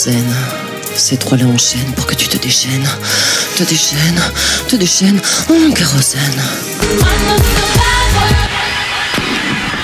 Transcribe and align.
Zen, 0.00 0.34
ces 0.96 1.18
trois-là 1.18 1.44
enchaînent 1.44 1.92
pour 1.94 2.06
que 2.06 2.14
tu 2.14 2.26
te 2.26 2.38
déchaînes. 2.38 2.88
Te 3.54 3.64
déchaînes, 3.64 4.22
te 4.66 4.76
déchaînes 4.76 5.20
en 5.50 5.70
kérosène. 5.72 6.42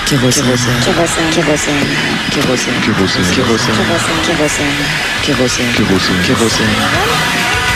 Kérosène. 0.07 0.43
Kérosène. 0.83 1.29
Kérosène. 1.29 1.83
Kérosène. 2.31 2.81
Kérosène. 2.81 2.81
Kérosène. 2.81 3.25
Kérosène. 4.25 4.73
Kérosène. 5.21 5.71
Kérosène. 5.75 6.21
Kérosène. 6.25 7.66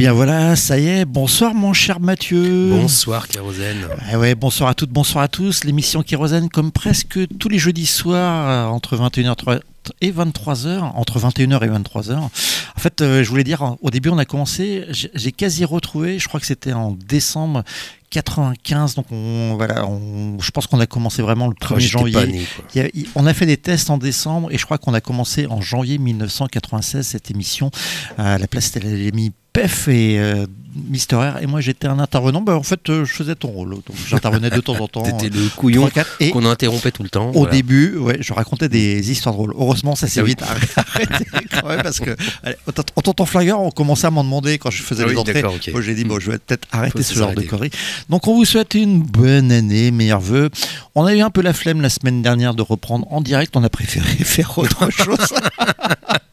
Bien 0.00 0.14
voilà, 0.14 0.56
ça 0.56 0.78
y 0.78 0.86
est. 0.86 1.04
Bonsoir 1.04 1.52
mon 1.52 1.74
cher 1.74 2.00
Mathieu. 2.00 2.70
Bonsoir 2.70 3.28
Kérosène. 3.28 3.86
Eh 4.10 4.16
ouais, 4.16 4.34
bonsoir 4.34 4.70
à 4.70 4.74
toutes, 4.74 4.88
bonsoir 4.88 5.22
à 5.24 5.28
tous. 5.28 5.64
L'émission 5.64 6.02
Kérosène, 6.02 6.48
comme 6.48 6.72
presque 6.72 7.18
tous 7.38 7.50
les 7.50 7.58
jeudis 7.58 7.84
soirs, 7.84 8.48
euh, 8.48 8.64
entre 8.74 8.96
21h30 8.96 9.60
et 10.00 10.10
23h, 10.10 10.80
entre 10.94 11.18
21h 11.18 11.62
et 11.64 11.68
23h. 11.68 12.14
En 12.16 12.30
fait, 12.78 13.02
euh, 13.02 13.22
je 13.22 13.28
voulais 13.28 13.44
dire, 13.44 13.76
au 13.82 13.90
début, 13.90 14.08
on 14.08 14.16
a 14.16 14.24
commencé, 14.24 14.86
j'ai 14.88 15.32
quasi 15.32 15.66
retrouvé, 15.66 16.18
je 16.18 16.28
crois 16.28 16.40
que 16.40 16.46
c'était 16.46 16.72
en 16.72 16.92
décembre 16.92 17.62
95, 18.08 18.94
donc 18.94 19.04
on, 19.12 19.52
voilà, 19.56 19.86
on- 19.86 20.38
je 20.40 20.50
pense 20.50 20.66
qu'on 20.66 20.80
a 20.80 20.86
commencé 20.86 21.20
vraiment 21.20 21.46
le 21.46 21.52
1er 21.54 21.74
Oh, 21.76 21.78
j'étais 21.78 21.90
janvier. 21.98 22.12
pas 22.14 22.26
né, 22.26 22.46
quoi. 22.56 22.64
Il 22.74 22.78
y 22.80 22.84
a- 22.86 22.88
il- 22.94 23.06
on 23.16 23.26
a 23.26 23.34
fait 23.34 23.44
des 23.46 23.58
tests 23.58 23.90
en 23.90 23.98
décembre 23.98 24.48
et 24.50 24.56
je 24.56 24.64
crois 24.64 24.78
qu'on 24.78 24.94
a 24.94 25.02
commencé 25.02 25.46
en 25.46 25.60
janvier 25.60 25.98
1996 25.98 27.06
cette 27.06 27.30
émission. 27.30 27.70
À 28.16 28.38
la 28.38 28.46
place, 28.46 28.64
c'était 28.72 28.80
l'ami 28.80 29.32
Pef 29.52 29.88
et 29.88 30.18
euh, 30.18 30.46
Mister 30.88 31.16
R. 31.16 31.42
Et 31.42 31.46
moi, 31.46 31.60
j'étais 31.60 31.88
un 31.88 31.98
intervenant. 31.98 32.40
Bah, 32.40 32.56
en 32.56 32.62
fait, 32.62 32.88
euh, 32.88 33.04
je 33.04 33.12
faisais 33.12 33.34
ton 33.34 33.48
rôle. 33.48 33.70
Donc, 33.70 33.84
j'intervenais 34.06 34.50
de 34.50 34.60
temps 34.60 34.76
en 34.78 34.86
temps. 34.86 35.02
T'étais 35.02 35.26
euh, 35.36 35.42
le 35.42 35.48
couillon 35.56 35.90
qu'on 36.32 36.44
interrompait 36.44 36.92
tout 36.92 37.02
le 37.02 37.08
temps. 37.08 37.30
au 37.30 37.32
voilà. 37.32 37.50
début, 37.52 37.96
ouais, 37.96 38.18
je 38.20 38.32
racontais 38.32 38.68
des 38.68 39.10
histoires 39.10 39.34
drôles. 39.34 39.52
Heureusement, 39.58 39.96
ça 39.96 40.06
s'est 40.06 40.20
Ah 40.20 40.22
oui. 40.22 40.30
vite 40.30 40.42
arrêté 40.76 41.24
quand 41.60 41.68
même 41.68 41.82
parce 41.82 41.98
que 41.98 42.10
allez, 42.44 42.54
en 42.94 43.00
tonton 43.02 43.26
Flingueur, 43.26 43.60
on 43.60 43.70
commençait 43.72 44.06
à 44.06 44.10
m'en 44.12 44.22
demander 44.22 44.58
quand 44.58 44.70
je 44.70 44.82
faisais 44.82 45.02
Ah 45.02 45.06
les 45.08 45.14
oui, 45.14 45.18
entrées. 45.18 45.32
d'accord, 45.34 45.54
ok. 45.54 45.70
Moi, 45.72 45.82
j'ai 45.82 45.94
dit 45.94 46.04
bon, 46.04 46.20
je 46.20 46.30
vais 46.30 46.38
peut-être 46.38 46.68
arrêter 46.70 46.98
Faut 46.98 47.02
ce 47.04 47.18
genre 47.18 47.34
de 47.34 47.42
conneries. 47.42 47.70
Donc, 48.08 48.28
on 48.28 48.34
vous 48.36 48.44
souhaite 48.44 48.74
une 48.74 49.02
bonne 49.02 49.50
année, 49.50 49.90
meilleurs 49.90 50.20
vœux. 50.20 50.50
On 50.94 51.04
a 51.04 51.14
eu 51.14 51.20
un 51.20 51.30
peu 51.30 51.42
la 51.42 51.52
flemme 51.52 51.80
la 51.80 51.90
semaine 51.90 52.22
dernière 52.22 52.54
de 52.54 52.62
reprendre 52.62 53.06
en 53.10 53.20
direct. 53.20 53.56
On 53.56 53.64
a 53.64 53.68
préféré 53.68 54.08
faire 54.24 54.56
autre 54.56 54.88
chose. 54.90 55.18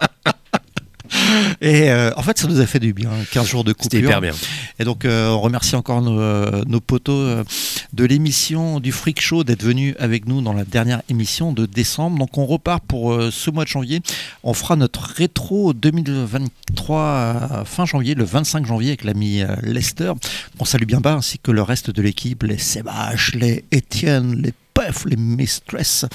Et 1.67 1.91
euh, 1.91 2.11
en 2.16 2.22
fait, 2.22 2.39
ça 2.39 2.47
nous 2.47 2.61
a 2.61 2.66
fait 2.66 2.79
du 2.79 2.94
bien. 2.94 3.09
15 3.31 3.45
jours 3.45 3.66
de 3.66 3.75
C'était 3.78 3.97
coupure. 3.97 4.09
hyper 4.09 4.22
bien. 4.22 4.31
Et 4.79 4.85
donc, 4.85 5.03
euh, 5.03 5.28
on 5.31 5.41
remercie 5.41 5.75
encore 5.75 6.01
nos, 6.01 6.17
euh, 6.17 6.63
nos 6.66 6.79
potos 6.79 7.44
de 7.91 8.05
l'émission 8.05 8.79
du 8.79 8.94
Freak 8.94 9.19
Show 9.19 9.44
d'être 9.44 9.63
venus 9.63 9.94
avec 10.00 10.29
nous 10.29 10.41
dans 10.41 10.53
la 10.53 10.63
dernière 10.63 11.01
émission 11.09 11.51
de 11.51 11.66
décembre. 11.66 12.19
Donc, 12.19 12.38
on 12.38 12.45
repart 12.45 12.81
pour 12.85 13.22
ce 13.31 13.51
mois 13.51 13.66
de 13.66 13.69
janvier. 13.69 14.00
On 14.44 14.53
fera 14.53 14.78
notre 14.78 15.01
rétro 15.01 15.73
2023 15.73 17.00
euh, 17.01 17.66
fin 17.66 17.85
janvier, 17.85 18.16
le 18.16 18.23
25 18.23 18.66
janvier, 18.66 18.91
avec 18.91 19.03
l'ami 19.03 19.41
Lester. 19.61 20.13
On 20.59 20.66
salue 20.66 20.85
bien 20.85 21.01
bas, 21.01 21.16
ainsi 21.16 21.38
que 21.38 21.51
le 21.51 21.63
reste 21.63 21.91
de 21.91 22.01
l'équipe, 22.01 22.44
les 22.44 22.57
Sébache, 22.57 23.35
les 23.35 23.66
Étienne, 23.73 24.41
les 24.41 24.53
Puff, 24.73 25.03
les 25.05 25.17
Mistress. 25.17 26.05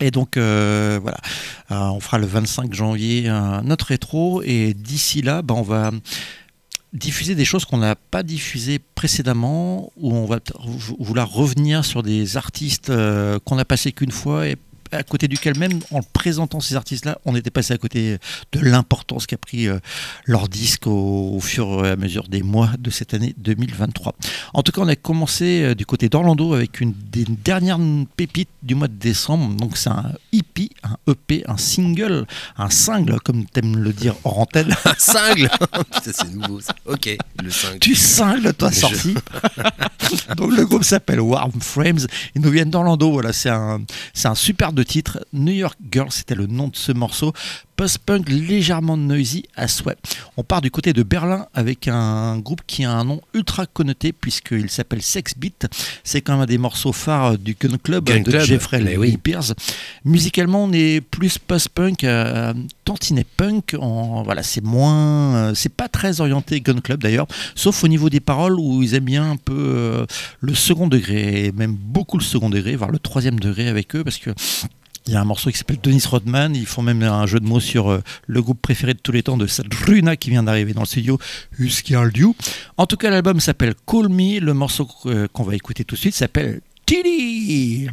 Et 0.00 0.10
donc 0.10 0.36
euh, 0.36 0.98
voilà, 1.00 1.18
Euh, 1.70 1.76
on 1.90 2.00
fera 2.00 2.18
le 2.18 2.26
25 2.26 2.74
janvier 2.74 3.30
notre 3.62 3.86
rétro. 3.86 4.42
Et 4.42 4.74
d'ici 4.74 5.22
là, 5.22 5.42
ben, 5.42 5.54
on 5.54 5.62
va 5.62 5.92
diffuser 6.92 7.34
des 7.34 7.44
choses 7.44 7.64
qu'on 7.64 7.78
n'a 7.78 7.94
pas 7.94 8.22
diffusées 8.22 8.80
précédemment, 8.94 9.92
où 9.96 10.12
on 10.12 10.26
va 10.26 10.40
vouloir 10.98 11.30
revenir 11.30 11.84
sur 11.84 12.02
des 12.02 12.36
artistes 12.36 12.90
euh, 12.90 13.38
qu'on 13.44 13.58
a 13.58 13.64
passé 13.64 13.92
qu'une 13.92 14.10
fois 14.10 14.48
à 14.92 15.02
côté 15.02 15.28
duquel 15.28 15.56
même 15.58 15.80
en 15.90 16.00
présentant 16.02 16.60
ces 16.60 16.74
artistes-là, 16.76 17.18
on 17.24 17.34
était 17.36 17.50
passé 17.50 17.72
à 17.74 17.78
côté 17.78 18.18
de 18.52 18.60
l'importance 18.60 19.26
qu'a 19.26 19.36
pris 19.38 19.68
euh, 19.68 19.78
leur 20.26 20.48
disque 20.48 20.86
au, 20.86 21.32
au 21.36 21.40
fur 21.40 21.84
et 21.86 21.90
à 21.90 21.96
mesure 21.96 22.28
des 22.28 22.42
mois 22.42 22.70
de 22.78 22.90
cette 22.90 23.14
année 23.14 23.34
2023. 23.38 24.14
En 24.54 24.62
tout 24.62 24.72
cas, 24.72 24.80
on 24.82 24.88
a 24.88 24.96
commencé 24.96 25.62
euh, 25.62 25.74
du 25.74 25.86
côté 25.86 26.08
d'Orlando 26.08 26.54
avec 26.54 26.80
une 26.80 26.92
des 27.12 27.24
dernières 27.24 27.78
pépites 28.16 28.48
du 28.62 28.74
mois 28.74 28.88
de 28.88 28.94
décembre. 28.94 29.54
Donc 29.54 29.76
c'est 29.76 29.90
un 29.90 30.12
EP, 30.32 30.70
un 30.82 30.96
EP, 31.10 31.44
un 31.46 31.56
single, 31.56 32.26
un 32.56 32.70
single, 32.70 33.20
comme 33.20 33.44
t'aimes 33.46 33.76
le 33.78 33.92
dire 33.92 34.14
hors 34.24 34.38
antenne. 34.40 34.74
Un 34.86 34.94
Putain, 35.34 36.12
c'est 36.12 36.30
nouveau 36.34 36.60
ça. 36.60 36.74
Ok, 36.86 37.16
le 37.42 37.50
cingle. 37.50 37.78
Tu 37.78 37.94
cingles, 37.94 38.52
toi, 38.54 38.70
Je- 38.70 38.78
sorti. 38.78 39.14
Donc 40.36 40.56
le 40.56 40.64
groupe 40.66 40.84
s'appelle 40.84 41.20
Warm 41.20 41.60
Frames. 41.60 41.98
Ils 42.34 42.42
nous 42.42 42.50
viennent 42.50 42.70
d'Orlando. 42.70 43.10
Voilà, 43.12 43.32
c'est 43.32 43.48
un, 43.50 43.82
c'est 44.14 44.28
un 44.28 44.34
super 44.34 44.72
de 44.80 44.84
titre. 44.84 45.20
New 45.34 45.52
York 45.52 45.76
Girl, 45.92 46.10
c'était 46.10 46.34
le 46.34 46.46
nom 46.46 46.68
de 46.68 46.76
ce 46.76 46.90
morceau. 46.92 47.34
Post-punk 47.76 48.28
légèrement 48.28 48.96
noisy 48.96 49.44
à 49.56 49.68
souhait. 49.68 49.96
On 50.36 50.42
part 50.42 50.60
du 50.60 50.70
côté 50.70 50.92
de 50.92 51.02
Berlin 51.02 51.46
avec 51.54 51.88
un 51.88 52.38
groupe 52.38 52.62
qui 52.66 52.84
a 52.84 52.92
un 52.92 53.04
nom 53.04 53.20
ultra 53.34 53.66
connoté 53.66 54.12
puisqu'il 54.12 54.70
s'appelle 54.70 55.02
Sex 55.02 55.34
Beat. 55.36 55.66
C'est 56.04 56.20
quand 56.20 56.34
même 56.34 56.42
un 56.42 56.46
des 56.46 56.58
morceaux 56.58 56.92
phares 56.92 57.38
du 57.38 57.56
Gun 57.58 57.78
Club 57.82 58.04
Gun 58.04 58.20
de 58.20 58.30
Club, 58.30 58.42
Jeffrey 58.42 58.80
Lee 58.80 58.96
oui. 58.96 59.16
Pierce. 59.16 59.54
Musicalement, 60.04 60.64
on 60.64 60.72
est 60.72 61.00
plus 61.00 61.38
post-punk, 61.38 62.04
euh, 62.04 62.52
tantinet 62.84 63.24
punk. 63.36 63.74
En, 63.78 64.22
voilà, 64.22 64.42
c'est 64.42 64.64
moins, 64.64 65.34
euh, 65.34 65.54
c'est 65.54 65.72
pas 65.72 65.88
très 65.88 66.20
orienté 66.20 66.60
Gun 66.60 66.80
Club 66.80 67.02
d'ailleurs, 67.02 67.26
sauf 67.54 67.82
au 67.84 67.88
niveau 67.88 68.10
des 68.10 68.20
paroles 68.20 68.58
où 68.58 68.82
ils 68.82 68.94
aiment 68.94 69.04
bien 69.04 69.30
un 69.30 69.36
peu 69.36 69.54
euh, 69.56 70.06
le 70.40 70.54
second 70.54 70.86
degré, 70.86 71.46
et 71.46 71.52
même 71.52 71.74
beaucoup 71.74 72.18
le 72.18 72.24
second 72.24 72.50
degré, 72.50 72.76
voire 72.76 72.90
le 72.90 72.98
troisième 72.98 73.40
degré 73.40 73.68
avec 73.68 73.94
eux, 73.96 74.04
parce 74.04 74.18
que 74.18 74.30
il 75.06 75.12
y 75.14 75.16
a 75.16 75.20
un 75.20 75.24
morceau 75.24 75.50
qui 75.50 75.58
s'appelle 75.58 75.78
Dennis 75.82 76.04
Rodman. 76.06 76.54
Ils 76.54 76.66
font 76.66 76.82
même 76.82 77.02
un 77.02 77.26
jeu 77.26 77.40
de 77.40 77.46
mots 77.46 77.60
sur 77.60 77.90
euh, 77.90 78.02
le 78.26 78.42
groupe 78.42 78.60
préféré 78.60 78.94
de 78.94 78.98
tous 78.98 79.12
les 79.12 79.22
temps 79.22 79.36
de 79.36 79.46
Sadruna 79.46 80.16
qui 80.16 80.30
vient 80.30 80.42
d'arriver 80.42 80.72
dans 80.72 80.82
le 80.82 80.86
studio, 80.86 81.18
Huskialdiu. 81.58 82.34
En 82.76 82.86
tout 82.86 82.96
cas, 82.96 83.10
l'album 83.10 83.40
s'appelle 83.40 83.74
Call 83.86 84.08
Me. 84.08 84.40
Le 84.40 84.54
morceau 84.54 84.88
euh, 85.06 85.26
qu'on 85.32 85.42
va 85.42 85.54
écouter 85.54 85.84
tout 85.84 85.94
de 85.94 86.00
suite 86.00 86.14
s'appelle 86.14 86.60
Tilly. 86.86 87.88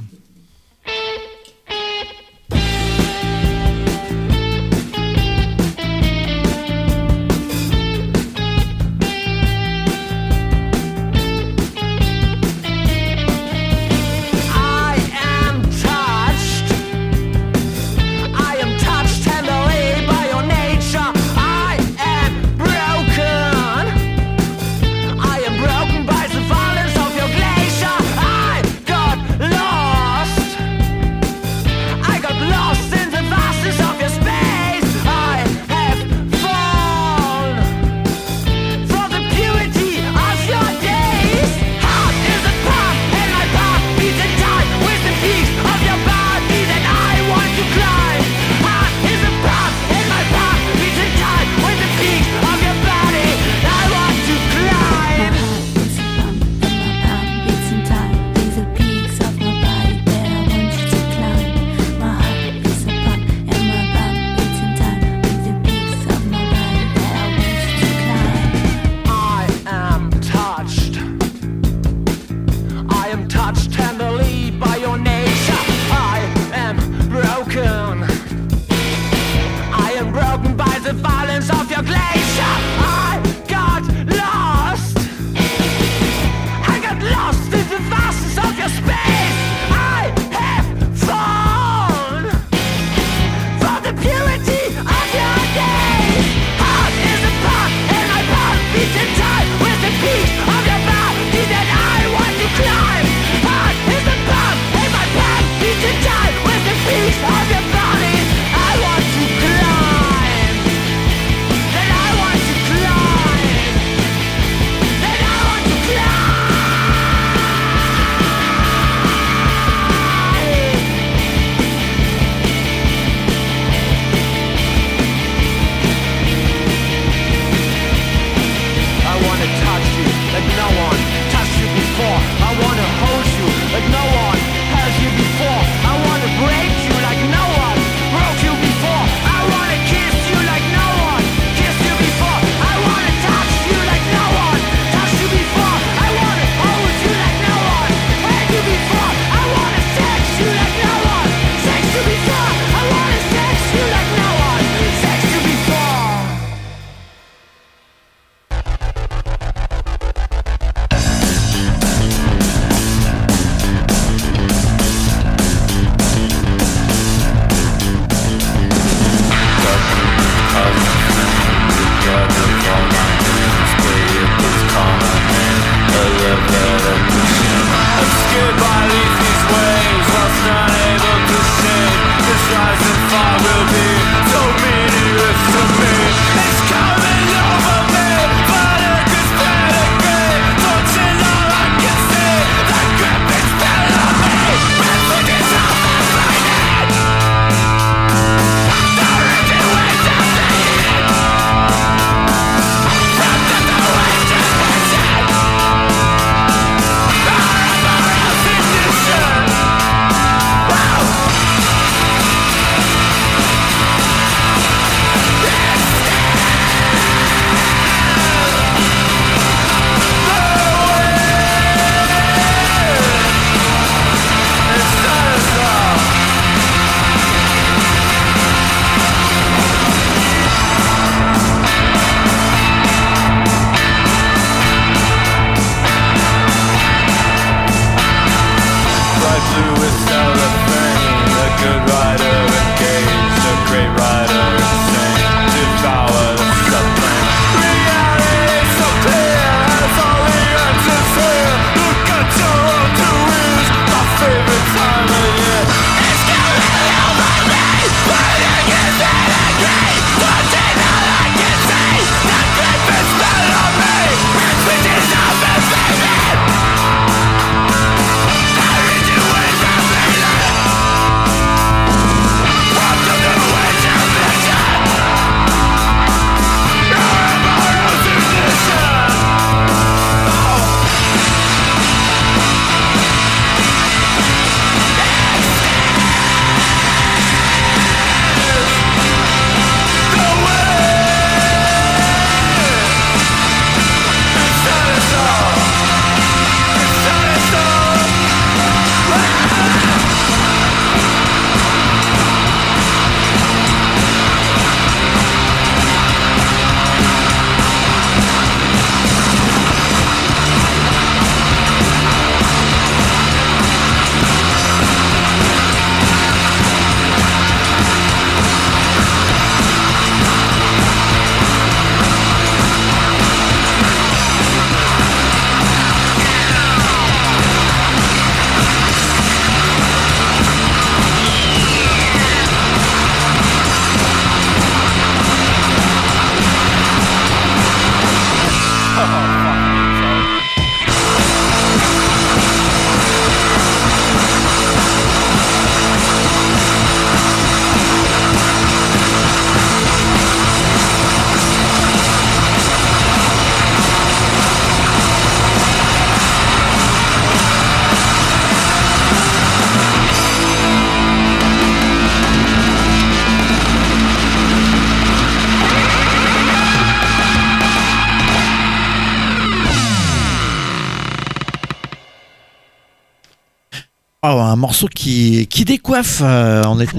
Morceau 374.58 374.88
qui, 374.88 375.48
qui 375.48 375.64
décoiffe. 375.66 376.22
euh, 376.24 376.64
on 376.68 376.80
était. 376.80 376.98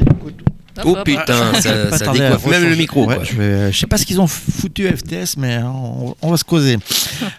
Oh 0.85 0.97
putain, 1.05 1.53
ça, 1.55 1.61
ça 1.91 2.05
Attendez, 2.05 2.21
décoiffe 2.21 2.47
même 2.47 2.69
le 2.71 2.77
micro. 2.77 3.05
Ouais, 3.07 3.17
quoi. 3.17 3.25
je, 3.25 3.35
vais- 3.35 3.73
je 3.73 3.77
sais 3.79 3.89
pas 3.89 3.99
ce 3.99 4.07
qu'ils 4.07 4.21
ont 4.21 4.29
foutu 4.29 4.87
FTS, 4.87 5.37
mais 5.37 5.59
on, 5.65 6.15
on 6.23 6.31
va 6.31 6.37
se 6.37 6.45
causer. 6.45 6.79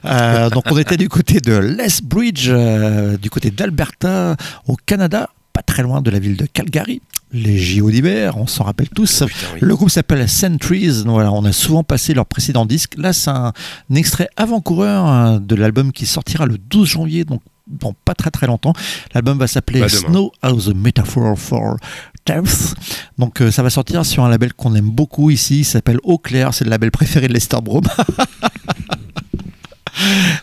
Euh, 0.05 0.49
donc 0.49 0.65
on 0.69 0.77
était 0.77 0.97
du 0.97 1.07
côté 1.07 1.39
de 1.39 1.53
Lethbridge, 1.53 2.47
euh, 2.49 3.15
du 3.17 3.29
côté 3.29 3.49
d'Alberta, 3.49 4.35
au 4.67 4.75
Canada, 4.75 5.29
pas 5.53 5.61
très 5.61 5.83
loin 5.83 6.01
de 6.01 6.09
la 6.11 6.19
ville 6.19 6.35
de 6.35 6.45
Calgary. 6.47 7.01
Les 7.31 7.57
JO 7.59 7.91
d'hiver, 7.91 8.35
on 8.37 8.47
s'en 8.47 8.63
rappelle 8.65 8.89
tous. 8.89 9.19
Putain, 9.25 9.35
oui. 9.53 9.59
Le 9.61 9.75
groupe 9.75 9.89
s'appelle 9.91 10.27
Centuries. 10.27 11.03
Donc 11.03 11.13
Voilà, 11.13 11.31
on 11.31 11.45
a 11.45 11.51
souvent 11.53 11.83
passé 11.83 12.13
leur 12.13 12.25
précédent 12.25 12.65
disque. 12.65 12.95
Là, 12.97 13.13
c'est 13.13 13.29
un, 13.29 13.53
un 13.89 13.95
extrait 13.95 14.27
avant-coureur 14.35 15.05
hein, 15.05 15.39
de 15.39 15.55
l'album 15.55 15.91
qui 15.93 16.05
sortira 16.07 16.45
le 16.47 16.57
12 16.57 16.89
janvier, 16.89 17.23
donc 17.23 17.41
dans 17.69 17.93
pas 18.05 18.15
très 18.15 18.31
très 18.31 18.47
longtemps. 18.47 18.73
L'album 19.13 19.37
va 19.37 19.47
s'appeler 19.47 19.79
Bah. 19.81 19.89
Snow 19.89 20.31
as 20.41 20.67
a 20.69 20.73
Metaphor 20.73 21.37
for 21.37 21.77
Death. 22.25 22.73
Donc 23.17 23.41
euh, 23.41 23.51
ça 23.51 23.63
va 23.63 23.69
sortir 23.69 24.05
sur 24.05 24.23
un 24.23 24.29
label 24.29 24.53
qu'on 24.53 24.75
aime 24.75 24.89
beaucoup 24.89 25.29
ici. 25.29 25.59
Il 25.59 25.65
s'appelle 25.65 25.99
Eau 26.03 26.17
Claire. 26.17 26.53
C'est 26.53 26.63
le 26.65 26.69
label 26.71 26.91
préféré 26.91 27.27
de 27.27 27.33
Lester 27.33 27.57
Brome. 27.63 27.83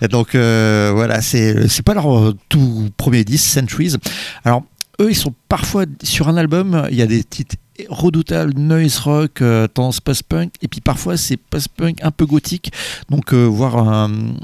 Et 0.02 0.08
donc 0.08 0.34
euh, 0.34 0.92
voilà, 0.94 1.22
c'est 1.22 1.68
c'est 1.68 1.82
pas 1.82 1.94
leur 1.94 2.34
tout 2.48 2.90
premier 2.96 3.24
disque, 3.24 3.46
Centuries. 3.46 3.94
Alors 4.44 4.64
eux, 5.00 5.10
ils 5.10 5.16
sont 5.16 5.34
parfois 5.48 5.84
sur 6.02 6.28
un 6.28 6.36
album, 6.36 6.86
il 6.90 6.96
y 6.96 7.02
a 7.02 7.06
des 7.06 7.24
titres 7.24 7.56
redoutables, 7.88 8.54
noise 8.58 8.98
rock, 8.98 9.42
euh, 9.42 9.66
tendance 9.66 10.00
post-punk, 10.00 10.50
et 10.62 10.68
puis 10.68 10.80
parfois 10.80 11.16
c'est 11.16 11.36
post-punk 11.36 11.98
un 12.02 12.10
peu 12.10 12.26
gothique. 12.26 12.72
Donc 13.10 13.32
euh, 13.32 13.44
voir 13.44 13.76
un- 13.76 14.34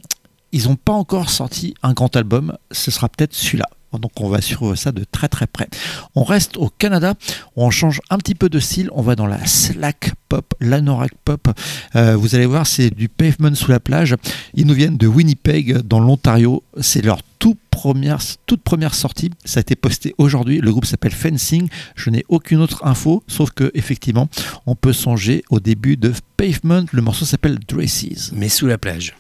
ils 0.53 0.69
n'ont 0.69 0.77
pas 0.77 0.93
encore 0.93 1.31
sorti 1.31 1.75
un 1.83 1.93
grand 1.93 2.15
album, 2.17 2.57
ce 2.71 2.91
sera 2.91 3.09
peut-être 3.09 3.35
celui-là. 3.35 3.69
Donc 3.99 4.13
on 4.21 4.29
va 4.29 4.41
suivre 4.41 4.75
ça 4.75 4.93
de 4.93 5.05
très 5.05 5.29
très 5.29 5.47
près. 5.47 5.69
On 6.15 6.25
reste 6.25 6.57
au 6.57 6.69
Canada, 6.69 7.15
on 7.57 7.71
change 7.71 8.01
un 8.11 8.19
petit 8.19 8.35
peu 8.35 8.49
de 8.49 8.59
style, 8.59 8.89
on 8.93 9.03
va 9.03 9.17
dans 9.17 9.27
la 9.27 9.45
slack 9.47 10.13
pop, 10.29 10.55
l'anorak 10.61 11.13
pop. 11.25 11.49
Euh, 11.97 12.17
vous 12.17 12.35
allez 12.35 12.47
voir, 12.47 12.67
c'est 12.67 12.91
du 12.91 13.09
pavement 13.09 13.55
sous 13.55 13.71
la 13.71 13.81
plage. 13.81 14.17
Ils 14.55 14.67
nous 14.67 14.75
viennent 14.75 14.97
de 14.97 15.07
Winnipeg, 15.07 15.79
dans 15.79 16.01
l'Ontario. 16.01 16.63
C'est 16.81 17.03
leur 17.03 17.21
tout 17.39 17.57
première, 17.71 18.21
toute 18.47 18.63
première 18.63 18.95
sortie. 18.95 19.31
Ça 19.45 19.59
a 19.59 19.63
été 19.63 19.77
posté 19.77 20.15
aujourd'hui. 20.17 20.61
Le 20.61 20.71
groupe 20.71 20.87
s'appelle 20.87 21.13
Fencing. 21.13 21.69
Je 21.95 22.11
n'ai 22.11 22.25
aucune 22.29 22.61
autre 22.61 22.87
info, 22.87 23.23
sauf 23.27 23.51
que 23.51 23.71
effectivement, 23.75 24.29
on 24.67 24.75
peut 24.75 24.93
songer 24.93 25.45
au 25.51 25.61
début 25.61 25.97
de 25.97 26.13
Pavement. 26.37 26.85
Le 26.93 27.03
morceau 27.03 27.25
s'appelle 27.25 27.59
Dresses. 27.69 28.33
Mais 28.33 28.49
sous 28.49 28.67
la 28.67 28.79
plage. 28.79 29.15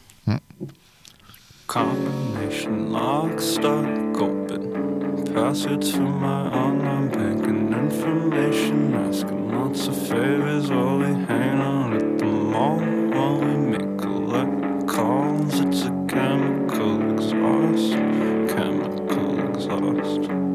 Combination 1.72 2.92
lock, 2.92 3.40
stock, 3.40 3.86
open. 4.20 5.24
Passwords 5.32 5.90
for 5.90 6.02
my 6.02 6.50
online 6.50 7.08
banking 7.08 7.72
information. 7.72 8.92
Asking 8.92 9.50
lots 9.50 9.86
of 9.86 9.96
favors 9.96 10.68
while 10.68 10.98
we 10.98 11.06
hang 11.06 11.58
out 11.62 11.94
at 11.94 12.18
the 12.18 12.26
mall. 12.26 12.78
While 12.78 13.38
we 13.40 13.56
make 13.72 13.98
collect 13.98 14.86
calls, 14.86 15.60
it's 15.60 15.84
a 15.84 16.06
chemical 16.08 17.10
exhaust. 17.14 17.92
Chemical 18.54 19.38
exhaust. 19.48 20.51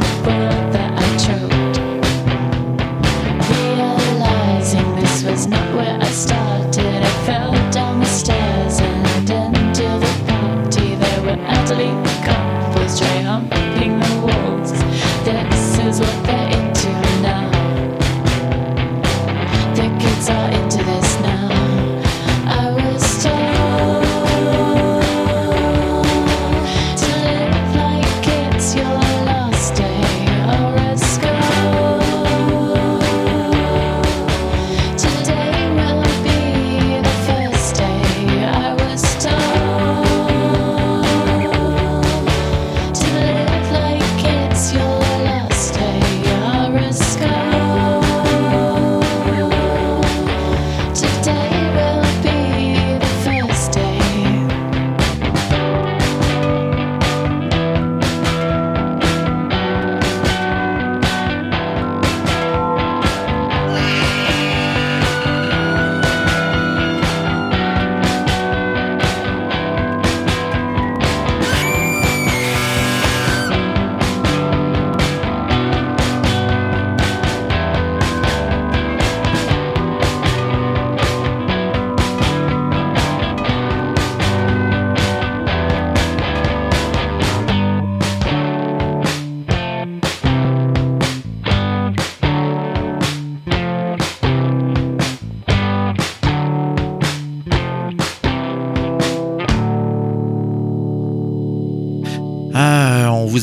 Bye. 0.00 0.53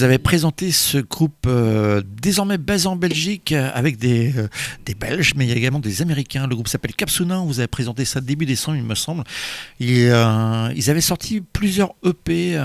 Vous 0.02 0.06
avait 0.06 0.18
présenté 0.18 0.72
ce 0.72 0.98
groupe 0.98 1.46
euh, 1.46 2.02
désormais 2.04 2.58
basé 2.58 2.88
en 2.88 2.96
Belgique 2.96 3.52
euh, 3.52 3.70
avec 3.72 4.00
des, 4.00 4.36
euh, 4.36 4.48
des 4.84 4.96
Belges, 4.96 5.34
mais 5.36 5.46
il 5.46 5.50
y 5.50 5.54
a 5.54 5.56
également 5.56 5.80
des 5.80 6.02
Américains. 6.02 6.48
Le 6.48 6.56
groupe 6.56 6.68
s'appelle 6.68 6.96
Capsuna. 6.96 7.40
On 7.40 7.46
vous 7.46 7.60
avait 7.60 7.68
présenté 7.68 8.04
ça 8.04 8.20
début 8.20 8.48
décembre, 8.48 8.78
il 8.78 8.84
me 8.84 8.96
semble. 8.96 9.24
Et, 9.80 10.08
euh, 10.10 10.74
ils 10.76 10.90
avaient 10.90 11.02
sorti 11.02 11.42
plusieurs 11.42 11.94
EP, 12.04 12.60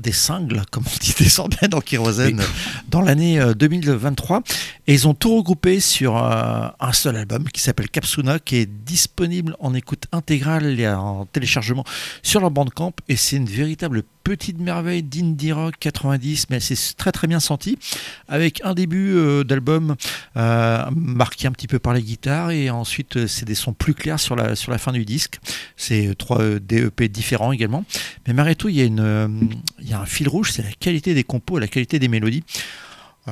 des 0.00 0.12
singles, 0.12 0.62
comme 0.72 0.82
on 0.84 0.98
dit 1.00 1.14
désormais 1.20 1.68
dans 1.70 1.80
Kérosène, 1.80 2.42
dans 2.88 3.02
l'année 3.02 3.38
euh, 3.38 3.54
2023. 3.54 4.42
Et 4.90 4.94
ils 4.94 5.06
ont 5.06 5.14
tout 5.14 5.36
regroupé 5.36 5.78
sur 5.78 6.16
euh, 6.16 6.66
un 6.80 6.92
seul 6.92 7.14
album 7.14 7.44
qui 7.44 7.60
s'appelle 7.60 7.88
Capsuna, 7.88 8.40
qui 8.40 8.56
est 8.56 8.66
disponible 8.66 9.54
en 9.60 9.72
écoute 9.72 10.06
intégrale 10.10 10.80
et 10.80 10.88
en 10.88 11.26
téléchargement 11.26 11.84
sur 12.24 12.40
leur 12.40 12.50
bandcamp. 12.50 12.92
Et 13.08 13.14
c'est 13.14 13.36
une 13.36 13.46
véritable 13.46 14.02
petite 14.24 14.58
merveille 14.58 15.04
d'indie 15.04 15.52
rock 15.52 15.76
90, 15.78 16.46
mais 16.50 16.58
c'est 16.58 16.96
très 16.96 17.12
très 17.12 17.28
bien 17.28 17.38
senti, 17.38 17.78
avec 18.26 18.62
un 18.64 18.74
début 18.74 19.12
euh, 19.14 19.44
d'album 19.44 19.94
euh, 20.36 20.84
marqué 20.92 21.46
un 21.46 21.52
petit 21.52 21.68
peu 21.68 21.78
par 21.78 21.94
les 21.94 22.02
guitares, 22.02 22.50
et 22.50 22.68
ensuite 22.68 23.28
c'est 23.28 23.44
des 23.44 23.54
sons 23.54 23.74
plus 23.74 23.94
clairs 23.94 24.18
sur 24.18 24.34
la, 24.34 24.56
sur 24.56 24.72
la 24.72 24.78
fin 24.78 24.90
du 24.90 25.04
disque. 25.04 25.38
C'est 25.76 26.16
trois 26.18 26.42
DEP 26.58 27.04
différents 27.04 27.52
également. 27.52 27.84
Mais 28.26 28.34
malgré 28.34 28.56
tout, 28.56 28.68
il 28.68 28.74
y, 28.74 28.82
a 28.82 28.86
il 28.86 29.88
y 29.88 29.92
a 29.92 30.00
un 30.00 30.06
fil 30.06 30.28
rouge, 30.28 30.50
c'est 30.50 30.62
la 30.62 30.72
qualité 30.72 31.14
des 31.14 31.22
compos 31.22 31.60
la 31.60 31.68
qualité 31.68 32.00
des 32.00 32.08
mélodies. 32.08 32.42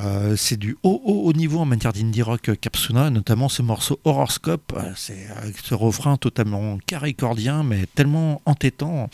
Euh, 0.05 0.35
c'est 0.37 0.55
du 0.57 0.77
haut, 0.83 1.01
haut, 1.03 1.23
haut 1.25 1.33
niveau 1.33 1.59
en 1.59 1.65
matière 1.65 1.91
d'indie 1.93 2.21
rock 2.21 2.49
euh, 2.49 2.55
Capsuna, 2.55 3.09
notamment 3.09 3.49
ce 3.49 3.61
morceau 3.61 3.99
Horoscope. 4.05 4.71
Euh, 4.77 4.91
C'est 4.95 5.27
avec 5.35 5.57
ce 5.63 5.73
refrain 5.73 6.15
totalement 6.15 6.77
caricordien, 6.85 7.63
mais 7.63 7.85
tellement 7.95 8.41
entêtant. 8.45 9.09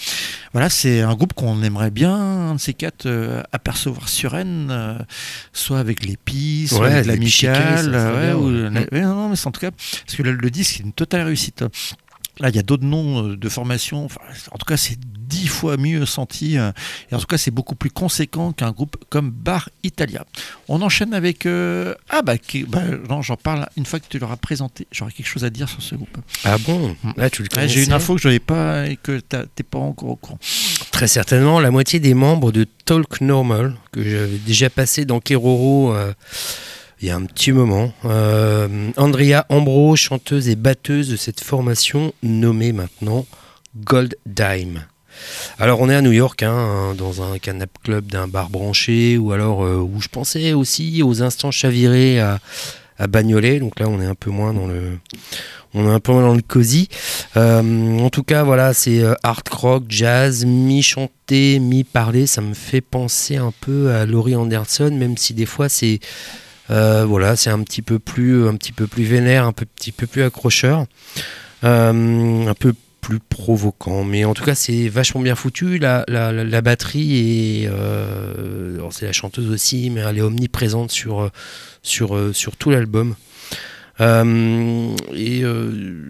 Voilà, 0.53 0.69
c'est 0.69 1.01
un 1.01 1.15
groupe 1.15 1.33
qu'on 1.33 1.63
aimerait 1.63 1.91
bien, 1.91 2.13
un 2.15 2.55
de 2.55 2.59
ces 2.59 2.73
quatre, 2.73 3.05
euh, 3.07 3.41
apercevoir 3.51 4.09
sur 4.09 4.31
Rennes, 4.33 4.67
euh, 4.69 4.99
soit 5.53 5.79
avec 5.79 6.05
les 6.05 6.17
pistes, 6.17 6.73
soit 6.75 6.87
Ouais, 6.87 6.93
avec 6.95 7.07
ouais, 7.19 8.33
ouais. 8.33 8.69
la- 8.69 8.81
ouais, 8.91 9.01
non, 9.01 9.15
non, 9.15 9.29
mais 9.29 9.35
c'est 9.35 9.47
en 9.47 9.51
tout 9.51 9.61
cas, 9.61 9.71
parce 9.71 10.15
que 10.15 10.23
le, 10.23 10.33
le 10.33 10.49
disque, 10.51 10.75
c'est 10.77 10.83
une 10.83 10.93
totale 10.93 11.21
réussite. 11.25 11.63
Là, 12.39 12.49
il 12.49 12.55
y 12.55 12.59
a 12.59 12.63
d'autres 12.63 12.83
noms 12.83 13.23
de 13.23 13.49
formation. 13.49 14.03
Enfin, 14.03 14.19
en 14.51 14.57
tout 14.57 14.65
cas, 14.65 14.75
c'est 14.75 14.97
dix 15.27 15.47
fois 15.47 15.77
mieux 15.77 16.05
senti. 16.05 16.57
euh, 16.57 16.71
Et 17.11 17.15
en 17.15 17.19
tout 17.19 17.25
cas, 17.25 17.38
c'est 17.38 17.51
beaucoup 17.51 17.75
plus 17.75 17.89
conséquent 17.91 18.51
qu'un 18.51 18.71
groupe 18.71 18.97
comme 19.09 19.29
Bar 19.31 19.69
Italia. 19.83 20.25
On 20.67 20.81
enchaîne 20.81 21.13
avec. 21.13 21.45
euh, 21.45 21.93
Ah, 22.09 22.21
bah, 22.21 22.38
qui- 22.38 22.63
bah, 22.63 22.81
non, 23.09 23.21
j'en 23.21 23.35
parle 23.38 23.67
une 23.77 23.85
fois 23.85 23.99
que 23.99 24.05
tu 24.09 24.19
l'auras 24.19 24.38
présenté. 24.38 24.88
J'aurai 24.91 25.11
quelque 25.11 25.27
chose 25.27 25.43
à 25.43 25.49
dire 25.49 25.69
sur 25.69 25.81
ce 25.81 25.95
groupe. 25.95 26.17
Ah 26.43 26.57
bon? 26.59 26.95
Là, 27.17 27.29
tu 27.29 27.43
le 27.43 27.49
Ouais, 27.55 27.67
J'ai 27.67 27.83
une 27.83 27.93
info 27.93 28.15
que 28.15 28.21
je 28.21 28.27
n'avais 28.27 28.39
pas 28.39 28.88
et 28.88 28.95
que 28.97 29.19
t'es 29.19 29.63
pas 29.63 29.79
encore 29.79 30.09
au 30.09 30.15
courant. 30.15 30.39
Très 30.91 31.07
certainement, 31.07 31.59
la 31.59 31.71
moitié 31.71 31.99
des 31.99 32.13
membres 32.13 32.51
de 32.51 32.65
Talk 32.85 33.21
Normal, 33.21 33.75
que 33.91 34.03
j'avais 34.03 34.38
déjà 34.45 34.69
passé 34.69 35.05
dans 35.05 35.19
Keroro 35.19 35.93
euh, 35.93 36.13
il 37.01 37.07
y 37.07 37.11
a 37.11 37.15
un 37.15 37.25
petit 37.25 37.51
moment. 37.51 37.91
Euh, 38.05 38.91
Andrea 38.97 39.45
Ambro, 39.49 39.95
chanteuse 39.95 40.47
et 40.47 40.55
batteuse 40.55 41.09
de 41.09 41.15
cette 41.17 41.41
formation 41.41 42.13
nommée 42.23 42.71
maintenant 42.71 43.25
Gold 43.75 44.15
Dime. 44.25 44.85
Alors 45.60 45.80
on 45.82 45.89
est 45.89 45.95
à 45.95 46.01
New 46.01 46.12
York, 46.12 46.43
hein, 46.43 46.93
dans 46.97 47.21
un 47.21 47.38
canap 47.38 47.69
club 47.84 48.08
d'un 48.08 48.28
bar 48.28 48.49
branché, 48.49 49.17
ou 49.17 49.32
alors 49.32 49.63
euh, 49.63 49.78
où 49.78 50.01
je 50.01 50.08
pensais 50.08 50.54
aussi 50.54 51.01
aux 51.04 51.21
instants 51.21 51.51
chavirés 51.51 52.19
à, 52.19 52.39
à 52.97 53.08
Bagnolet. 53.08 53.60
Donc 53.60 53.80
là 53.80 53.88
on 53.88 54.01
est 54.01 54.06
un 54.06 54.15
peu 54.15 54.32
moins 54.32 54.54
dans 54.54 54.67
le, 54.67 54.97
on 55.73 55.88
est 55.88 55.93
un 55.93 55.99
peu 55.99 56.12
moins 56.12 56.23
dans 56.23 56.36
le 56.36 56.41
cosy. 56.41 56.89
Euh, 57.38 57.99
en 57.99 58.10
tout 58.10 58.23
cas, 58.23 58.43
voilà, 58.43 58.73
c'est 58.73 59.01
euh, 59.01 59.13
hard 59.23 59.47
rock, 59.49 59.84
jazz, 59.89 60.45
mi-chanté, 60.45 61.60
mi-parlé. 61.60 62.28
Ça 62.28 62.41
me 62.41 62.54
fait 62.54 62.82
penser 62.82 63.38
un 63.38 63.54
peu 63.62 63.91
à 63.91 64.06
Laurie 64.06 64.36
Anderson, 64.36 64.91
même 64.91 65.17
si 65.17 65.34
des 65.34 65.45
fois 65.45 65.69
c'est 65.69 65.99
un 66.69 67.63
petit 67.63 67.82
peu 67.82 67.99
plus, 67.99 68.47
un 68.47 68.56
peu 68.75 68.88
plus 68.88 69.04
vénère, 69.04 69.45
un 69.45 69.54
petit 69.54 69.91
peu 69.91 70.08
plus 70.08 70.23
accrocheur, 70.23 70.86
un 71.62 72.54
peu 72.60 72.73
plus 73.05 73.19
provoquant. 73.19 74.03
Mais 74.03 74.25
en 74.25 74.33
tout 74.33 74.43
cas, 74.43 74.55
c'est 74.55 74.87
vachement 74.89 75.21
bien 75.21 75.35
foutu. 75.35 75.77
La, 75.77 76.03
la, 76.07 76.31
la- 76.31 76.61
batterie 76.61 77.61
est, 77.63 77.67
euh, 77.67 78.79
c'est 78.89 79.05
la 79.05 79.11
chanteuse 79.13 79.49
aussi, 79.51 79.91
mais 79.91 80.01
elle 80.01 80.17
est 80.17 80.21
omniprésente 80.21 80.89
sur 80.91 81.29
sur 81.83 82.15
euh, 82.15 82.33
sur 82.33 82.55
tout 82.57 82.71
l'album. 82.71 83.15
Euh, 84.01 84.95
et 85.13 85.43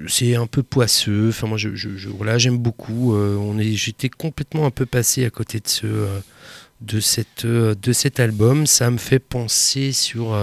c'est 0.07 0.35
un 0.35 0.47
peu 0.47 0.63
poisseux. 0.63 1.27
Enfin, 1.29 1.47
moi, 1.47 1.57
je, 1.57 1.75
je- 1.75 1.97
je- 1.97 2.37
j'aime 2.37 2.57
beaucoup. 2.57 3.13
On 3.13 3.59
est, 3.59 3.73
j'étais 3.73 4.09
complètement 4.09 4.65
un 4.65 4.71
peu 4.71 4.85
passé 4.85 5.25
à 5.25 5.29
côté 5.29 5.59
de 5.59 5.67
ce, 5.67 5.87
de 6.81 6.99
cette, 7.01 7.45
de 7.45 7.93
cet 7.93 8.19
album. 8.21 8.65
Ça 8.67 8.89
me 8.89 8.97
fait 8.97 9.19
penser 9.19 9.91
sur 9.91 10.33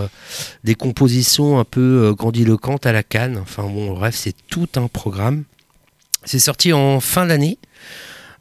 des 0.64 0.74
compositions 0.74 1.58
un 1.58 1.64
peu 1.64 2.14
grandiloquentes 2.16 2.84
à 2.86 2.92
la 2.92 3.02
canne. 3.02 3.38
Enfin 3.38 3.64
bon, 3.64 3.94
bref, 3.94 4.14
c'est 4.14 4.34
tout 4.48 4.68
un 4.76 4.86
programme. 4.88 5.44
C'est 6.24 6.38
sorti 6.38 6.72
en 6.72 7.00
fin 7.00 7.26
d'année. 7.26 7.58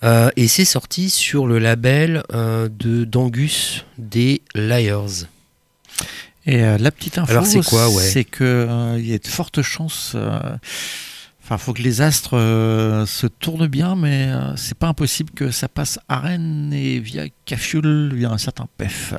euh, 0.04 0.30
et 0.36 0.48
c'est 0.48 0.66
sorti 0.66 1.10
sur 1.10 1.48
le 1.48 1.60
label 1.60 2.24
euh, 2.34 2.70
de 2.70 3.04
d'Angus 3.04 3.86
des 3.98 4.42
Liars. 4.56 5.28
Et 6.48 6.64
euh, 6.64 6.78
la 6.80 6.92
petite 6.92 7.18
info, 7.20 7.44
c'est 7.46 8.18
ouais? 8.18 8.24
que 8.24 8.96
il 8.98 9.08
y 9.08 9.14
a 9.14 9.20
de 9.20 9.28
fortes 9.28 9.62
chances. 9.62 10.16
Enfin, 11.52 11.58
faut 11.58 11.74
que 11.74 11.82
les 11.82 12.00
astres 12.00 12.38
euh, 12.38 13.06
se 13.06 13.28
tournent 13.28 13.68
bien, 13.68 13.98
mais 13.98 14.28
euh, 14.28 14.56
c'est 14.56 14.78
pas 14.78 14.88
impossible 14.88 15.32
que 15.32 15.52
ça 15.52 15.68
passe 15.68 16.00
à 16.08 16.20
Rennes 16.22 16.72
et 16.74 17.00
via 17.00 17.24
Cafioul, 17.44 18.14
via 18.16 18.30
un 18.32 18.38
certain 18.38 18.68
PEF. 18.78 19.14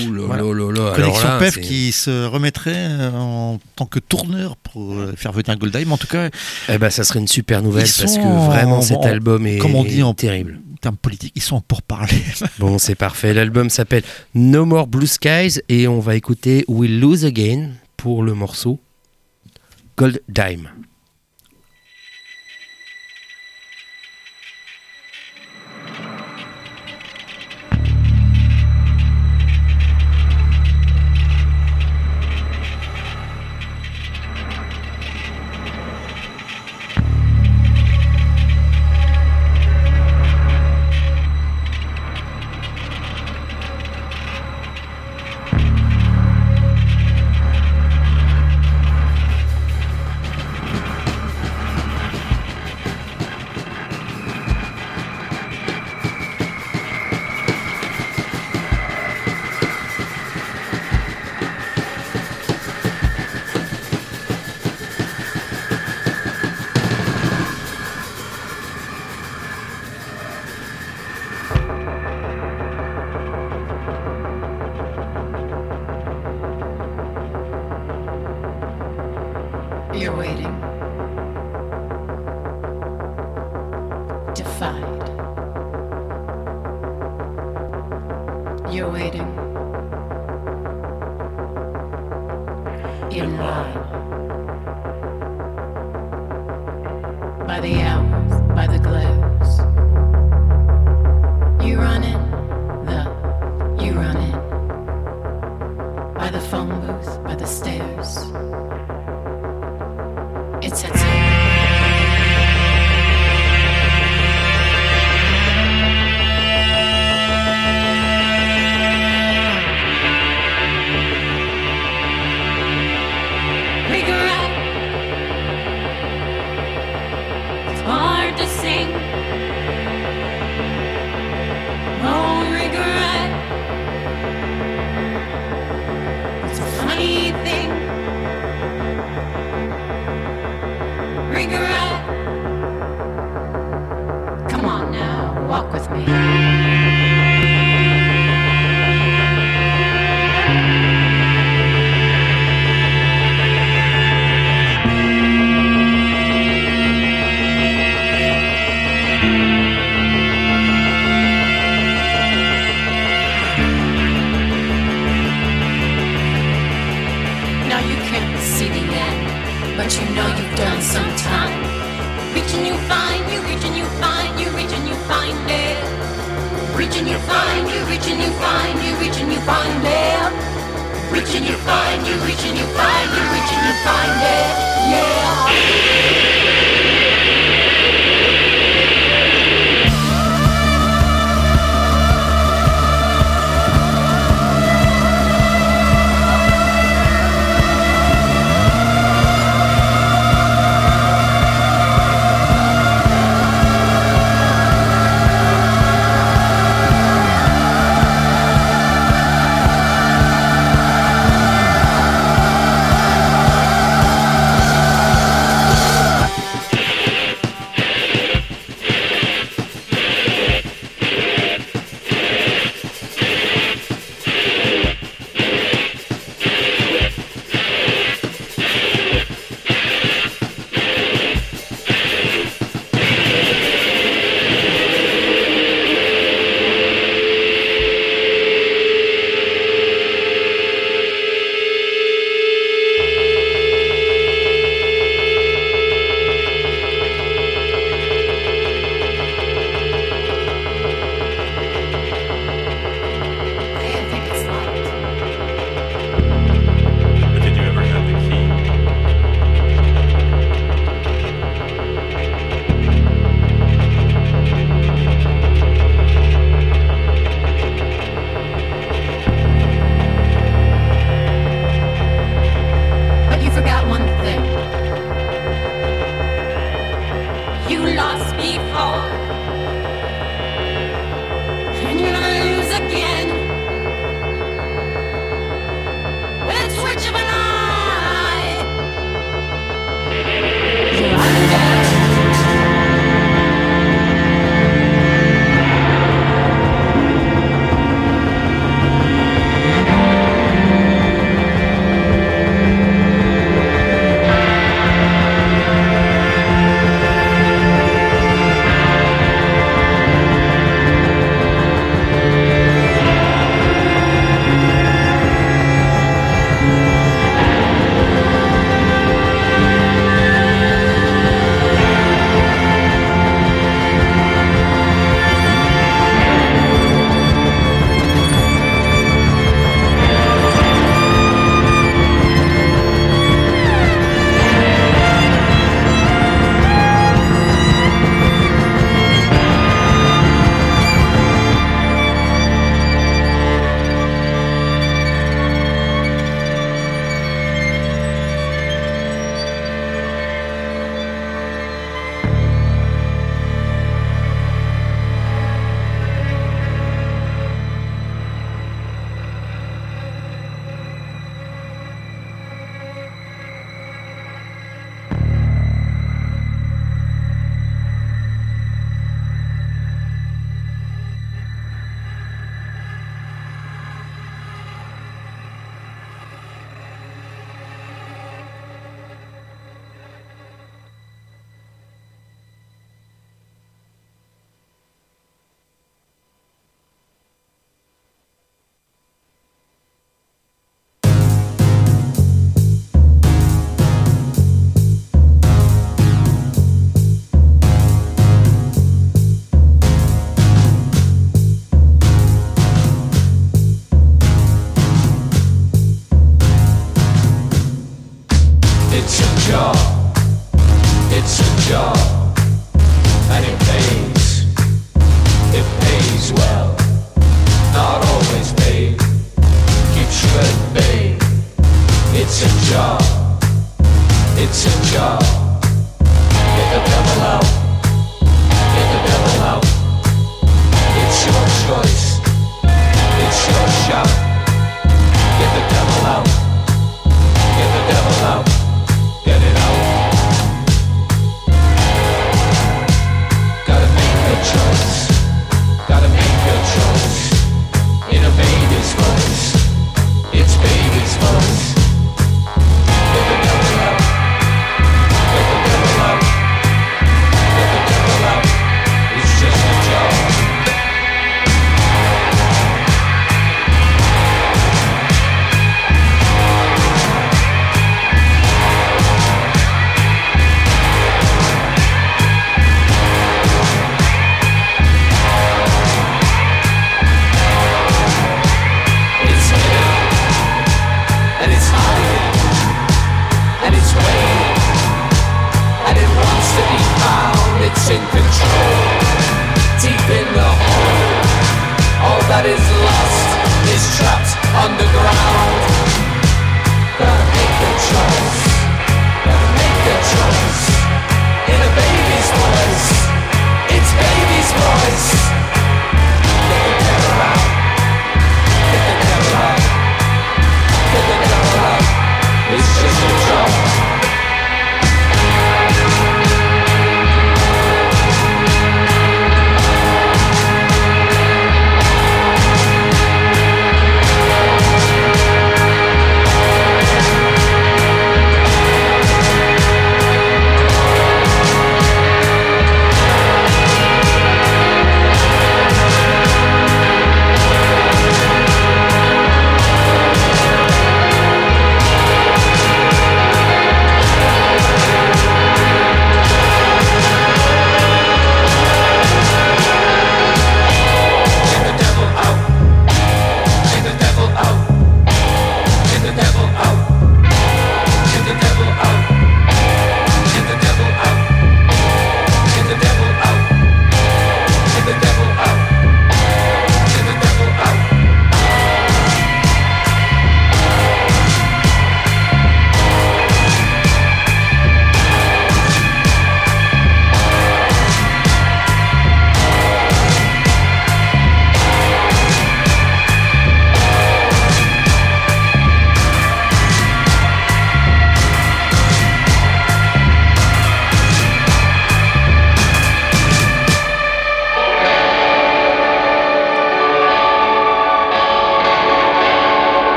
Ouh 0.00 0.12
là 0.12 0.22
Voilà. 0.26 0.42
là 0.42 0.72
là 0.72 0.92
Connexion 0.96 1.28
là, 1.28 1.38
PEF 1.38 1.60
qui 1.60 1.92
se 1.92 2.26
remettrait 2.26 2.72
euh, 2.74 3.12
en 3.12 3.60
tant 3.76 3.86
que 3.86 4.00
tourneur 4.00 4.56
pour 4.56 4.92
faire 5.16 5.30
venir 5.30 5.56
Goldheim. 5.56 5.92
En 5.92 5.98
tout 5.98 6.08
cas, 6.08 6.30
Eh 6.68 6.78
ben, 6.78 6.90
ça 6.90 7.04
serait 7.04 7.20
une 7.20 7.28
super 7.28 7.62
nouvelle 7.62 7.82
parce 7.96 8.16
que 8.16 8.46
vraiment 8.48 8.78
en- 8.78 8.82
cet 8.82 8.96
en- 8.96 9.02
album 9.04 9.46
est 9.46 9.58
comme 9.58 9.76
on 9.76 9.84
dit 9.84 10.02
en 10.02 10.14
terrible. 10.14 10.58
en 10.72 10.76
termes 10.78 10.96
politiques, 10.96 11.34
ils 11.36 11.42
sont 11.42 11.60
pour 11.60 11.82
parler. 11.82 12.20
Bon, 12.58 12.78
c'est 12.78 12.96
parfait. 12.96 13.32
L'album 13.34 13.70
s'appelle 13.70 14.02
No 14.34 14.64
More 14.64 14.88
Blue 14.88 15.06
Skies 15.06 15.60
et 15.68 15.86
on 15.86 16.00
va 16.00 16.16
écouter 16.16 16.64
We 16.66 16.90
Lose 16.90 17.24
Again 17.24 17.70
pour 17.96 18.24
le 18.24 18.34
morceau 18.34 18.80
Gold 19.96 20.20
Dime. 20.28 20.70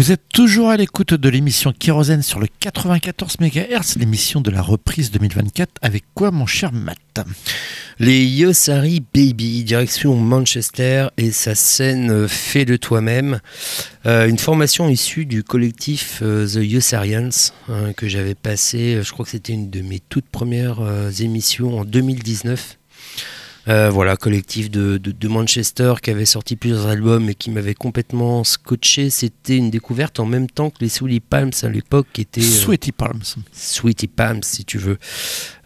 Vous 0.00 0.12
êtes 0.12 0.30
toujours 0.32 0.70
à 0.70 0.78
l'écoute 0.78 1.12
de 1.12 1.28
l'émission 1.28 1.74
Kérosène 1.78 2.22
sur 2.22 2.40
le 2.40 2.46
94 2.60 3.36
MHz, 3.38 3.98
l'émission 3.98 4.40
de 4.40 4.50
la 4.50 4.62
reprise 4.62 5.10
2024. 5.10 5.72
Avec 5.82 6.04
quoi, 6.14 6.30
mon 6.30 6.46
cher 6.46 6.72
Matt 6.72 7.20
Les 7.98 8.24
Yosari 8.24 9.04
Baby, 9.12 9.62
direction 9.62 10.16
Manchester 10.16 11.08
et 11.18 11.30
sa 11.32 11.54
scène 11.54 12.26
fait 12.28 12.64
de 12.64 12.78
toi-même. 12.78 13.40
Euh, 14.06 14.26
une 14.26 14.38
formation 14.38 14.88
issue 14.88 15.26
du 15.26 15.44
collectif 15.44 16.20
euh, 16.22 16.46
The 16.46 16.64
Yosarians 16.64 17.52
hein, 17.68 17.92
que 17.94 18.08
j'avais 18.08 18.34
passé, 18.34 18.94
euh, 18.94 19.02
je 19.02 19.12
crois 19.12 19.26
que 19.26 19.32
c'était 19.32 19.52
une 19.52 19.68
de 19.68 19.82
mes 19.82 20.00
toutes 20.00 20.30
premières 20.30 20.80
émissions 21.20 21.78
en 21.78 21.84
2019. 21.84 22.78
Euh, 23.68 23.90
voilà, 23.90 24.16
collectif 24.16 24.70
de, 24.70 24.96
de- 24.96 25.12
de 25.12 25.28
Manchester 25.28 25.94
qui 26.02 26.10
avait 26.10 26.24
sorti 26.24 26.56
plusieurs 26.56 26.86
albums 26.86 27.28
et 27.28 27.34
qui 27.34 27.50
m'avait 27.50 27.74
complètement 27.74 28.42
scotché. 28.42 29.10
C'était 29.10 29.56
une 29.56 29.70
découverte 29.70 30.18
en 30.18 30.24
même 30.24 30.48
temps 30.48 30.70
que 30.70 30.78
les 30.80 30.88
Souli 30.88 31.20
Palms 31.20 31.50
à 31.62 31.68
l'époque, 31.68 32.06
qui 32.12 32.22
étaient 32.22 32.40
euh, 32.40 32.44
Sweaty 32.44 32.92
Palms. 32.92 33.20
Sweetie 33.52 34.08
Palms, 34.08 34.42
si 34.42 34.64
tu 34.64 34.78
veux, 34.78 34.98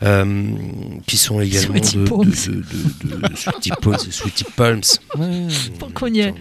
euh, 0.03 0.45
qui 1.07 1.17
sont 1.17 1.41
également 1.41 1.69
Sweaty 1.75 1.97
de, 1.99 2.05
Palms. 2.05 2.31
de, 2.31 2.53
de, 2.53 3.17
de- 3.23 3.29
de 3.29 3.37
Sweetie 3.37 4.45
Palms, 4.57 4.83
Sweetie. 4.83 5.79
Tant 5.79 5.91
qu'on 5.91 6.09
y 6.13 6.21
est. 6.21 6.35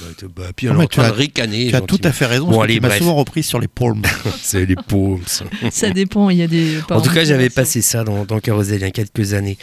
Bah, 0.00 0.28
bah, 0.34 0.42
puis 0.54 0.68
en 0.68 0.86
tu 0.86 1.00
as- 1.00 1.10
de 1.10 1.14
ricaner. 1.14 1.68
Tu 1.68 1.76
as 1.76 1.80
tout 1.80 2.00
à 2.04 2.12
fait 2.12 2.26
raison, 2.26 2.48
Bon, 2.48 2.60
allez, 2.60 2.74
tu 2.74 2.80
m'as 2.80 2.96
souvent 2.96 3.14
repris 3.14 3.42
sur 3.42 3.60
les 3.60 3.68
palms. 3.68 4.02
C'est 4.42 4.64
les 4.66 4.76
Palms. 4.76 5.18
Ça 5.70 5.90
dépend, 5.90 6.30
il 6.30 6.38
y 6.38 6.42
a 6.42 6.46
des. 6.46 6.78
En 6.90 7.00
tout 7.00 7.10
cas, 7.10 7.24
j'avais 7.24 7.50
passé 7.50 7.82
ça 7.82 8.04
dans, 8.04 8.24
dans 8.24 8.40
Carousel 8.40 8.78
il 8.80 8.82
y 8.82 8.84
a 8.84 8.90
quelques 8.90 9.34
années. 9.34 9.58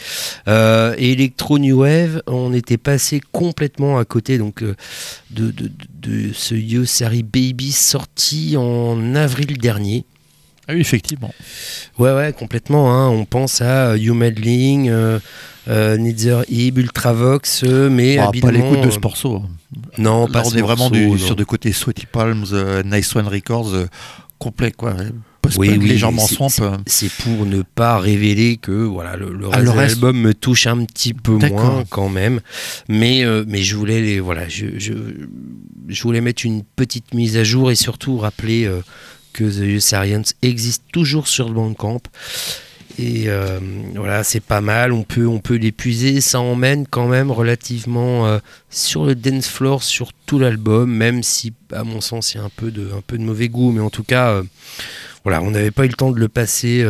Euh, 0.46 0.94
et 0.98 1.12
Electro 1.12 1.58
New 1.58 1.80
Wave, 1.80 2.22
on 2.26 2.52
était 2.52 2.76
passé 2.78 3.20
complètement 3.32 3.98
à 3.98 4.04
côté 4.04 4.38
donc, 4.38 4.62
euh, 4.62 4.74
de, 5.30 5.50
de, 5.50 5.70
de 6.00 6.32
ce 6.32 6.54
Yosari 6.54 7.22
Baby 7.22 7.72
sorti 7.72 8.56
en 8.56 9.14
avril 9.14 9.58
dernier. 9.58 10.04
Ah 10.68 10.74
oui, 10.74 10.80
effectivement. 10.80 11.32
Ouais, 11.98 12.12
ouais, 12.14 12.32
complètement. 12.32 12.92
hein. 12.92 13.08
On 13.08 13.24
pense 13.24 13.62
à 13.62 13.96
You 13.96 14.12
Meddling, 14.14 14.88
euh, 14.90 15.18
euh, 15.68 15.96
Neither 15.96 16.42
Ib, 16.50 16.78
Ultravox, 16.78 17.62
euh, 17.64 17.88
mais 17.90 18.18
Bon, 18.18 18.30
pas 18.40 18.52
l'écoute 18.52 18.82
de 18.82 18.88
euh, 18.88 18.90
ce 18.90 18.98
morceau. 19.00 19.42
Non, 19.96 20.26
Là, 20.26 20.32
pas 20.32 20.42
on 20.46 20.50
ce 20.50 20.58
est 20.58 20.62
vraiment 20.62 20.90
du- 20.90 21.18
sur 21.18 21.36
de 21.36 21.44
côté 21.44 21.72
Sweaty 21.72 22.06
Palms, 22.06 22.44
euh, 22.52 22.82
Nice 22.84 23.14
One 23.16 23.28
Records, 23.28 23.74
euh, 23.74 23.86
complet 24.38 24.70
quoi. 24.72 24.94
Oui, 25.56 25.70
oui, 25.80 25.88
légèrement 25.88 26.26
c'est- 26.26 26.34
swamp. 26.34 26.48
c'est- 26.50 27.06
euh. 27.06 27.08
Pour 27.22 27.46
ne 27.46 27.62
pas 27.62 27.98
révéler 27.98 28.58
que 28.58 28.70
voilà 28.72 29.16
le, 29.16 29.32
le 29.32 29.46
Ah, 29.50 29.56
reste 29.60 29.72
de 29.72 29.76
l'album 29.78 30.20
me 30.20 30.34
touche 30.34 30.66
un 30.66 30.84
petit 30.84 31.14
peu 31.14 31.38
moins 31.38 31.84
quand 31.88 32.10
même, 32.10 32.40
mais 32.90 33.24
euh, 33.24 33.44
mais 33.48 33.62
je 33.62 33.74
voulais 33.74 34.02
les 34.02 34.20
voilà 34.20 34.46
je, 34.48 34.66
je, 34.76 34.92
je 35.88 36.02
voulais 36.02 36.20
mettre 36.20 36.44
une 36.44 36.62
petite 36.76 37.14
mise 37.14 37.38
à 37.38 37.44
jour 37.44 37.70
et 37.70 37.76
surtout 37.76 38.18
rappeler 38.18 38.66
euh, 38.66 38.80
que 39.38 39.44
The 39.44 39.72
Yossarians 39.74 40.24
existe 40.42 40.82
toujours 40.92 41.28
sur 41.28 41.48
le 41.48 41.54
Bandcamp. 41.54 42.02
Et 42.98 43.28
euh, 43.28 43.60
voilà, 43.94 44.24
c'est 44.24 44.40
pas 44.40 44.60
mal, 44.60 44.92
on 44.92 45.04
peut, 45.04 45.28
on 45.28 45.38
peut 45.38 45.54
l'épuiser, 45.54 46.20
ça 46.20 46.40
emmène 46.40 46.84
quand 46.88 47.06
même 47.06 47.30
relativement 47.30 48.26
euh, 48.26 48.38
sur 48.70 49.04
le 49.04 49.14
dance 49.14 49.46
floor 49.46 49.84
sur 49.84 50.12
tout 50.26 50.40
l'album, 50.40 50.90
même 50.90 51.22
si 51.22 51.52
à 51.72 51.84
mon 51.84 52.00
sens 52.00 52.34
il 52.34 52.38
y 52.38 52.40
a 52.40 52.44
un 52.44 52.50
peu 52.50 52.72
de, 52.72 52.90
un 52.92 53.00
peu 53.00 53.16
de 53.16 53.22
mauvais 53.22 53.48
goût, 53.48 53.70
mais 53.70 53.80
en 53.80 53.90
tout 53.90 54.02
cas, 54.02 54.30
euh, 54.30 54.42
voilà, 55.22 55.40
on 55.42 55.52
n'avait 55.52 55.70
pas 55.70 55.84
eu 55.84 55.88
le 55.88 55.94
temps 55.94 56.10
de 56.10 56.18
le 56.18 56.28
passer 56.28 56.84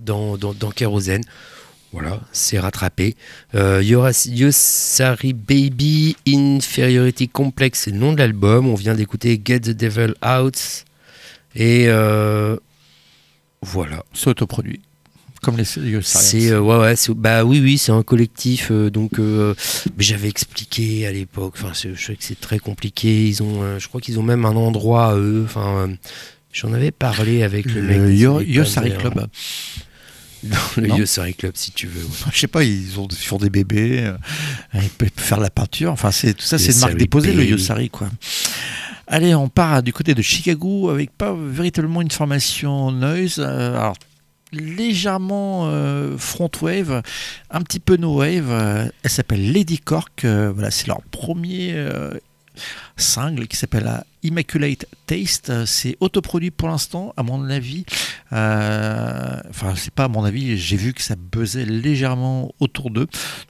dans, 0.00 0.36
dans, 0.36 0.54
dans 0.54 0.70
Kérosène. 0.72 1.22
Voilà, 1.92 2.20
c'est 2.32 2.58
rattrapé. 2.58 3.14
Euh, 3.54 3.80
Yosari 3.82 5.32
Baby 5.32 6.16
Inferiority 6.26 7.28
Complex, 7.28 7.82
c'est 7.84 7.90
le 7.92 7.98
nom 7.98 8.12
de 8.12 8.18
l'album. 8.18 8.66
On 8.68 8.74
vient 8.74 8.94
d'écouter 8.94 9.40
Get 9.42 9.60
the 9.60 9.70
Devil 9.70 10.14
Out. 10.22 10.84
Et 11.56 11.86
euh, 11.88 12.56
voilà. 13.62 14.04
C'est 14.12 14.28
autoproduit. 14.28 14.80
Comme 15.42 15.58
les 15.58 15.64
Serious 15.64 16.00
C'est 16.02 16.50
euh, 16.50 16.60
ouais 16.60 16.94
bah 17.14 17.44
oui 17.44 17.60
oui 17.60 17.78
c'est 17.78 17.92
un 17.92 18.02
collectif 18.02 18.68
euh, 18.72 18.90
donc 18.90 19.18
euh, 19.20 19.54
j'avais 19.98 20.28
expliqué 20.28 21.06
à 21.06 21.12
l'époque 21.12 21.54
enfin 21.58 21.72
je 21.74 21.94
sais 22.02 22.16
que 22.16 22.24
c'est 22.24 22.40
très 22.40 22.58
compliqué 22.58 23.28
ils 23.28 23.42
ont 23.42 23.78
je 23.78 23.86
crois 23.86 24.00
qu'ils 24.00 24.18
ont 24.18 24.22
même 24.24 24.44
un 24.44 24.56
endroit 24.56 25.08
à 25.10 25.14
eux 25.16 25.42
enfin 25.44 25.90
j'en 26.52 26.72
avais 26.72 26.90
parlé 26.90 27.42
avec 27.44 27.66
le, 27.66 27.82
mec 27.82 27.96
Le 28.00 28.06
des 28.08 28.16
Yo- 28.16 28.40
Yosari. 28.40 28.96
Club. 28.96 29.26
Le. 30.78 30.88
Yosari 30.88 31.34
Club 31.34 31.52
si 31.54 31.70
tu 31.70 31.86
veux 31.86 32.02
ouais. 32.02 32.10
Je 32.32 32.38
sais 32.40 32.48
pas, 32.48 32.64
ils, 32.64 32.98
ont, 32.98 33.06
ils 33.06 33.16
font 33.16 33.38
des 33.38 33.50
bébés, 33.50 34.10
ils 34.74 34.88
peuvent 34.88 35.10
faire 35.16 35.40
la 35.40 35.50
peinture. 35.50 35.92
Enfin, 35.92 36.10
c'est 36.12 36.34
tout 36.34 36.44
ça, 36.44 36.58
c'est 36.58 36.72
une 36.72 36.78
marque 36.80 36.96
déposée, 36.96 37.32
le. 37.32 37.44
Yosari, 37.44 37.90
quoi. 37.90 38.08
Allez, 39.08 39.34
on 39.34 39.48
part 39.48 39.82
du 39.82 39.92
côté 39.92 40.14
de 40.14 40.22
Chicago 40.22 40.90
avec 40.90 41.16
pas 41.16 41.32
véritablement 41.34 42.02
une 42.02 42.10
formation 42.10 42.90
noise. 42.90 43.36
euh, 43.38 43.78
alors, 43.78 43.96
légèrement 44.52 45.66
euh, 45.66 46.16
front 46.18 46.50
wave, 46.60 47.02
un 47.50 47.60
petit 47.62 47.78
peu 47.80 47.96
no 47.96 48.16
wave. 48.18 48.50
euh, 48.50 48.88
elle 49.02 49.10
s'appelle 49.10 49.52
Lady 49.52 49.78
Cork. 49.78 50.24
voilà, 50.24 50.70
c'est 50.70 50.88
leur 50.88 51.02
premier 51.02 51.74
single 52.96 53.46
qui 53.46 53.56
s'appelle 53.56 54.02
Immaculate 54.22 54.86
Taste. 55.06 55.64
C'est 55.66 55.96
autoproduit 56.00 56.50
pour 56.50 56.68
l'instant, 56.68 57.12
à 57.16 57.22
mon 57.22 57.48
avis. 57.50 57.84
Euh, 58.32 59.40
Enfin, 59.50 59.74
c'est 59.76 59.92
pas 59.92 60.04
à 60.04 60.08
mon 60.08 60.24
avis. 60.24 60.56
J'ai 60.58 60.76
vu 60.76 60.92
que 60.92 61.02
ça 61.02 61.14
buzzait 61.16 61.64
légèrement 61.64 62.52
autour 62.60 62.90
d'eux. 62.90 63.06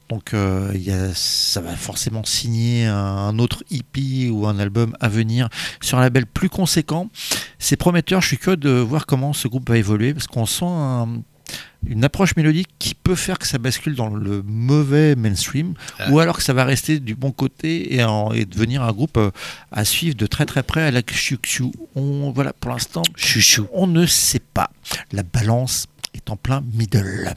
Donc, 0.08 0.34
euh, 0.34 0.70
y 0.74 0.90
a, 0.90 1.12
ça 1.14 1.60
va 1.60 1.74
forcément 1.76 2.24
signer 2.24 2.86
un, 2.86 3.38
autre 3.38 3.64
EP 3.70 4.30
ou 4.30 4.46
un 4.46 4.58
album 4.58 4.96
à 5.00 5.08
venir 5.08 5.48
sur 5.80 5.98
un 5.98 6.02
label 6.02 6.26
plus 6.26 6.48
conséquent. 6.48 7.08
C'est 7.58 7.76
prometteur. 7.76 8.20
Je 8.20 8.28
suis 8.28 8.38
curieux 8.38 8.56
de 8.56 8.70
voir 8.70 9.06
comment 9.06 9.32
ce 9.32 9.48
groupe 9.48 9.68
va 9.68 9.78
évoluer 9.78 10.12
parce 10.14 10.26
qu'on 10.26 10.46
sent 10.46 10.64
un- 10.66 11.22
une 11.86 12.02
approche 12.04 12.34
mélodique 12.36 12.68
qui 12.80 12.94
peut 12.94 13.14
faire 13.14 13.38
que 13.38 13.46
ça 13.46 13.58
bascule 13.58 13.94
dans 13.94 14.08
le 14.08 14.42
mauvais 14.42 15.14
mainstream 15.14 15.74
Ah. 15.98 16.10
ou 16.10 16.18
alors 16.18 16.36
que 16.36 16.42
ça 16.42 16.52
va 16.52 16.64
rester 16.64 16.98
du 16.98 17.14
bon 17.14 17.30
côté 17.30 17.94
et, 17.94 18.02
en- 18.04 18.32
et 18.32 18.44
devenir 18.44 18.82
un 18.82 18.92
groupe 18.92 19.16
euh, 19.18 19.30
à 19.70 19.84
suivre 19.84 20.16
de 20.16 20.26
très 20.26 20.46
très 20.46 20.62
près 20.64 20.82
à 20.82 20.90
la 20.90 21.02
Xiu 21.02 21.38
On 21.94 22.30
Voilà, 22.32 22.52
pour 22.52 22.70
l'instant, 22.72 23.02
chouchou 23.14 23.68
on 23.72 23.86
ne 23.86 24.04
sait 24.06 24.40
pas. 24.52 24.70
La 25.12 25.22
balance 25.22 25.86
est 26.14 26.28
en 26.30 26.36
plein 26.36 26.64
middle. 26.74 27.34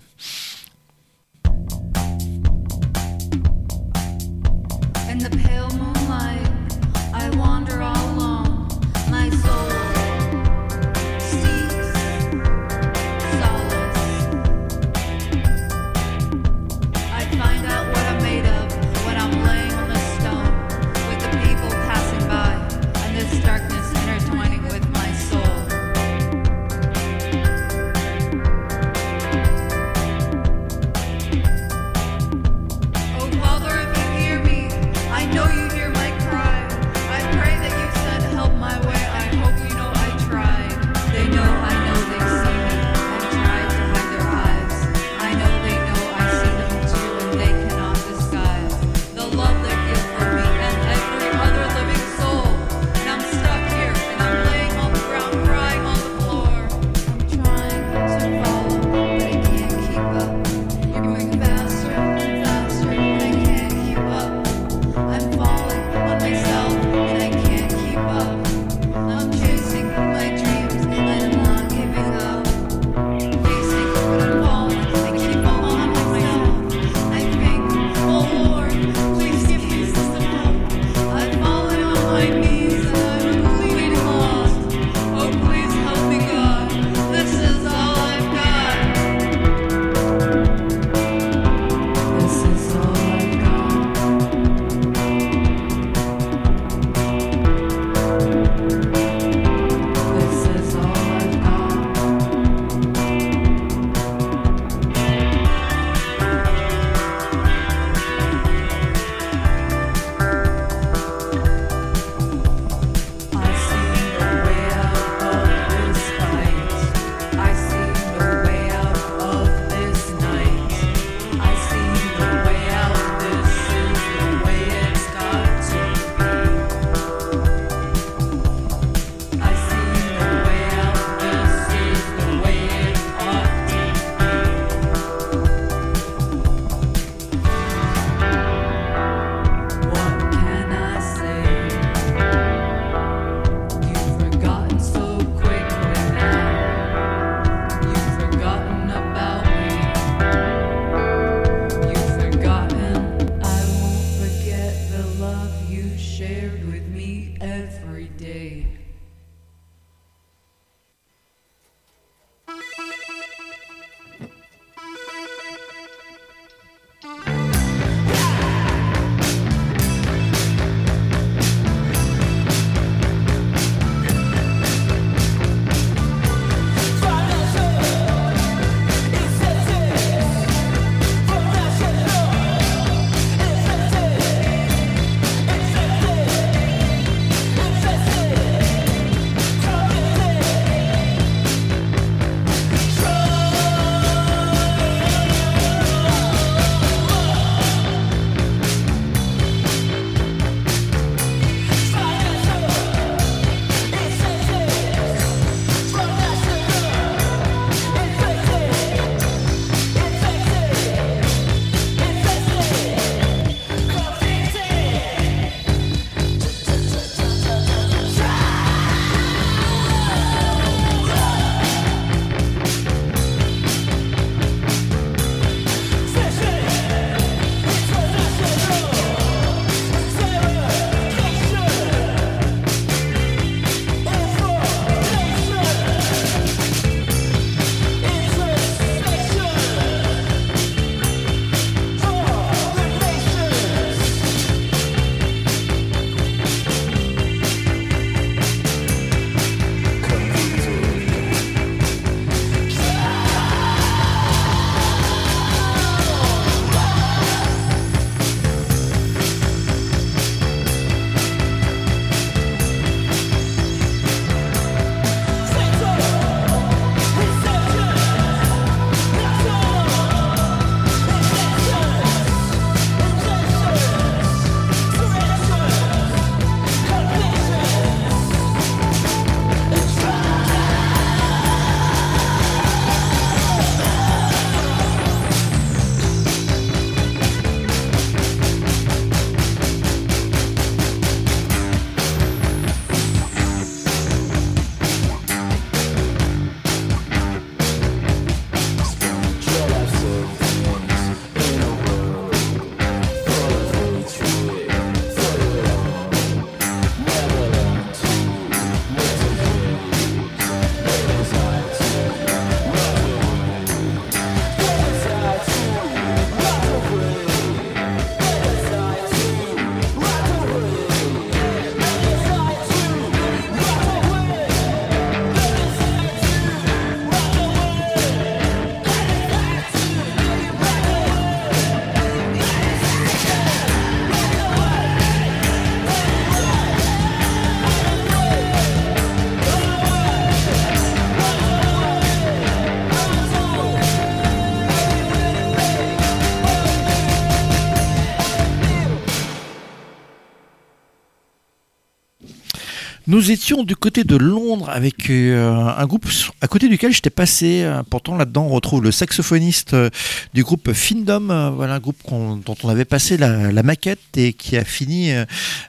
Nous 353.20 353.32
étions 353.32 353.64
du 353.64 353.76
côté 353.76 354.06
de 354.06 354.16
Londres 354.16 354.70
avec 354.70 355.10
euh, 355.10 355.52
un 355.54 355.86
groupe 355.88 356.08
à 356.40 356.48
côté 356.48 356.70
duquel 356.70 356.94
j'étais 356.94 357.10
passé. 357.10 357.64
Euh, 357.64 357.84
Pourtant, 357.84 358.16
là-dedans, 358.16 358.46
on 358.46 358.48
retrouve 358.48 358.82
le 358.82 358.94
saxophoniste 358.94 359.74
euh, 359.74 359.90
du 360.34 360.42
groupe 360.42 360.72
Findom, 360.72 361.52
voilà 361.54 361.74
un 361.74 361.80
groupe 361.80 361.98
dont 362.10 362.56
on 362.64 362.70
avait 362.70 362.86
passé 362.86 363.18
la, 363.18 363.62
maquette 363.62 364.00
et 364.16 364.32
qui 364.32 364.56
a 364.56 364.64
fini 364.64 365.12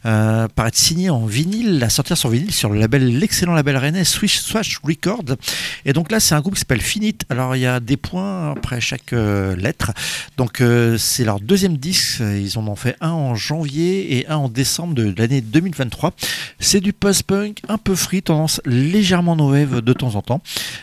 par 0.05 0.69
être 0.69 0.77
signé 0.77 1.11
en 1.11 1.27
vinyle, 1.27 1.83
à 1.83 1.91
sortir 1.91 2.17
sur 2.17 2.29
vinyle 2.29 2.53
sur 2.53 2.71
le 2.71 2.79
label, 2.79 3.19
l'excellent 3.19 3.55
label 3.55 3.77
rennais 3.77 4.05
Swish 4.05 4.39
Swash 4.39 4.79
Records. 4.85 5.37
Et 5.85 5.93
donc 5.93 6.13
là, 6.13 6.21
c'est 6.21 6.37
un 6.37 6.41
groupe 6.41 6.55
qui 6.55 6.61
s'appelle 6.61 6.81
Finite. 6.81 7.25
Alors, 7.31 7.57
il 7.57 7.63
y 7.63 7.67
a 7.67 7.81
des 7.81 7.97
points 7.97 8.53
après 8.53 8.81
chaque 8.81 9.11
lettre. 9.11 9.91
Donc, 10.37 10.63
c'est 10.99 11.25
leur 11.25 11.41
deuxième 11.41 11.79
disque. 11.79 12.21
Ils 12.21 12.57
en 12.59 12.69
ont 12.69 12.77
fait 12.77 12.95
un 13.01 13.11
en 13.11 13.35
janvier 13.35 14.19
et 14.19 14.29
un 14.29 14.37
en 14.37 14.49
décembre 14.49 14.95
de 14.95 15.13
l'année 15.19 15.41
2023. 15.41 16.13
C'est 16.61 16.81
du 16.81 16.93
post-punk 16.93 17.40
un 17.69 17.79
peu 17.79 17.95
free, 17.95 18.23
tendance 18.23 18.61
légèrement 18.65 19.37
no 19.37 19.51
wave 19.51 19.81
de 19.81 19.93
temps 19.93 20.15
en 20.15 20.23
temps. 20.23 20.43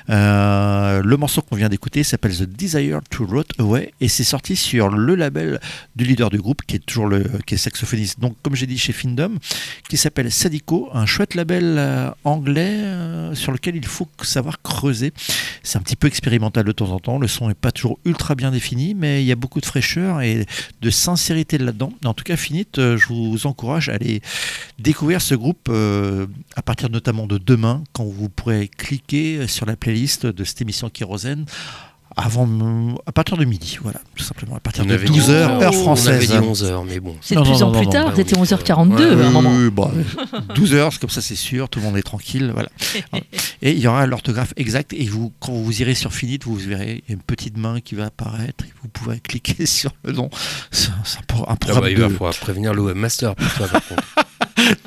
Euh, 0.10 1.02
le 1.04 1.18
morceau 1.18 1.42
qu'on 1.42 1.56
vient 1.56 1.70
d'écouter 1.70 2.04
s'appelle 2.04 2.36
The 2.36 2.44
Desire 2.44 3.00
to 3.10 3.26
Rot 3.26 3.44
Away 3.60 3.94
et 4.02 4.08
c'est 4.08 4.24
sorti 4.24 4.56
sur 4.56 4.90
le 4.90 5.16
label 5.16 5.60
du 5.96 6.06
leader 6.06 6.30
du 6.30 6.40
groupe 6.40 6.62
qui 6.66 6.78
est 6.78 6.86
toujours 6.86 7.08
le 7.08 7.24
qui 7.46 7.56
est 7.56 7.58
saxophoniste. 7.58 8.20
Donc, 8.20 8.36
comme 8.42 8.56
j'ai 8.56 8.68
dit 8.68 8.78
chez 8.78 8.94
Findom, 8.94 9.38
qui 9.90 9.98
s'appelle 9.98 10.32
Sadiko, 10.32 10.90
un 10.94 11.06
chouette 11.06 11.36
label 11.36 11.76
euh, 11.78 12.10
anglais 12.24 12.78
euh, 12.78 13.36
sur 13.36 13.52
lequel 13.52 13.76
il 13.76 13.86
faut 13.86 14.08
savoir 14.22 14.62
creuser. 14.62 15.14
C'est 15.64 15.78
un 15.78 15.82
petit 15.82 15.96
peu 15.96 16.08
expérimental 16.08 16.66
de 16.66 16.72
temps 16.72 16.92
en 16.92 17.00
temps. 17.00 17.20
Le 17.20 17.28
son 17.28 17.48
n'est 17.48 17.54
pas 17.54 17.72
toujours 17.72 18.00
ultra 18.06 18.36
bien 18.36 18.52
défini, 18.52 18.94
mais 18.94 19.24
il 19.24 19.28
y 19.28 19.32
a 19.32 19.36
beaucoup 19.36 19.62
de 19.62 19.66
fraîcheur 19.66 20.22
et 20.22 20.46
de 20.82 20.90
sincérité 20.90 21.58
là-dedans. 21.58 21.94
En 22.06 22.14
tout 22.14 22.24
cas, 22.24 22.38
Finite, 22.38 22.78
je 22.78 23.08
vous 23.08 23.48
encourage 23.48 23.90
à 23.90 23.94
aller 23.94 24.22
découvrir 24.80 25.22
ce 25.22 25.36
groupe 25.36 25.70
à 26.56 26.62
partir 26.62 26.90
notamment 26.90 27.28
de 27.28 27.38
demain, 27.38 27.84
quand 27.94 28.06
vous 28.06 28.30
pourrez 28.30 28.68
cliquer 28.68 29.48
sur 29.48 29.66
la 29.66 29.76
playlist 29.76 30.26
de 30.26 30.44
cette 30.44 30.62
émission 30.62 30.90
Kérosène. 30.90 31.46
Avant, 32.20 32.50
à 33.06 33.12
partir 33.12 33.38
de 33.38 33.46
midi, 33.46 33.78
voilà, 33.84 34.00
tout 34.16 34.24
simplement, 34.24 34.56
à 34.56 34.60
partir 34.60 34.84
On 34.84 34.88
de 34.88 34.94
avait 34.96 35.08
dit 35.08 35.20
12h, 35.20 35.22
11 35.22 35.30
heure 35.30 35.52
On 35.52 35.62
avait 35.62 35.72
française. 35.78 36.28
dit 36.28 36.34
11h, 36.36 36.84
mais 36.88 37.00
bon. 37.00 37.16
C'est 37.22 37.36
de 37.36 37.40
Non, 37.40 37.46
plus 37.46 37.60
non, 37.60 37.68
en 37.68 37.72
non, 37.72 37.78
plus 37.78 37.86
non, 37.86 37.92
tard, 37.92 38.06
bah 38.08 38.14
c'était 38.16 38.36
oui, 38.38 38.48
11h42 38.48 38.96
ouais, 38.98 39.24
à 39.24 39.28
un 39.28 39.30
moment. 39.30 39.52
Oui, 39.56 39.70
bah, 39.70 39.92
12 40.56 40.74
heures, 40.74 40.92
c'est 40.92 41.00
comme 41.00 41.12
ça, 41.12 41.22
c'est 41.22 41.36
sûr, 41.36 41.70
tout 41.70 41.78
le 41.80 41.86
monde 41.86 41.96
est 41.96 42.02
tranquille, 42.02 42.50
voilà. 42.54 42.70
Et 43.62 43.72
il 43.74 43.78
y 43.80 43.88
aura 43.88 44.08
l'orthographe 44.08 44.54
exacte, 44.58 44.94
et 44.94 45.06
vous, 45.06 45.32
quand 45.40 45.52
vous 45.54 45.82
irez 45.82 45.94
sur 45.94 46.12
Finite, 46.12 46.44
vous 46.46 46.56
verrez, 46.56 47.04
il 47.08 47.10
y 47.10 47.12
a 47.12 47.16
une 47.16 47.22
petite 47.22 47.56
main 47.58 47.80
qui 47.82 47.94
va 47.94 48.06
apparaître, 48.06 48.64
et 48.66 48.74
vous 48.82 48.88
pourrez 48.90 49.20
cliquer 49.20 49.66
sur 49.68 49.92
le 50.04 50.14
nom. 50.14 50.30
C'est 50.72 50.90
un, 50.90 50.94
c'est 51.04 51.20
un 51.20 51.24
pro- 51.28 51.44
un 51.44 51.54
Ah 51.54 51.56
programme 51.56 51.84
bah, 51.84 51.90
il 51.92 51.98
va 52.00 52.08
de- 52.08 52.14
falloir 52.14 52.34
prévenir 52.36 52.74
le 52.74 52.82
webmaster 52.82 53.36
pour 53.36 53.54
toi, 53.54 53.68
par 53.68 53.88
contre. 53.88 54.04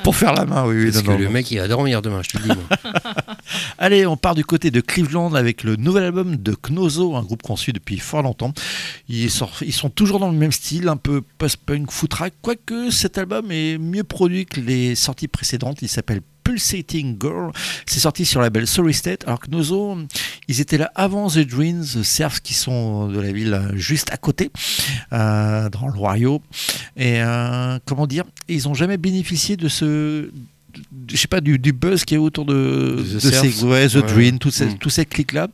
pour 0.02 0.16
faire 0.16 0.34
la 0.34 0.46
main, 0.46 0.64
oui, 0.66 0.74
oui. 0.76 0.84
Parce 0.90 0.96
non, 0.96 1.02
que 1.02 1.10
non, 1.12 1.18
le 1.18 1.24
non. 1.26 1.30
mec, 1.30 1.48
il 1.52 1.58
va 1.58 1.68
dormir 1.68 2.02
demain, 2.02 2.22
je 2.24 2.30
te 2.36 2.42
le 2.42 2.54
dis. 2.54 2.60
Allez, 3.82 4.04
on 4.06 4.18
part 4.18 4.34
du 4.34 4.44
côté 4.44 4.70
de 4.70 4.82
Cleveland 4.82 5.32
avec 5.32 5.64
le 5.64 5.76
nouvel 5.76 6.04
album 6.04 6.36
de 6.36 6.54
Knozo, 6.54 7.16
un 7.16 7.22
groupe 7.22 7.40
suit 7.56 7.72
depuis 7.72 7.98
fort 7.98 8.22
longtemps. 8.22 8.52
Ils, 9.08 9.30
sont 9.30 9.88
toujours 9.88 10.18
dans 10.18 10.30
le 10.30 10.36
même 10.36 10.52
style, 10.52 10.86
un 10.88 10.98
peu 10.98 11.22
post-punk, 11.38 11.90
footrack, 11.90 12.34
quoique 12.42 12.90
cet 12.90 13.16
album 13.16 13.50
est 13.50 13.78
mieux 13.78 14.04
produit 14.04 14.44
que 14.44 14.60
les 14.60 14.94
sorties 14.94 15.28
précédentes. 15.28 15.78
Il 15.80 15.88
s'appelle 15.88 16.20
Pulsating 16.44 17.16
Girl. 17.18 17.52
C'est 17.86 18.00
sorti 18.00 18.26
sur 18.26 18.40
la 18.40 18.48
label 18.48 18.66
Sorry 18.66 18.92
State, 18.92 19.24
alors 19.26 19.40
que 19.40 19.48
ils 20.48 20.60
étaient 20.60 20.76
là 20.76 20.92
avant 20.94 21.30
The 21.30 21.38
Dreams, 21.38 21.84
Serfs, 22.04 22.42
qui 22.42 22.52
sont 22.52 23.08
de 23.08 23.18
la 23.18 23.32
ville 23.32 23.58
juste 23.76 24.12
à 24.12 24.18
côté, 24.18 24.50
euh, 25.14 25.70
dans 25.70 25.86
le 25.86 25.94
Royaume. 25.94 26.40
Et 26.98 27.22
euh, 27.22 27.78
comment 27.86 28.06
dire, 28.06 28.24
ils 28.46 28.64
n'ont 28.64 28.74
jamais 28.74 28.98
bénéficié 28.98 29.56
de 29.56 29.68
ce 29.68 30.30
je 31.10 31.16
sais 31.16 31.28
pas 31.28 31.40
du, 31.40 31.58
du 31.58 31.72
buzz 31.72 32.04
qui 32.04 32.14
est 32.14 32.18
autour 32.18 32.44
de, 32.44 32.96
The 32.98 33.14
de 33.14 33.18
Serfs. 33.20 33.54
ces 33.54 33.64
ouais, 33.64 33.88
The 33.88 33.94
Ouais. 33.96 34.02
Dream, 34.02 34.38
tous 34.38 34.50
ces, 34.50 34.66
Mm. 34.66 34.78
tous 34.78 34.90
ces 34.90 35.04
clics 35.06 35.32
là. 35.32 35.48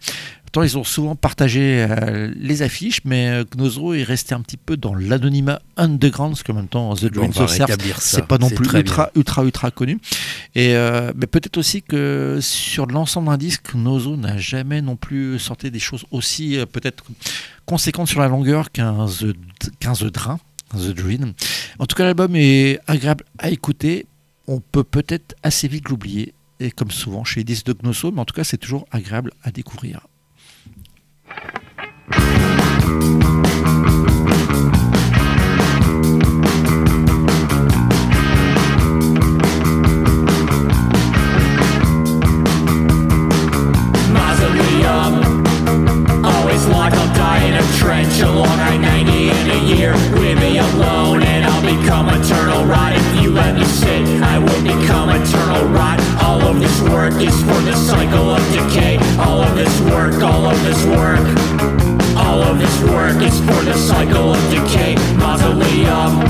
Pourtant, 0.44 0.62
ils 0.62 0.78
ont 0.78 0.84
souvent 0.84 1.16
partagé 1.16 1.84
euh, 1.90 2.32
les 2.38 2.62
affiches, 2.62 3.00
mais 3.04 3.28
euh, 3.28 3.44
Gnozro 3.56 3.92
est 3.94 4.04
resté 4.04 4.32
un 4.34 4.40
petit 4.40 4.56
peu 4.56 4.76
dans 4.78 4.94
l'anonymat 4.94 5.60
underground, 5.76 6.32
parce 6.34 6.44
même 6.54 6.68
temps, 6.68 6.94
The 6.94 7.06
Dream, 7.06 7.32
ça. 7.32 7.46
c'est 7.98 8.26
pas 8.26 8.38
non 8.38 8.48
plus 8.48 8.66
ultra, 8.78 9.10
ultra, 9.16 9.44
ultra 9.44 9.70
connu. 9.70 9.98
Et 10.54 10.74
euh, 10.76 11.12
mais 11.16 11.26
peut-être 11.26 11.58
aussi 11.58 11.82
que 11.82 12.38
sur 12.40 12.86
l'ensemble 12.86 13.28
d'un 13.28 13.36
disque, 13.36 13.74
Nozo 13.74 14.16
n'a 14.16 14.38
jamais 14.38 14.80
non 14.80 14.96
plus 14.96 15.38
sorti 15.38 15.70
des 15.70 15.80
choses 15.80 16.04
aussi 16.10 16.56
euh, 16.56 16.64
peut-être 16.64 17.04
conséquentes 17.66 18.08
sur 18.08 18.20
la 18.20 18.28
longueur 18.28 18.70
qu'un 18.70 19.06
The, 19.06 19.34
The 19.94 20.04
Drain, 20.12 20.38
The 20.74 20.94
Dream. 20.94 21.32
En 21.80 21.86
tout 21.86 21.96
cas, 21.96 22.04
l'album 22.04 22.34
est 22.34 22.78
agréable 22.86 23.24
à 23.38 23.50
écouter. 23.50 24.06
On 24.48 24.60
peut 24.60 24.84
peut-être 24.84 25.34
assez 25.42 25.66
vite 25.66 25.88
l'oublier, 25.88 26.32
et 26.60 26.70
comme 26.70 26.92
souvent 26.92 27.24
chez 27.24 27.42
disques 27.42 27.66
de 27.66 27.72
Gnoso, 27.72 28.12
mais 28.12 28.20
en 28.20 28.24
tout 28.24 28.34
cas, 28.34 28.44
c'est 28.44 28.58
toujours 28.58 28.86
agréable 28.92 29.32
à 29.42 29.50
découvrir. 29.50 30.06
Mausoleum. 44.12 45.44
Always 46.24 46.66
like 46.68 46.94
I'll 46.94 47.12
die 47.14 47.42
in 47.48 47.54
a 47.54 47.62
trench 47.78 48.20
along 48.20 48.46
I-90 48.46 49.30
in 49.30 49.50
a 49.50 49.74
year. 49.74 50.15
Is 57.20 57.40
for 57.42 57.60
the 57.62 57.74
cycle 57.74 58.30
of 58.30 58.42
decay. 58.52 58.98
All 59.18 59.40
of 59.40 59.54
this 59.54 59.80
work, 59.92 60.20
all 60.22 60.44
of 60.46 60.58
this 60.64 60.84
work. 60.86 61.24
All 62.16 62.42
of 62.42 62.58
this 62.58 62.76
work 62.90 63.22
is 63.22 63.38
for 63.40 63.60
the 63.64 63.74
cycle 63.74 64.34
of 64.34 64.42
decay. 64.50 64.96
Mausoleum. 65.16 66.20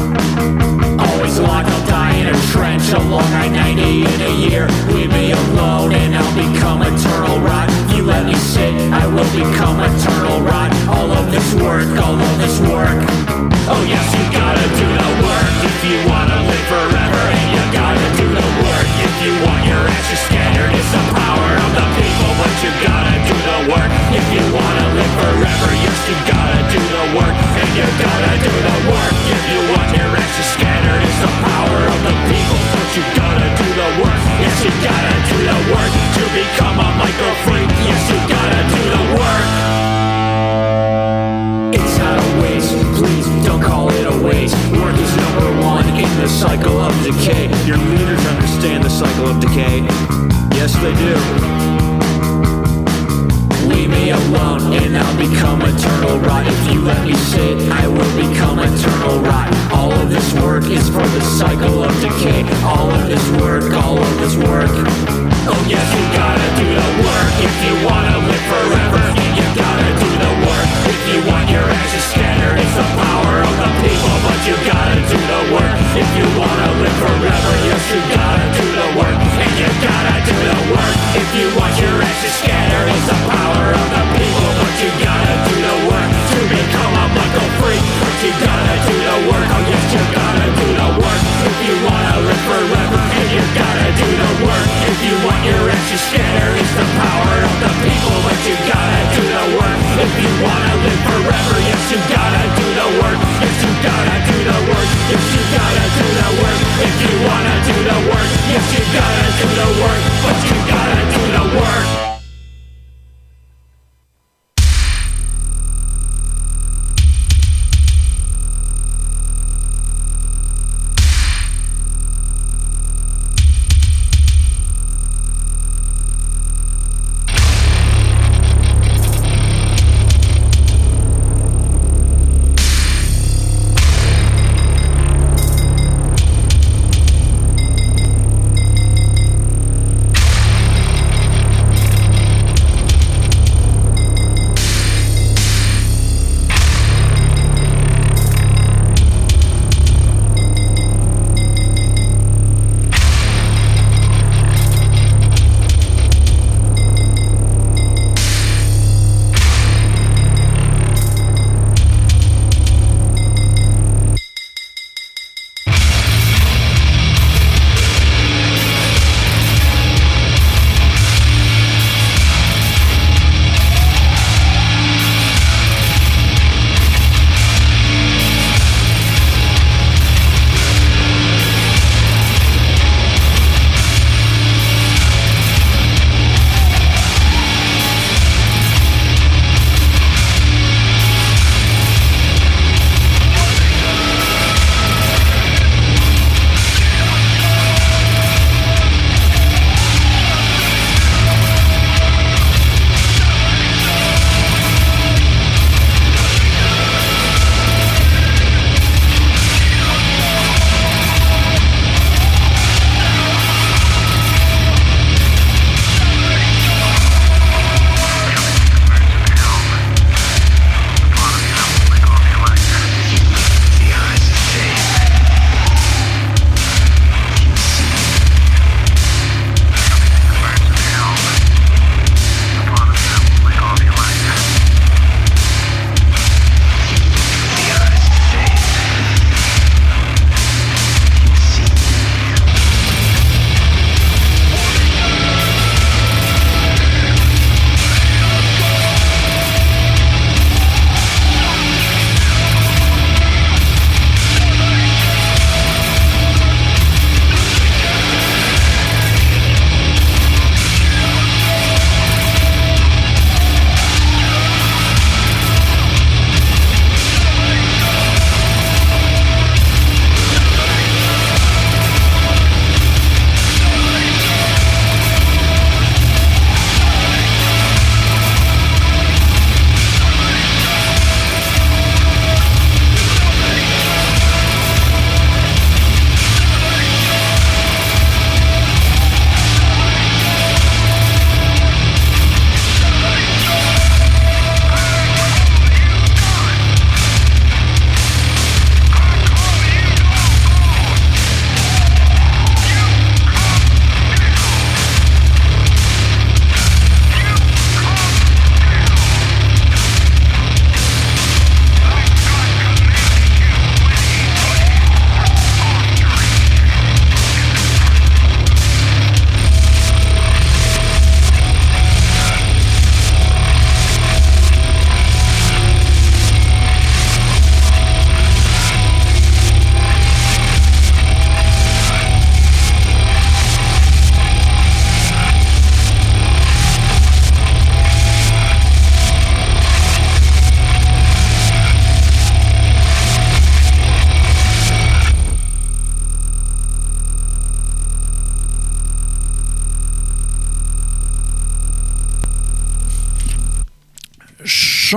Always 1.01 1.39
locked, 1.39 1.69
I'll 1.69 1.87
die 1.87 2.17
in 2.17 2.27
a 2.27 2.37
trench 2.53 2.93
along 2.93 3.31
I-90 3.33 4.05
in 4.15 4.21
a 4.21 4.35
year. 4.49 4.69
Leave 4.95 5.11
me 5.11 5.33
alone 5.33 5.95
and 5.95 6.15
I'll 6.15 6.37
become 6.37 6.83
eternal 6.83 7.41
rot. 7.41 7.69
You 7.95 8.05
let 8.05 8.27
me 8.27 8.35
sit, 8.35 8.75
I 8.93 9.07
will 9.07 9.31
become 9.33 9.81
eternal 9.81 10.41
rot. 10.43 10.71
All 10.89 11.11
of 11.11 11.31
this 11.31 11.55
work, 11.55 11.89
all 12.05 12.15
of 12.15 12.39
this 12.39 12.61
work. 12.61 12.99
Oh 13.69 13.83
yes, 13.89 14.07
you 14.15 14.25
gotta 14.31 14.67
do 14.81 14.89
the 15.03 15.13
work 15.27 15.51
if 15.67 15.77
you 15.89 15.97
wanna 16.11 16.39
live 16.47 16.67
forever. 16.69 16.96
You 27.77 27.85
gotta 28.01 28.35
do 28.41 28.49
the 28.49 28.77
work 28.89 29.15
if 29.29 29.43
you 29.53 29.61
want 29.77 29.89
your 29.93 30.09
ashes 30.17 30.49
scattered. 30.57 31.03
It's 31.05 31.21
the 31.21 31.33
power 31.45 31.81
of 31.93 32.01
the 32.09 32.15
people, 32.25 32.61
but 32.73 32.89
you 32.97 33.05
gotta 33.13 33.49
do 33.53 33.69
the 33.69 33.91
work. 34.01 34.21
Yes, 34.41 34.57
you 34.65 34.73
gotta 34.81 35.17
do 35.29 35.39
the 35.45 35.61
work 35.77 35.93
to 36.17 36.23
become 36.33 36.77
a 36.81 36.89
micro 36.97 37.31
freak. 37.45 37.69
Yes, 37.85 38.01
you 38.09 38.19
gotta 38.33 38.63
do 38.73 38.83
the 38.97 39.05
work. 39.21 39.47
It's 41.77 41.97
not 42.01 42.17
a 42.17 42.29
waste, 42.41 42.73
please 42.97 43.27
don't 43.45 43.61
call 43.61 43.93
it 43.93 44.07
a 44.09 44.17
waste. 44.25 44.57
Work 44.73 44.97
is 44.97 45.13
number 45.17 45.61
one 45.61 45.87
in 46.01 46.11
the 46.17 46.29
cycle 46.29 46.81
of 46.81 46.97
decay. 47.05 47.53
Your 47.69 47.77
leaders 47.77 48.25
understand 48.25 48.85
the 48.85 48.91
cycle 48.91 49.29
of 49.29 49.39
decay. 49.39 49.85
Yes, 50.57 50.73
they 50.81 50.95
do. 50.97 51.66
Alone 54.07 54.71
and 54.79 54.97
I'll 54.97 55.19
become 55.19 55.59
eternal 55.67 56.21
rot. 56.23 56.47
If 56.47 56.73
you 56.73 56.79
let 56.79 57.03
me 57.03 57.15
sit, 57.27 57.59
I 57.75 57.91
will 57.91 58.15
become 58.15 58.63
eternal 58.63 59.19
rot. 59.19 59.51
All 59.75 59.91
of 59.91 60.07
this 60.09 60.31
work 60.39 60.63
is 60.71 60.87
for 60.87 61.03
the 61.03 61.23
cycle 61.35 61.83
of 61.83 61.91
decay. 61.99 62.47
All 62.63 62.87
of 62.87 63.11
this 63.11 63.27
work, 63.43 63.67
all 63.75 63.99
of 63.99 64.13
this 64.23 64.39
work. 64.39 64.71
Oh 65.51 65.59
yes, 65.67 65.83
you 65.91 66.05
gotta 66.15 66.49
do 66.55 66.67
the 66.71 66.91
work 67.03 67.35
if 67.51 67.55
you 67.67 67.75
wanna 67.83 68.15
live 68.31 68.47
forever. 68.47 69.03
You 69.35 69.47
gotta 69.59 69.91
do 69.99 70.11
the 70.23 70.33
work 70.47 70.71
if 70.87 70.99
you 71.11 71.19
want 71.27 71.51
your 71.51 71.67
ashes 71.67 72.07
scattered. 72.07 72.63
It's 72.63 72.77
the 72.79 72.87
power 72.87 73.43
of 73.43 73.55
the 73.59 73.71
people, 73.83 74.15
but 74.23 74.39
you 74.47 74.55
gotta 74.71 75.03
do 75.03 75.19
the 75.19 75.43
work 75.51 75.75
if 75.99 76.09
you 76.15 76.27
wanna 76.39 76.71
live 76.79 76.97
forever. 77.03 77.53
Yes, 77.67 77.83
you 77.91 78.01
gotta 78.15 78.47
do 78.55 78.67
the 78.71 78.89
work, 79.03 79.19
and 79.19 79.53
you 79.59 79.69
gotta 79.83 80.16
if 81.17 81.29
you 81.33 81.49
want 81.57 81.73
your 81.81 81.97
ashes 81.97 82.35
scattered, 82.45 82.93
it's 82.93 83.09
the 83.09 83.17
power 83.25 83.73
of 83.73 83.87
the 83.89 84.05
people. 84.21 84.51
But 84.61 84.75
you 84.85 84.91
gotta 85.01 85.35
do 85.49 85.55
the 85.65 85.77
work 85.89 86.11
to 86.13 86.39
become 86.45 86.93
a 86.93 87.07
Michael 87.17 87.51
Free. 87.57 87.81
But 88.05 88.15
you 88.21 88.33
gotta 88.37 88.77
do 88.85 88.95
the 89.01 89.17
work. 89.25 89.49
Oh 89.49 89.65
yes, 89.65 89.85
you 89.97 90.03
gotta 90.13 90.49
do 90.61 90.67
the 90.77 90.89
work. 91.01 91.23
If 91.49 91.57
you 91.65 91.75
wanna 91.89 92.15
live 92.21 92.43
forever, 92.45 93.01
and 93.01 93.29
you 93.33 93.45
gotta 93.57 93.89
do 93.97 94.09
the 94.13 94.33
work. 94.45 94.67
If 94.93 94.99
you 95.09 95.15
want 95.25 95.41
your 95.49 95.65
ashes 95.73 96.05
scattered, 96.05 96.57
it's 96.61 96.75
the 96.77 96.85
power 97.01 97.37
of 97.49 97.57
the 97.65 97.73
people. 97.81 98.17
But 98.21 98.39
you 98.45 98.55
gotta 98.69 99.03
do 99.17 99.23
the 99.25 99.45
work. 99.57 99.79
If 99.97 100.13
you 100.21 100.31
wanna 100.45 100.75
live 100.85 101.01
forever, 101.01 101.57
yes, 101.65 101.83
you 101.97 101.99
gotta 102.13 102.45
do 102.61 102.67
the 102.77 102.89
work. 103.01 103.19
Yes, 103.41 103.57
you 103.65 103.73
gotta 103.81 104.17
do 104.21 104.37
the 104.53 104.59
work. 104.69 104.89
Yes, 105.09 105.25
you 105.33 105.43
gotta 105.49 105.87
do 105.97 106.07
the 106.13 106.29
work. 106.45 106.61
If 106.77 106.95
you 107.01 107.13
wanna 107.25 107.57
do 107.65 107.77
the 107.89 107.99
work, 108.05 108.29
yes, 108.53 108.67
you 108.77 108.85
gotta 108.93 109.27
do 109.41 109.49
the 109.49 109.69
work. 109.81 110.03
But 110.21 110.39
you 110.45 110.57
gotta 110.69 110.96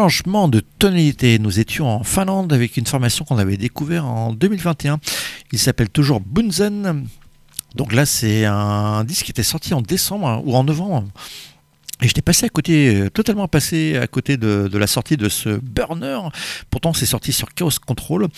changement 0.03 0.47
de 0.47 0.61
tonalité. 0.79 1.39
Nous 1.39 1.59
étions 1.59 1.87
en 1.89 2.03
Finlande 2.03 2.53
avec 2.53 2.77
une 2.77 2.85
formation 2.85 3.25
qu'on 3.25 3.37
avait 3.37 3.57
découvert 3.57 4.05
en 4.05 4.31
2021. 4.33 4.99
Il 5.51 5.59
s'appelle 5.59 5.89
toujours 5.89 6.21
Bunzen. 6.21 7.05
Donc 7.75 7.93
là, 7.93 8.05
c'est 8.05 8.45
un 8.45 9.03
disque 9.03 9.25
qui 9.25 9.31
était 9.31 9.43
sorti 9.43 9.73
en 9.73 9.81
décembre 9.81 10.27
hein, 10.27 10.41
ou 10.45 10.55
en 10.55 10.63
novembre. 10.63 11.07
Et 12.01 12.07
j'étais 12.07 12.21
passé 12.21 12.45
à 12.45 12.49
côté, 12.49 12.95
euh, 12.95 13.09
totalement 13.09 13.49
passé 13.49 13.97
à 13.97 14.07
côté 14.07 14.37
de, 14.37 14.69
de 14.71 14.77
la 14.77 14.87
sortie 14.87 15.17
de 15.17 15.27
ce 15.27 15.59
burner. 15.61 16.17
Pourtant, 16.69 16.93
c'est 16.93 17.05
sorti 17.05 17.33
sur 17.33 17.53
Chaos 17.53 17.71
Control. 17.85 18.29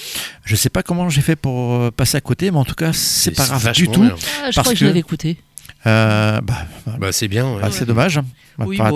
Je 0.43 0.55
sais 0.55 0.69
pas 0.69 0.81
comment 0.81 1.09
j'ai 1.09 1.21
fait 1.21 1.35
pour 1.35 1.73
euh, 1.75 1.91
passer 1.91 2.17
à 2.17 2.21
côté, 2.21 2.49
mais 2.49 2.57
en 2.57 2.65
tout 2.65 2.73
cas, 2.73 2.91
c'est 2.91 3.31
pas 3.31 3.45
grave 3.45 3.71
du 3.73 3.87
tout. 3.87 4.03
Ah, 4.03 4.49
je 4.49 4.55
Parce 4.55 4.55
crois 4.55 4.63
que, 4.63 4.69
que- 4.71 4.75
je 4.79 4.85
l'avais 4.87 4.99
écouté. 4.99 5.37
Euh, 5.85 6.41
bah, 6.41 6.65
Bah, 6.99 7.11
c'est 7.11 7.27
bien. 7.27 7.53
ouais. 7.53 7.61
ah, 7.63 7.69
c'est 7.71 7.85
dommage. 7.85 8.19
Bah, 8.57 8.65
Oui, 8.67 8.77
pas- 8.77 8.89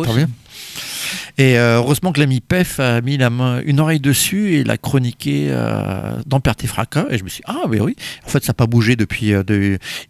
Et 1.37 1.57
euh, 1.57 1.77
heureusement 1.77 2.11
que 2.11 2.19
l'ami 2.19 2.39
Pef 2.39 2.79
a 2.79 3.01
mis 3.01 3.17
la 3.17 3.29
main, 3.29 3.61
une 3.65 3.79
oreille 3.79 3.99
dessus 3.99 4.53
et 4.53 4.63
l'a 4.63 4.77
chroniqué 4.77 5.47
euh, 5.49 6.17
dans 6.25 6.39
Perte 6.39 6.63
et 6.63 6.67
Fracas. 6.67 7.05
Et 7.09 7.17
je 7.17 7.23
me 7.23 7.29
suis 7.29 7.39
dit, 7.39 7.43
ah, 7.47 7.65
mais 7.69 7.81
oui, 7.81 7.95
en 8.25 8.29
fait, 8.29 8.43
ça 8.43 8.51
n'a 8.51 8.53
pas 8.55 8.67
bougé 8.67 8.95
depuis. 8.95 9.33
euh, 9.33 9.43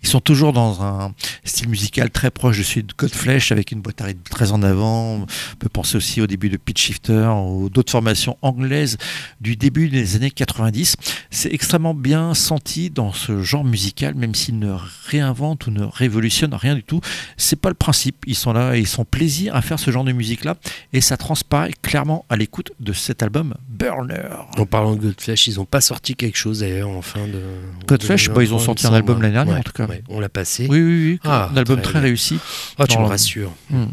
Ils 0.04 0.08
sont 0.08 0.20
toujours 0.20 0.54
dans 0.54 0.84
un 0.84 1.14
style 1.44 1.70
musical 1.70 2.12
très 2.12 2.32
proche 2.32 2.58
de 2.60 2.64
celui 2.64 2.84
de 2.84 2.94
Godflesh 2.96 3.52
avec 3.52 3.72
une 3.72 3.82
boîte 3.82 4.02
à 4.02 4.06
rythme 4.06 4.22
très 4.30 4.52
en 4.52 4.62
avant. 4.62 5.16
On 5.22 5.26
peut 5.60 5.70
penser 5.70 5.98
aussi 5.98 6.22
au 6.22 6.28
début 6.28 6.50
de 6.50 6.58
Pitch 6.58 6.82
Shifter 6.82 7.28
ou 7.48 7.70
d'autres 7.70 7.92
formations 7.92 8.38
anglaises 8.42 8.98
du 9.42 9.56
début 9.56 9.90
des 9.90 10.16
années 10.16 10.32
90. 10.32 10.96
C'est 11.32 11.54
extrêmement 11.54 11.94
bien 11.96 12.34
senti 12.34 12.90
dans 12.90 13.14
ce 13.14 13.42
genre 13.42 13.64
musical, 13.64 14.16
même 14.16 14.36
s'ils 14.36 14.60
ne 14.60 14.76
réinventent 15.08 15.68
ou 15.68 15.72
ne 15.72 15.84
révolutionnent 15.84 16.54
rien 16.54 16.76
du 16.76 16.84
tout. 16.84 17.02
C'est 17.38 17.60
pas 17.60 17.70
le 17.70 17.76
principe. 17.76 18.24
Ils 18.28 18.36
sont 18.36 18.54
là 18.54 18.76
et 18.76 18.80
ils 18.80 18.88
sont 18.88 19.06
plaisir 19.06 19.56
à 19.56 19.62
faire 19.62 19.80
ce 19.80 19.92
genre 19.92 20.04
de 20.04 20.12
musique-là. 20.36 20.56
Et 20.94 21.02
ça 21.02 21.18
transparaît 21.18 21.72
clairement 21.82 22.26
à 22.30 22.36
l'écoute 22.36 22.72
de 22.80 22.94
cet 22.94 23.24
album 23.24 23.56
Burner. 23.70 24.30
En 24.58 24.66
parlant 24.66 24.96
de 24.96 25.02
Godflesh, 25.02 25.48
ils 25.48 25.56
n'ont 25.56 25.66
pas 25.66 25.82
sorti 25.82 26.16
quelque 26.16 26.38
chose 26.38 26.60
d'ailleurs 26.60 26.90
en 26.90 27.02
fin 27.02 27.28
de. 27.28 27.42
Godflesh, 27.88 28.30
bah, 28.30 28.44
ils 28.44 28.54
ont 28.54 28.58
2023, 28.58 28.66
sorti 28.66 28.88
un 28.88 28.94
album 28.94 29.22
l'année 29.22 29.34
dernière, 29.34 29.54
Ouais, 29.54 29.60
en 29.60 29.64
tout 29.64 29.72
cas. 29.72 29.86
ouais, 29.86 30.04
on 30.10 30.20
l'a 30.20 30.30
passé. 30.30 30.68
Oui, 30.70 30.82
oui, 30.82 31.12
oui. 31.12 31.20
Ah, 31.24 31.50
un 31.54 31.58
album 31.58 31.82
très 31.82 32.00
réussi. 32.00 32.40
Oh, 32.80 32.86
tu 32.88 32.98
me 32.98 33.06
rassures. 33.06 33.52
Hmm. 33.70 33.86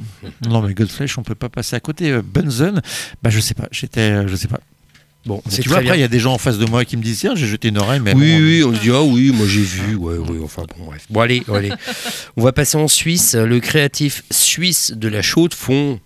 Non, 0.49 0.63
mais 0.63 0.75
Godflesh, 0.75 1.19
on 1.19 1.23
peut 1.23 1.35
pas 1.35 1.49
passer 1.49 1.77
à 1.77 1.81
côté. 1.81 2.11
Euh, 2.11 2.23
Bunzen, 2.23 2.81
bah, 3.23 3.31
je 3.31 3.41
sais 3.41 3.55
pas. 3.55 3.69
J'étais, 3.71 4.01
euh, 4.01 4.29
je 4.29 4.37
sais 4.37 4.49
pas. 4.49 4.61
Bon, 5.25 5.41
tu 5.49 5.69
vois, 5.69 5.79
après, 5.79 5.97
il 5.97 6.01
y 6.01 6.05
a 6.05 6.09
des 6.09 6.19
gens 6.19 6.33
en 6.33 6.39
face 6.39 6.59
de 6.59 6.67
moi 6.67 6.85
qui 6.85 6.97
me 6.97 7.03
disent 7.03 7.21
tiens, 7.21 7.37
j'ai 7.37 7.47
jeté 7.47 7.69
une 7.69 7.79
oreille, 7.79 8.01
mais. 8.01 8.13
Oui, 8.13 8.33
bon, 8.33 8.45
oui, 8.45 8.65
on 8.65 8.75
se 8.75 8.81
dit 8.81 8.91
ah 8.91 9.03
oui, 9.03 9.31
moi 9.31 9.47
j'ai 9.47 9.61
vu, 9.61 9.95
ouais, 9.95 10.17
oui, 10.19 10.39
enfin 10.43 10.65
bon, 10.77 10.87
bref. 10.87 11.07
Bon 11.11 11.21
allez, 11.21 11.45
allez. 11.55 11.71
on 12.37 12.43
va 12.43 12.51
passer 12.51 12.77
en 12.77 12.89
Suisse. 12.89 13.37
Le 13.37 13.61
créatif 13.61 14.25
suisse 14.33 14.93
de 14.97 15.07
la 15.07 15.23
chaude 15.23 15.55
fond. 15.55 16.01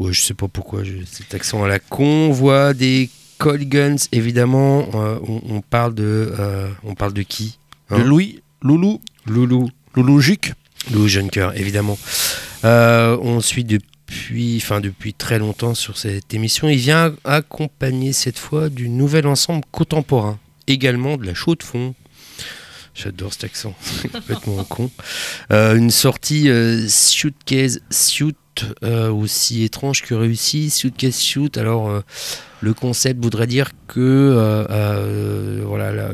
Ouais, 0.00 0.14
je 0.14 0.20
sais 0.22 0.32
pas 0.34 0.48
pourquoi 0.48 0.82
j'ai 0.82 1.04
cet 1.04 1.34
accent 1.34 1.62
à 1.62 1.68
la 1.68 1.78
con. 1.78 2.04
On 2.06 2.30
voit 2.32 2.72
des 2.72 3.10
Colguns, 3.36 3.96
évidemment. 4.12 4.88
euh, 4.94 5.18
on, 5.28 5.42
on 5.56 5.60
parle 5.60 5.94
de, 5.94 6.34
euh, 6.38 6.70
on 6.84 6.94
parle 6.94 7.12
de 7.12 7.20
qui 7.20 7.58
De 7.90 7.96
Hein 7.96 8.04
Louis, 8.04 8.40
Loulou, 8.62 9.00
Loulou. 9.26 9.68
Loulou 9.94 10.20
Juc. 10.20 10.54
Lou 10.90 11.06
Junker, 11.06 11.50
évidemment. 11.54 11.98
Euh, 12.64 13.18
on 13.20 13.40
suit 13.40 13.64
depuis, 13.64 14.56
enfin 14.56 14.80
depuis 14.80 15.12
très 15.12 15.38
longtemps 15.38 15.74
sur 15.74 15.98
cette 15.98 16.32
émission. 16.32 16.68
Il 16.70 16.78
vient 16.78 17.12
accompagné 17.24 18.14
cette 18.14 18.38
fois 18.38 18.70
du 18.70 18.88
nouvel 18.88 19.26
ensemble 19.26 19.64
contemporain, 19.70 20.38
également 20.66 21.18
de 21.18 21.26
la 21.26 21.34
chaux 21.34 21.56
de 21.56 21.62
fond. 21.62 21.94
J'adore 23.02 23.32
cet 23.32 23.44
accent, 23.44 23.74
c'est 23.80 24.12
complètement 24.12 24.62
con. 24.64 24.90
Euh, 25.52 25.74
une 25.74 25.90
sortie 25.90 26.50
euh, 26.50 26.86
Suitcase 26.86 27.80
Suit, 27.90 28.36
euh, 28.82 29.10
aussi 29.10 29.64
étrange 29.64 30.02
que 30.02 30.12
réussie. 30.14 30.68
Suitcase 30.68 31.18
Shoot, 31.18 31.56
alors 31.56 31.88
euh, 31.88 32.02
le 32.60 32.74
concept 32.74 33.22
voudrait 33.22 33.46
dire 33.46 33.70
que 33.86 34.66
voilà, 35.66 35.92
la, 35.92 36.10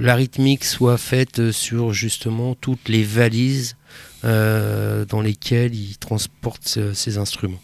la 0.00 0.14
rythmique 0.16 0.64
soit 0.64 0.98
faite 0.98 1.52
sur 1.52 1.92
justement 1.92 2.56
toutes 2.56 2.88
les 2.88 3.04
valises 3.04 3.76
dans 4.24 5.20
lesquelles 5.22 5.76
il 5.76 5.96
transporte 5.98 6.92
ses 6.92 7.18
instruments. 7.18 7.62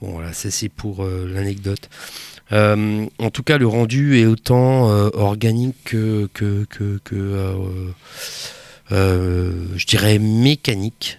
Bon 0.00 0.12
voilà, 0.12 0.32
ça 0.32 0.52
c'est 0.52 0.68
pour 0.68 1.04
l'anecdote. 1.04 1.88
Euh, 2.52 3.06
en 3.18 3.30
tout 3.30 3.42
cas, 3.42 3.58
le 3.58 3.66
rendu 3.66 4.18
est 4.18 4.26
autant 4.26 4.90
euh, 4.90 5.10
organique 5.14 5.76
que, 5.84 6.28
que, 6.32 6.66
que, 6.68 6.98
euh, 7.14 7.54
euh, 8.92 9.52
je 9.76 9.86
dirais 9.86 10.18
mécanique. 10.18 11.18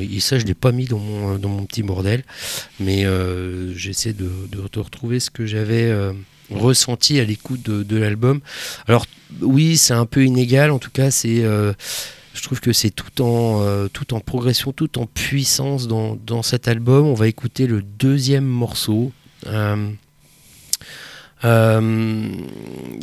Et 0.00 0.20
ça, 0.20 0.38
je 0.38 0.44
l'ai 0.46 0.54
pas 0.54 0.70
mis 0.70 0.84
dans 0.84 1.00
mon, 1.00 1.36
dans 1.36 1.48
mon 1.48 1.64
petit 1.64 1.82
bordel, 1.82 2.22
mais 2.78 3.04
j'essaie 3.74 4.12
de, 4.12 4.30
de- 4.48 4.78
retrouver 4.78 5.18
ce 5.18 5.28
que 5.28 5.44
j'avais 5.44 5.92
ressenti 6.52 7.18
à 7.18 7.24
l'écoute 7.24 7.62
de, 7.62 7.96
l'album. 7.96 8.40
Alors 8.86 9.06
oui, 9.40 9.76
c'est 9.76 9.92
un 9.92 10.06
peu 10.06 10.24
inégal. 10.24 10.70
En 10.70 10.78
tout 10.78 10.92
cas, 10.92 11.10
c'est 11.10 11.42
je 11.42 12.42
trouve 12.44 12.60
que 12.60 12.72
c'est 12.72 12.90
tout 12.90 13.22
en, 13.22 13.88
tout 13.88 14.14
en 14.14 14.20
progression, 14.20 14.70
tout 14.70 15.00
en 15.00 15.06
puissance 15.06 15.88
dans, 15.88 16.16
dans 16.24 16.44
cet 16.44 16.68
album. 16.68 17.04
On 17.06 17.14
va 17.14 17.26
écouter 17.26 17.66
le 17.66 17.82
deuxième 17.82 18.46
morceau. 18.46 19.10
L'album 21.42 22.98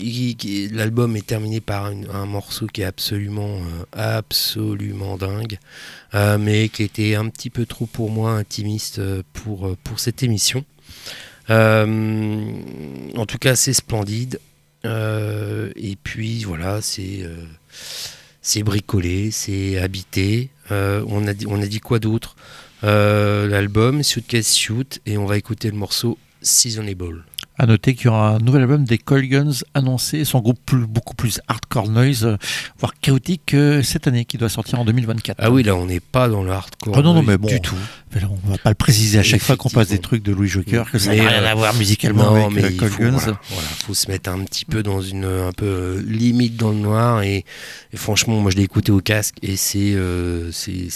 est 1.15 1.25
terminé 1.25 1.59
par 1.61 1.85
un 1.85 2.25
morceau 2.25 2.67
qui 2.67 2.81
est 2.81 2.85
absolument, 2.85 3.57
euh, 3.57 3.85
absolument 3.93 5.17
dingue, 5.17 5.57
euh, 6.13 6.37
mais 6.37 6.69
qui 6.69 6.83
était 6.83 7.15
un 7.15 7.29
petit 7.29 7.49
peu 7.49 7.65
trop 7.65 7.85
pour 7.85 8.11
moi 8.11 8.31
intimiste 8.33 8.99
euh, 8.99 9.23
pour, 9.33 9.67
euh, 9.67 9.77
pour 9.83 9.99
cette 9.99 10.23
émission. 10.23 10.63
Euh, 11.49 12.51
en 13.15 13.25
tout 13.25 13.37
cas, 13.37 13.55
c'est 13.55 13.73
splendide. 13.73 14.39
Euh, 14.85 15.71
et 15.75 15.95
puis 15.95 16.43
voilà, 16.43 16.81
c'est 16.81 17.21
euh, 17.23 17.35
c'est 18.41 18.63
bricolé, 18.63 19.31
c'est 19.31 19.77
habité. 19.77 20.49
Euh, 20.71 21.03
on, 21.07 21.27
a 21.27 21.33
dit, 21.33 21.45
on 21.49 21.61
a 21.61 21.65
dit 21.65 21.81
quoi 21.81 21.99
d'autre? 21.99 22.37
Euh, 22.83 23.47
L'album 23.47 24.03
Suitcase 24.03 24.55
Shoot 24.55 24.99
et 25.05 25.17
on 25.17 25.25
va 25.25 25.37
écouter 25.37 25.69
le 25.69 25.75
morceau 25.75 26.17
Seasonable. 26.41 27.25
À 27.59 27.65
noter 27.65 27.95
qu'il 27.95 28.05
y 28.05 28.07
aura 28.09 28.35
un 28.35 28.37
nouvel 28.39 28.61
album 28.61 28.83
des 28.83 28.99
Colguns 28.99 29.51
annoncé, 29.73 30.25
son 30.25 30.39
groupe 30.41 30.59
plus- 30.65 30.85
beaucoup 30.85 31.15
plus 31.15 31.41
hardcore 31.47 31.89
noise, 31.89 32.25
euh, 32.25 32.37
voire 32.79 32.93
chaotique 33.01 33.55
cette 33.83 34.05
année, 34.07 34.25
qui 34.25 34.37
doit 34.37 34.49
sortir 34.49 34.79
en 34.79 34.85
2024. 34.85 35.37
Ah 35.41 35.49
oui, 35.49 35.63
là 35.63 35.75
on 35.75 35.87
n'est 35.87 35.99
pas 35.99 36.29
dans 36.29 36.43
le 36.43 36.51
hardcore 36.51 36.95
Ah 36.97 37.01
non, 37.01 37.13
non, 37.15 37.23
mais 37.23 37.37
bon. 37.37 37.47
du 37.47 37.59
tout. 37.59 37.75
Mais 38.13 38.21
là, 38.21 38.29
on 38.31 38.49
va 38.51 38.57
pas 38.59 38.69
le 38.69 38.75
préciser 38.75 39.17
à 39.19 39.23
chaque 39.23 39.41
fois 39.41 39.57
qu'on 39.57 39.69
passe 39.69 39.87
des 39.89 39.97
trucs 39.99 40.21
de 40.23 40.31
Louis 40.31 40.47
Joker, 40.47 40.89
que 40.91 40.99
ça 40.99 41.15
n'a 41.15 41.23
rien 41.23 41.43
euh, 41.43 41.51
à 41.51 41.55
voir 41.55 41.73
musicalement 41.73 42.31
Non, 42.31 42.45
avec 42.45 42.55
mais 42.55 42.63
euh, 42.65 42.69
il 42.71 42.79
faut, 42.79 42.85
Colguns. 42.87 43.17
voilà, 43.17 43.39
voilà, 43.49 43.67
faut 43.85 43.93
se 43.93 44.09
mettre 44.09 44.29
un 44.29 44.43
petit 44.43 44.65
peu 44.65 44.83
dans 44.83 45.01
une 45.01 45.25
un 45.25 45.51
peu 45.51 46.03
limite 46.07 46.57
dans 46.57 46.69
le 46.69 46.77
noir 46.77 47.23
et, 47.23 47.43
et 47.91 47.97
franchement, 47.97 48.39
moi 48.39 48.51
je 48.51 48.57
l'ai 48.57 48.63
écouté 48.63 48.91
au 48.91 49.01
casque 49.01 49.35
et 49.41 49.55
c'est 49.57 49.93
euh, 49.95 50.51
c'est 50.51 50.89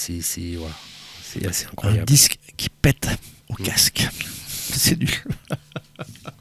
voilà, 0.57 0.75
c'est 1.23 1.45
assez 1.47 1.65
Un 1.65 1.69
incroyable. 1.71 2.05
disque 2.05 2.37
qui 2.55 2.69
pète 2.69 3.07
au 3.49 3.53
Mm. 3.59 3.63
casque. 3.65 4.07
C'est 4.73 4.97
du. 4.97 5.07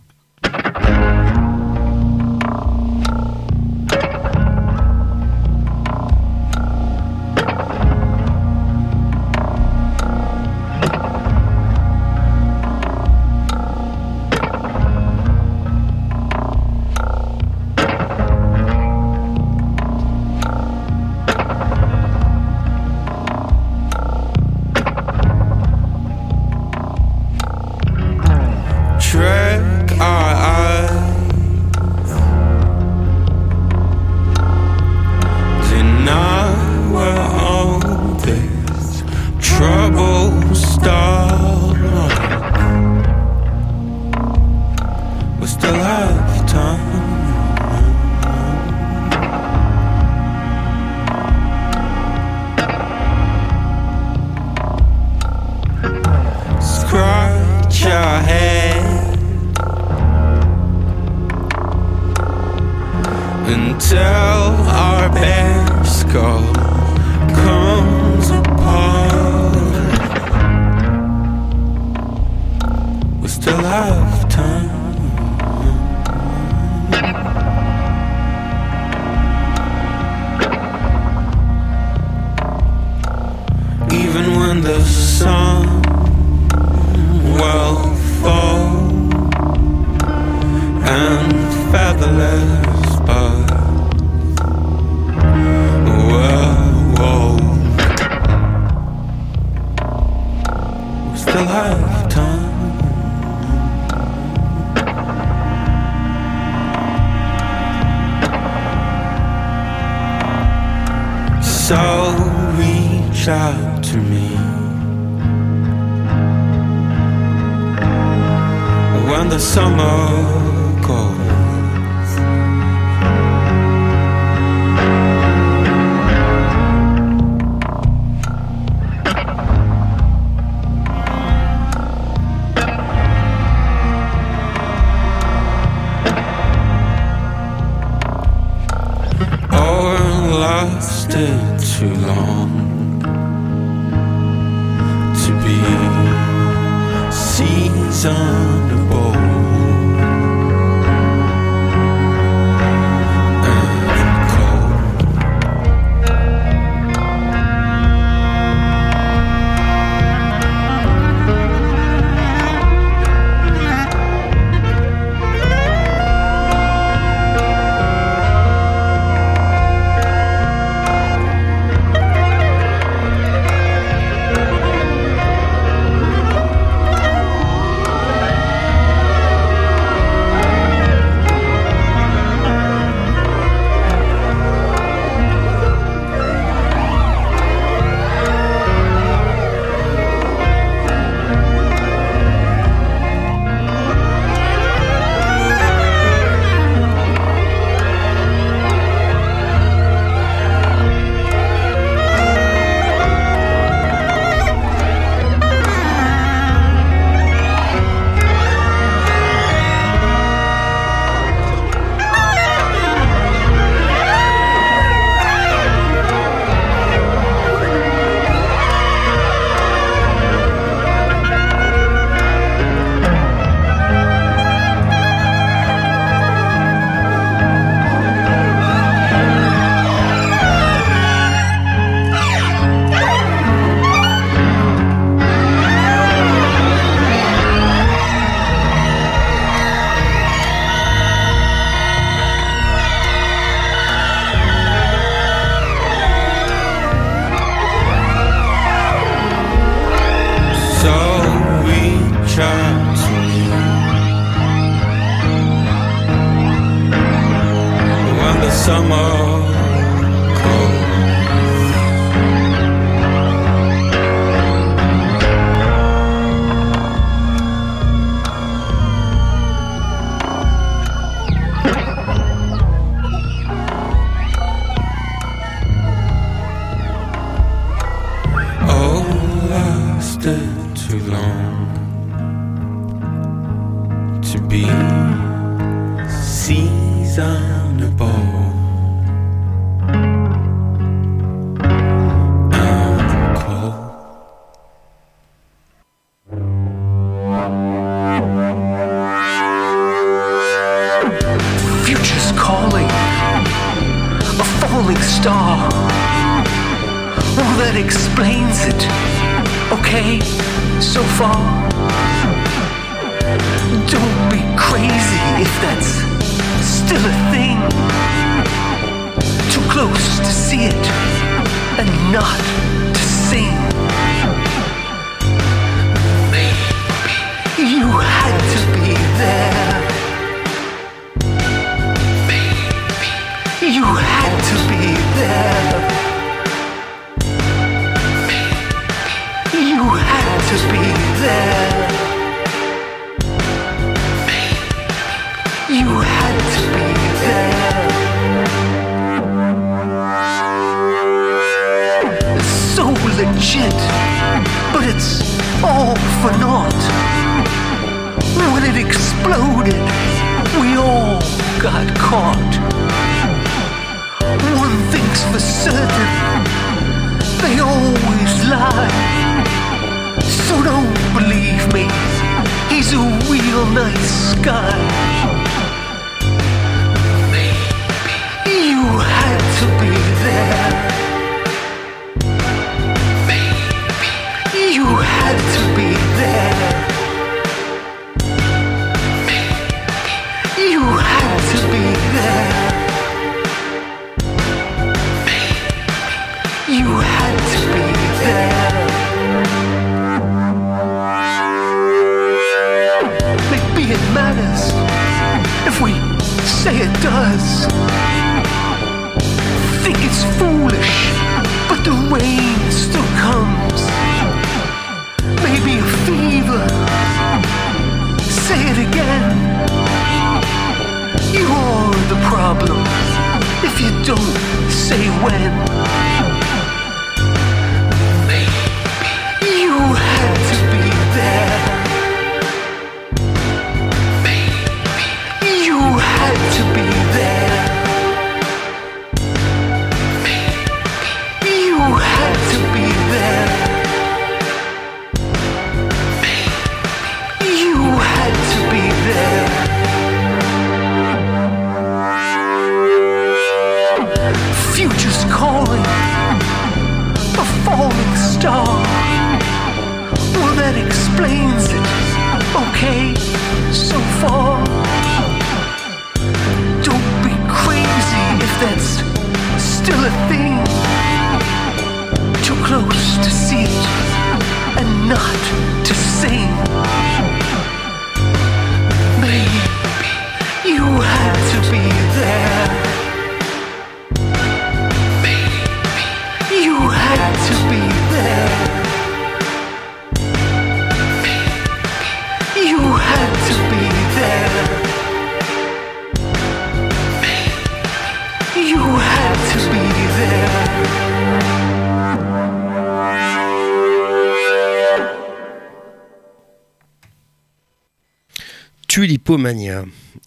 say 424.71 425.09
when. 425.23 426.00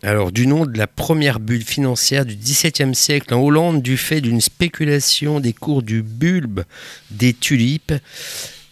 Alors, 0.01 0.31
du 0.31 0.47
nom 0.47 0.65
de 0.65 0.77
la 0.77 0.87
première 0.87 1.41
bulle 1.41 1.63
financière 1.63 2.25
du 2.25 2.37
XVIIe 2.37 2.95
siècle 2.95 3.33
en 3.33 3.41
Hollande, 3.41 3.81
du 3.81 3.97
fait 3.97 4.21
d'une 4.21 4.39
spéculation 4.39 5.41
des 5.41 5.51
cours 5.51 5.83
du 5.83 6.01
bulbe 6.01 6.63
des 7.11 7.33
tulipes. 7.33 7.93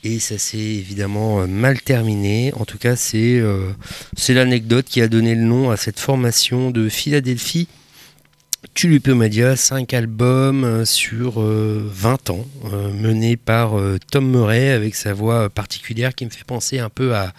Et 0.06 0.20
ça 0.20 0.38
s'est 0.38 0.58
évidemment 0.58 1.42
euh, 1.42 1.48
mal 1.48 1.82
terminé. 1.82 2.54
En 2.56 2.64
tout 2.64 2.78
cas, 2.78 2.96
c'est 2.96 3.40
euh, 3.40 3.72
c'est 4.16 4.34
l'anecdote 4.34 4.86
qui 4.86 5.02
a 5.02 5.10
donné 5.10 5.36
le 5.36 5.42
nom 5.42 5.70
à 5.70 5.76
cette 5.76 6.00
formation 6.00 6.72
de 6.72 6.88
Philadelphie. 6.88 7.68
Tulipomania, 8.74 9.58
5 9.58 9.94
albums 9.94 10.64
euh, 10.64 10.86
sur 10.86 11.42
euh, 11.42 11.84
20 11.94 12.30
ans, 12.30 12.46
menés 12.94 13.36
par 13.36 13.74
Tom 14.12 14.32
Murray 14.32 14.70
avec 14.70 14.96
sa 14.96 15.14
voix 15.14 15.50
particulière 15.50 16.16
qui 16.16 16.24
me 16.26 16.30
fait 16.30 16.46
penser 16.46 16.80
un 16.80 16.90
peu 16.90 17.16
à, 17.16 17.34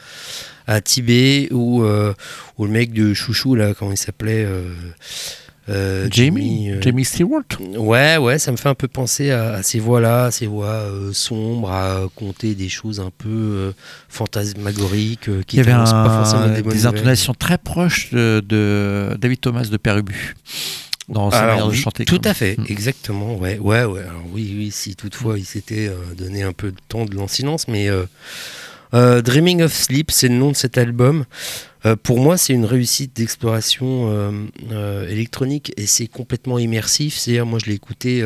à 0.67 0.81
Tibet 0.81 1.49
ou, 1.53 1.83
euh, 1.83 2.15
ou 2.59 2.65
le 2.67 2.71
mec 2.71 2.93
de 2.93 3.15
Chouchou, 3.15 3.55
là, 3.55 3.75
comment 3.75 3.93
il 3.93 3.97
s'appelait 3.97 4.45
euh, 4.45 4.63
euh, 5.69 6.09
Jamie, 6.11 6.71
euh, 6.73 6.83
Jamie 6.83 7.05
Stewart. 7.05 7.45
Ouais, 7.77 8.17
ouais, 8.17 8.39
ça 8.41 8.51
me 8.51 8.57
fait 8.57 8.69
un 8.69 8.75
peu 8.75 8.89
penser 8.89 9.31
à, 9.31 9.55
à 9.55 9.63
ces 9.63 9.79
voix-là, 9.79 10.31
ces 10.33 10.47
voix 10.47 10.67
euh, 10.67 11.13
sombres, 11.13 11.71
à 11.71 12.01
conter 12.17 12.55
des 12.57 12.69
choses 12.69 12.99
un 12.99 13.11
peu 13.17 13.73
fantasmagoriques, 14.09 15.31
qui 15.47 15.57
Il 15.57 15.59
y 15.59 15.61
avait 15.61 15.71
t'annoncent 15.73 15.93
pas 15.93 16.25
forcément 16.25 16.49
des 16.49 16.63
des 16.63 16.87
intonations 16.87 17.35
très 17.35 17.59
proches 17.59 18.11
de, 18.13 18.43
de 18.47 19.17
David 19.21 19.41
Thomas 19.41 19.65
de 19.65 19.77
Père 19.77 19.97
Ubu 19.99 20.35
dans 21.09 21.31
sa 21.31 21.47
manière 21.47 21.69
de 21.69 21.73
chanter. 21.75 22.05
Tout 22.05 22.21
à 22.25 22.35
fait, 22.35 22.57
Mm. 22.59 22.65
exactement. 22.69 23.37
Ouais, 23.37 23.59
ouais, 23.59 23.85
ouais. 23.85 24.01
Alors 24.03 24.23
oui, 24.33 24.55
oui, 24.57 24.71
si 24.73 24.97
toutefois 24.97 25.39
il 25.39 25.45
s'était 25.45 25.91
donné 26.17 26.43
un 26.43 26.53
peu 26.53 26.71
de 26.73 26.77
temps 26.89 27.05
de 27.05 27.17
silence, 27.29 27.69
mais 27.69 27.89
Dreaming 28.93 29.63
of 29.63 29.73
Sleep, 29.73 30.11
c'est 30.11 30.29
le 30.29 30.35
nom 30.35 30.51
de 30.51 30.57
cet 30.57 30.77
album. 30.79 31.25
Euh, 31.85 31.97
pour 32.01 32.21
moi, 32.21 32.37
c'est 32.37 32.53
une 32.53 32.65
réussite 32.65 33.17
d'exploration 33.17 34.11
euh, 34.11 34.31
euh, 34.71 35.09
électronique 35.09 35.73
et 35.77 35.87
c'est 35.87 36.07
complètement 36.07 36.59
immersif. 36.59 37.17
C'est-à-dire, 37.17 37.47
moi, 37.47 37.59
je 37.63 37.71
l'ai 37.71 37.75
écouté. 37.75 38.25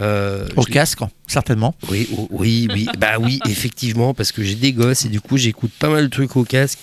Euh, 0.00 0.46
Au 0.56 0.62
casque, 0.64 1.00
certainement. 1.26 1.74
oui, 1.90 2.08
o- 2.16 2.28
oui, 2.30 2.68
oui, 2.72 2.86
bah 2.98 3.14
oui, 3.18 3.40
effectivement, 3.48 4.12
parce 4.14 4.32
que 4.32 4.42
j'ai 4.42 4.54
des 4.54 4.72
gosses 4.72 5.04
et 5.04 5.08
du 5.08 5.20
coup 5.20 5.36
j'écoute 5.38 5.72
pas 5.78 5.88
mal 5.88 6.04
de 6.04 6.08
trucs 6.10 6.36
au 6.36 6.44
casque. 6.44 6.78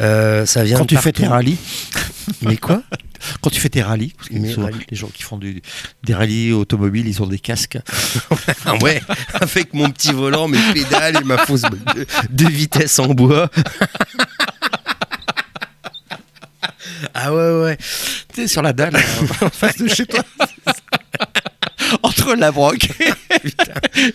Euh, 0.00 0.44
ça 0.46 0.62
vient 0.64 0.78
Quand 0.78 0.84
tu 0.86 0.96
fais 0.96 1.12
tes 1.12 1.26
rallyes, 1.26 1.58
Mais 2.42 2.56
quoi? 2.56 2.82
Quand 3.42 3.50
tu 3.50 3.60
fais 3.60 3.68
tes 3.68 3.82
rallyes, 3.82 4.14
parce 4.16 4.28
que 4.30 4.60
rallyes. 4.60 4.78
les 4.90 4.96
gens 4.96 5.08
qui 5.08 5.22
font 5.22 5.36
du- 5.36 5.60
des 6.04 6.14
rallyes 6.14 6.52
automobiles, 6.52 7.06
ils 7.06 7.22
ont 7.22 7.26
des 7.26 7.38
casques. 7.38 7.78
Ouais, 8.82 9.02
avec 9.34 9.74
mon 9.74 9.90
petit 9.90 10.12
volant, 10.12 10.48
mes 10.48 10.58
pédales 10.72 11.16
et 11.20 11.24
ma 11.24 11.36
fausse 11.38 11.62
de, 11.62 12.06
de 12.30 12.48
vitesse 12.48 12.98
en 12.98 13.08
bois. 13.08 13.50
Ah 17.14 17.32
ouais, 17.34 17.62
ouais. 17.62 17.76
Tu 18.32 18.42
sais, 18.42 18.48
sur 18.48 18.62
la 18.62 18.72
dalle, 18.72 18.96
en 19.42 19.50
face 19.50 19.78
de 19.78 19.88
chez 19.88 20.06
toi. 20.06 20.22
Entre 22.30 22.40
la 22.40 22.52
broque 22.52 22.88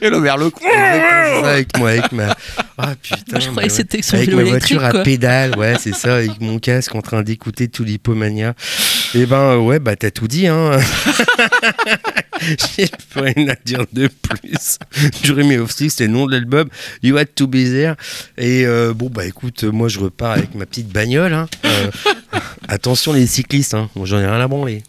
et 0.02 0.10
le 0.10 0.26
ça 0.26 1.50
avec 1.50 1.78
moi, 1.78 1.90
avec 1.90 2.12
ma. 2.12 2.36
Ah 2.78 2.94
putain. 3.02 3.40
Je 3.40 3.50
croyais 3.50 3.56
mais 3.56 3.68
que 3.68 3.74
c'était 3.74 3.96
avec 3.96 4.06
son 4.06 4.16
Avec 4.16 4.30
vélo 4.30 4.42
ma 4.42 4.50
voiture 4.50 4.84
à 4.84 5.04
pédale, 5.04 5.58
ouais, 5.58 5.76
c'est 5.80 5.94
ça, 5.94 6.16
avec 6.16 6.40
mon 6.42 6.60
casque 6.60 6.94
en 6.96 7.02
train 7.02 7.24
d'écouter 7.24 7.68
Tulipomania. 7.68 8.54
Et 9.14 9.26
ben 9.26 9.38
euh, 9.38 9.58
ouais, 9.58 9.80
bah 9.80 9.96
t'as 9.96 10.12
tout 10.12 10.28
dit, 10.28 10.48
hein. 10.48 10.72
J'ai 12.78 12.88
plus 13.10 13.22
rien 13.22 13.48
à 13.50 13.56
dire 13.64 13.86
de 13.92 14.08
plus. 14.08 14.78
Dreamy 15.24 15.58
of 15.58 15.72
Six, 15.72 15.92
c'est 15.92 16.08
le 16.08 16.14
nom 16.14 16.26
de 16.26 16.34
l'album. 16.34 16.70
You 17.02 17.18
Had 17.18 17.34
to 17.36 17.48
Be 17.48 17.64
There. 17.64 17.96
Et 18.38 18.66
euh, 18.66 18.94
bon, 18.94 19.10
bah 19.10 19.26
écoute, 19.26 19.64
moi 19.64 19.88
je 19.88 20.00
repars 20.00 20.34
avec 20.34 20.54
ma 20.56 20.66
petite 20.66 20.90
bagnole. 20.90 21.34
Hein. 21.34 21.48
Euh, 21.66 21.92
attention 22.68 23.14
les 23.14 23.28
cyclistes, 23.28 23.74
hein. 23.74 23.90
Moi, 23.96 24.06
j'en 24.06 24.20
ai 24.20 24.26
rien 24.26 24.42
à 24.42 24.48
branler. 24.48 24.84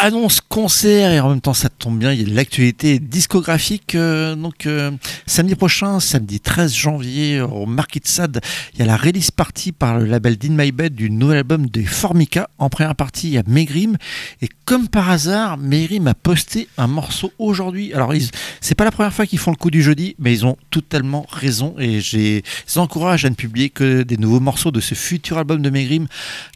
Annonce 0.00 0.40
concert 0.40 1.10
et 1.12 1.20
en 1.20 1.30
même 1.30 1.40
temps 1.40 1.54
ça 1.54 1.68
tombe 1.68 1.98
bien, 1.98 2.12
il 2.12 2.20
y 2.20 2.22
a 2.22 2.26
de 2.28 2.34
l'actualité 2.34 2.98
discographique. 2.98 3.94
euh, 3.94 4.34
donc 4.34 4.66
euh, 4.66 4.90
samedi 5.26 5.54
prochain, 5.54 6.00
samedi 6.00 6.40
13 6.40 6.74
janvier 6.74 7.40
au 7.40 7.66
Market 7.66 8.06
Sad, 8.06 8.40
il 8.74 8.80
y 8.80 8.82
a 8.82 8.86
la 8.86 8.96
release 8.96 9.30
party 9.30 9.72
par 9.72 9.98
le 9.98 10.04
label 10.04 10.36
d'In 10.36 10.50
My 10.56 10.72
Bed 10.72 10.94
du 10.94 11.10
nouvel 11.10 11.38
album 11.38 11.66
de 11.66 11.82
Formica. 11.82 12.48
En 12.58 12.68
première 12.68 12.94
partie, 12.94 13.28
il 13.28 13.34
y 13.34 13.38
a 13.38 13.42
Megrim 13.46 13.96
et 14.42 14.48
comme 14.64 14.88
par 14.88 15.10
hasard, 15.10 15.56
Megrim 15.56 16.06
a 16.08 16.14
posté 16.14 16.68
un 16.76 16.86
morceau 16.86 17.32
aujourd'hui. 17.38 17.94
Alors 17.94 18.12
c'est 18.60 18.74
pas 18.74 18.84
la 18.84 18.90
première 18.90 19.12
fois 19.12 19.26
qu'ils 19.26 19.38
font 19.38 19.50
le 19.50 19.56
coup 19.56 19.70
du 19.70 19.82
jeudi, 19.82 20.14
mais 20.18 20.32
ils 20.32 20.44
ont 20.44 20.56
totalement 20.70 21.26
raison 21.30 21.74
et 21.78 22.00
j'ai 22.00 22.42
encourage 22.76 23.24
à 23.24 23.30
ne 23.30 23.34
publier 23.34 23.70
que 23.70 24.02
des 24.02 24.16
nouveaux 24.16 24.40
morceaux 24.40 24.70
de 24.70 24.80
ce 24.80 24.94
futur 24.94 25.38
album 25.38 25.62
de 25.62 25.70
Megrim 25.70 26.06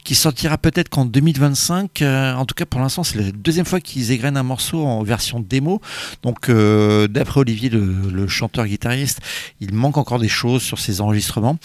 qui 0.05 0.15
sortira 0.15 0.59
peut-être 0.59 0.89
qu'en 0.89 1.05
2025. 1.05 2.03
Euh, 2.03 2.35
en 2.35 2.45
tout 2.45 2.55
cas, 2.55 2.67
pour 2.67 2.81
l'instant, 2.81 3.05
c'est 3.05 3.30
la 3.31 3.39
deuxième 3.39 3.67
fois 3.67 3.81
qu'ils 3.81 4.11
égrènent 4.13 4.37
un 4.37 4.43
morceau 4.43 4.85
en 4.85 5.03
version 5.03 5.41
démo. 5.41 5.81
Donc, 6.23 6.49
euh, 6.49 7.09
d'après 7.09 7.41
Olivier, 7.41 7.69
le, 7.71 7.85
le 8.11 8.29
chanteur-guitariste, 8.29 9.21
il 9.61 9.75
manque 9.75 9.97
encore 9.97 10.19
des 10.19 10.29
choses 10.29 10.63
sur 10.63 10.79
ses 10.79 11.01
enregistrements. 11.01 11.57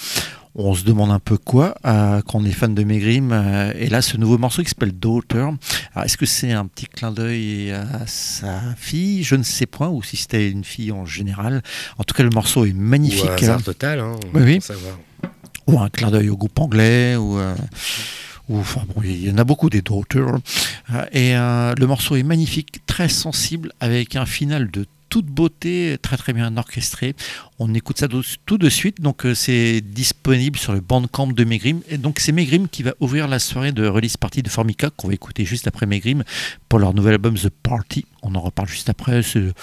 On 0.58 0.74
se 0.74 0.86
demande 0.86 1.12
un 1.12 1.20
peu 1.20 1.38
quoi 1.38 1.76
euh, 1.86 2.22
quand 2.26 2.40
on 2.40 2.46
est 2.46 2.52
fan 2.52 2.74
de 2.74 2.84
Megrim. 2.86 3.32
euh, 3.34 3.74
et 3.76 3.90
là, 3.90 4.02
ce 4.02 4.16
nouveau 4.16 4.38
morceau 4.38 4.64
qui 4.64 4.70
s'appelle 4.70 4.94
Daughter. 4.94 5.46
Alors, 5.94 6.06
est-ce 6.06 6.16
que 6.16 6.26
c'est 6.26 6.54
un 6.54 6.66
petit 6.66 6.86
clin 6.86 7.12
d'œil 7.12 7.72
à 7.72 8.08
sa 8.08 8.62
fille? 8.78 9.22
Je 9.24 9.36
ne 9.36 9.44
sais 9.44 9.66
point, 9.66 9.90
ou 9.90 10.02
si 10.02 10.16
c'était 10.16 10.50
une 10.50 10.64
fille 10.64 10.94
en 10.94 11.06
général. 11.06 11.62
En 11.98 12.06
tout 12.06 12.16
cas, 12.16 12.24
le 12.24 12.30
morceau 12.30 12.64
est 12.64 12.72
magnifique. 12.74 13.26
Ou 13.26 13.32
un 13.32 13.36
hasard 13.36 13.64
total, 13.64 14.00
hein. 14.00 14.14
Oui, 14.34 14.42
oui. 14.44 14.62
savoir. 14.62 14.98
ou 15.68 15.80
un 15.80 15.90
clin 15.90 16.10
d'œil 16.12 16.30
au 16.30 16.38
groupe 16.38 16.58
anglais 16.60 17.16
ou 17.18 17.38
euh, 17.38 17.54
il 19.04 19.28
y 19.28 19.32
en 19.32 19.38
a 19.38 19.44
beaucoup 19.44 19.70
des 19.70 19.82
Daughters 19.82 20.40
Euh, 20.94 21.06
et 21.12 21.36
euh, 21.36 21.74
le 21.78 21.88
morceau 21.88 22.16
est 22.16 22.24
magnifique 22.24 22.86
très 22.86 23.10
sensible 23.10 23.72
avec 23.80 24.16
un 24.16 24.26
final 24.26 24.70
de 24.70 24.86
toute 25.10 25.26
beauté 25.26 25.98
très 26.02 26.18
très 26.18 26.34
bien 26.34 26.58
orchestré. 26.58 27.16
On 27.60 27.74
écoute 27.74 28.00
ça 28.00 28.08
tout 28.46 28.58
de 28.58 28.70
suite. 28.70 29.02
Donc 29.02 29.26
euh, 29.26 29.34
c'est 29.34 29.82
disponible 29.82 30.60
sur 30.60 30.74
le 30.74 30.82
bandcamp 30.82 31.28
de 31.28 31.44
Megrim. 31.44 31.82
Et 31.90 31.98
donc 31.98 32.20
c'est 32.20 32.32
Megrim 32.32 32.68
qui 32.68 32.84
va 32.84 32.94
ouvrir 33.00 33.28
la 33.28 33.40
soirée 33.40 33.72
de 33.72 33.88
release 33.88 34.18
party 34.18 34.44
de 34.44 34.50
Formica 34.50 34.90
qu'on 34.90 35.08
va 35.08 35.14
écouter 35.14 35.46
juste 35.46 35.68
après 35.68 35.86
Megrim 35.86 36.24
pour 36.70 36.80
leur 36.80 36.94
nouvel 36.94 37.14
album 37.14 37.36
The 37.36 37.50
Party. 37.50 38.06
On 38.22 38.36
en 38.36 38.42
reparle 38.42 38.68
juste 38.68 38.90
après 38.90 39.24
c'est 39.24 39.54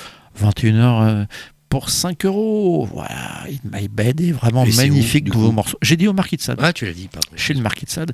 21h 0.41 1.27
pour 1.73 1.89
5 1.89 2.27
euros. 2.27 2.87
Voilà, 2.93 3.47
In 3.49 3.79
My 3.81 3.89
Bed 3.89 4.21
est 4.21 4.33
vraiment 4.33 4.67
Et 4.67 4.73
magnifique, 4.73 5.29
où, 5.29 5.31
du 5.31 5.37
nouveau 5.39 5.53
morceau. 5.53 5.79
J'ai 5.81 5.97
dit 5.97 6.07
au 6.07 6.13
Market 6.13 6.39
Sad. 6.43 6.59
Ah, 6.61 6.75
tu 6.75 6.85
l'as 6.85 6.93
dit, 6.93 7.09
pardon. 7.11 7.31
Chez 7.35 7.55
le 7.55 7.63
Market 7.63 7.89
Sad. 7.89 8.13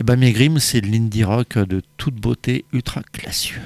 Et 0.00 0.02
ben 0.02 0.16
Megrim, 0.16 0.58
c'est 0.58 0.80
de 0.80 0.88
l'indie 0.88 1.22
rock 1.22 1.56
de 1.56 1.82
toute 1.98 2.16
beauté, 2.16 2.64
ultra 2.72 3.02
classieux. 3.12 3.60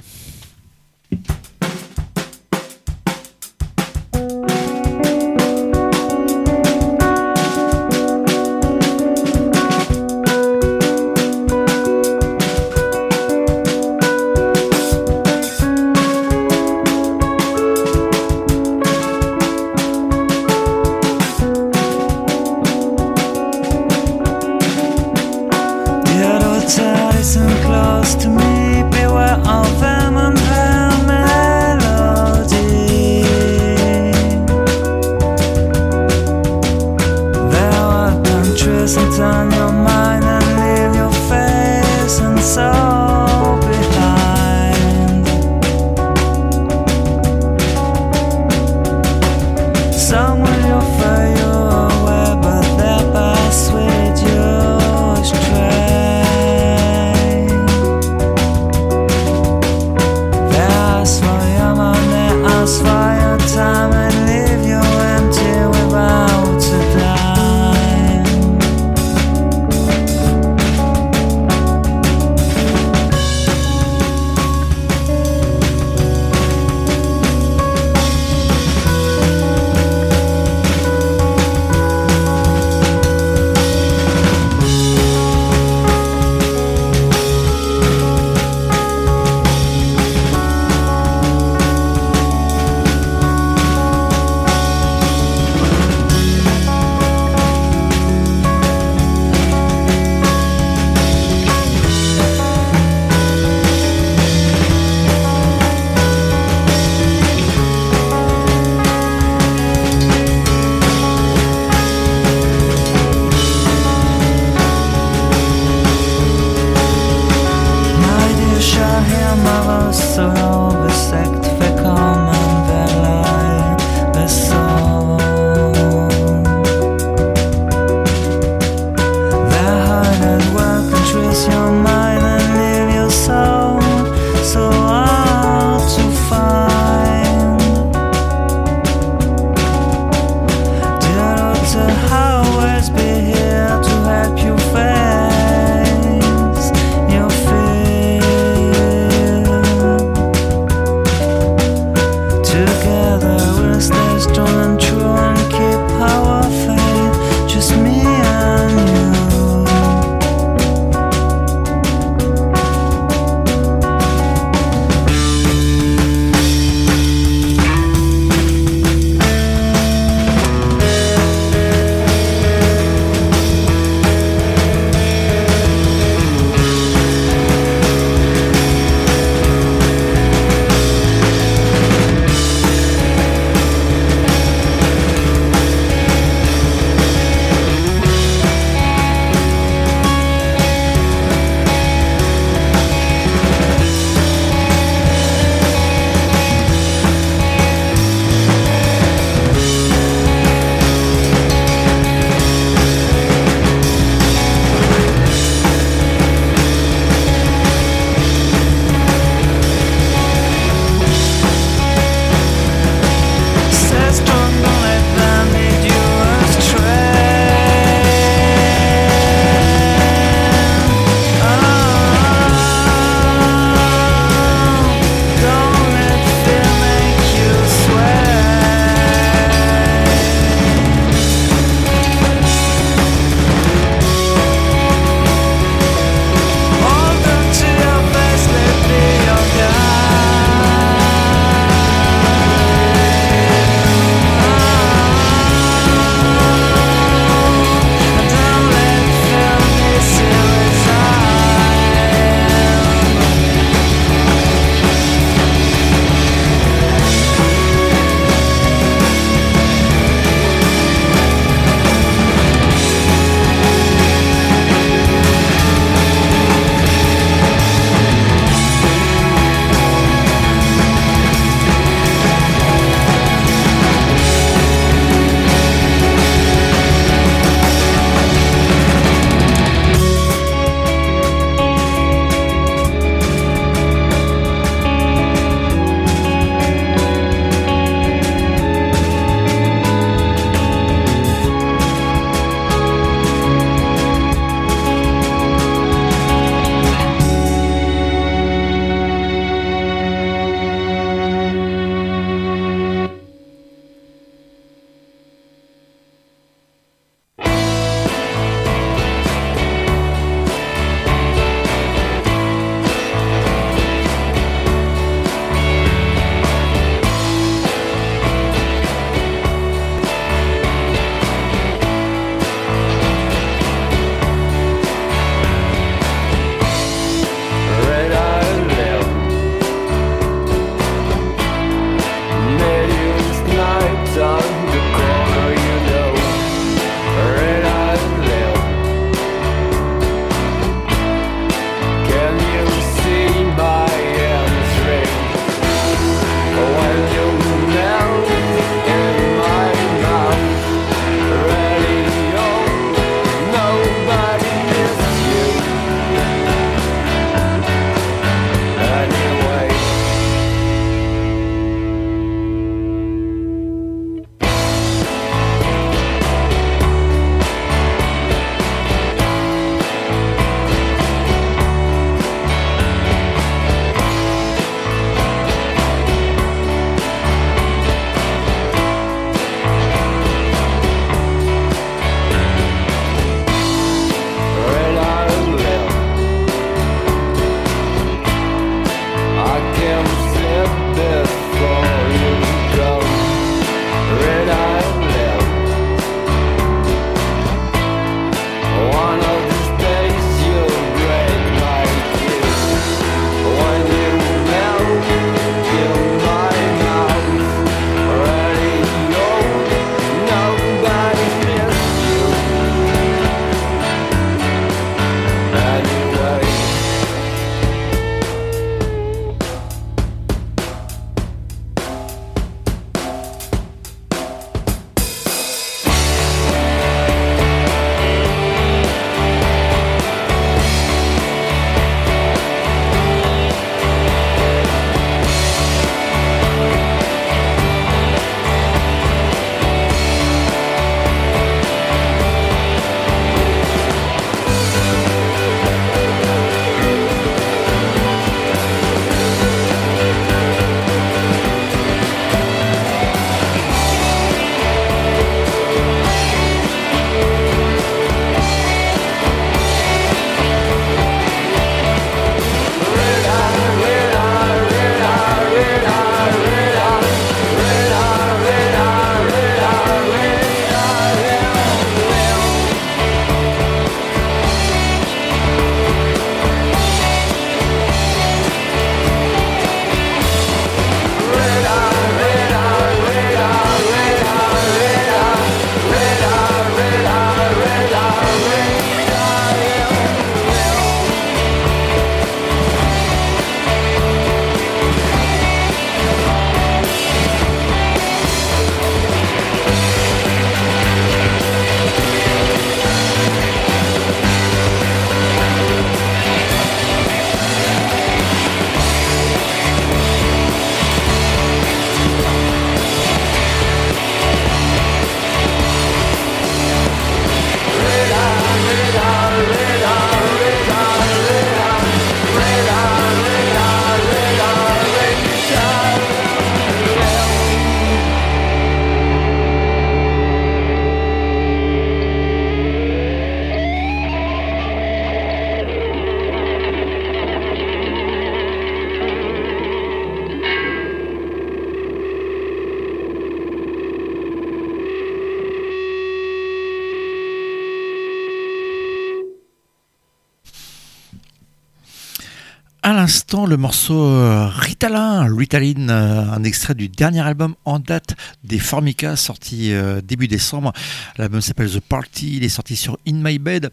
Morceau 553.71 554.05
euh, 554.05 554.49
Ritalin, 554.49 555.33
Ritalin, 555.33 555.91
euh, 555.91 556.33
un 556.33 556.43
extrait 556.43 556.75
du 556.75 556.89
dernier 556.89 557.21
album 557.21 557.55
en 557.65 557.79
date 557.79 558.17
des 558.43 558.59
Formica, 558.59 559.15
sorti 559.15 559.73
euh, 559.73 560.01
début 560.01 560.27
décembre. 560.27 560.73
L'album 561.19 561.41
s'appelle 561.41 561.71
The 561.71 561.79
Party, 561.79 562.39
il 562.39 562.43
est 562.43 562.49
sorti 562.49 562.75
sur 562.75 562.99
In 563.07 563.23
My 563.23 563.39
Bed. 563.39 563.71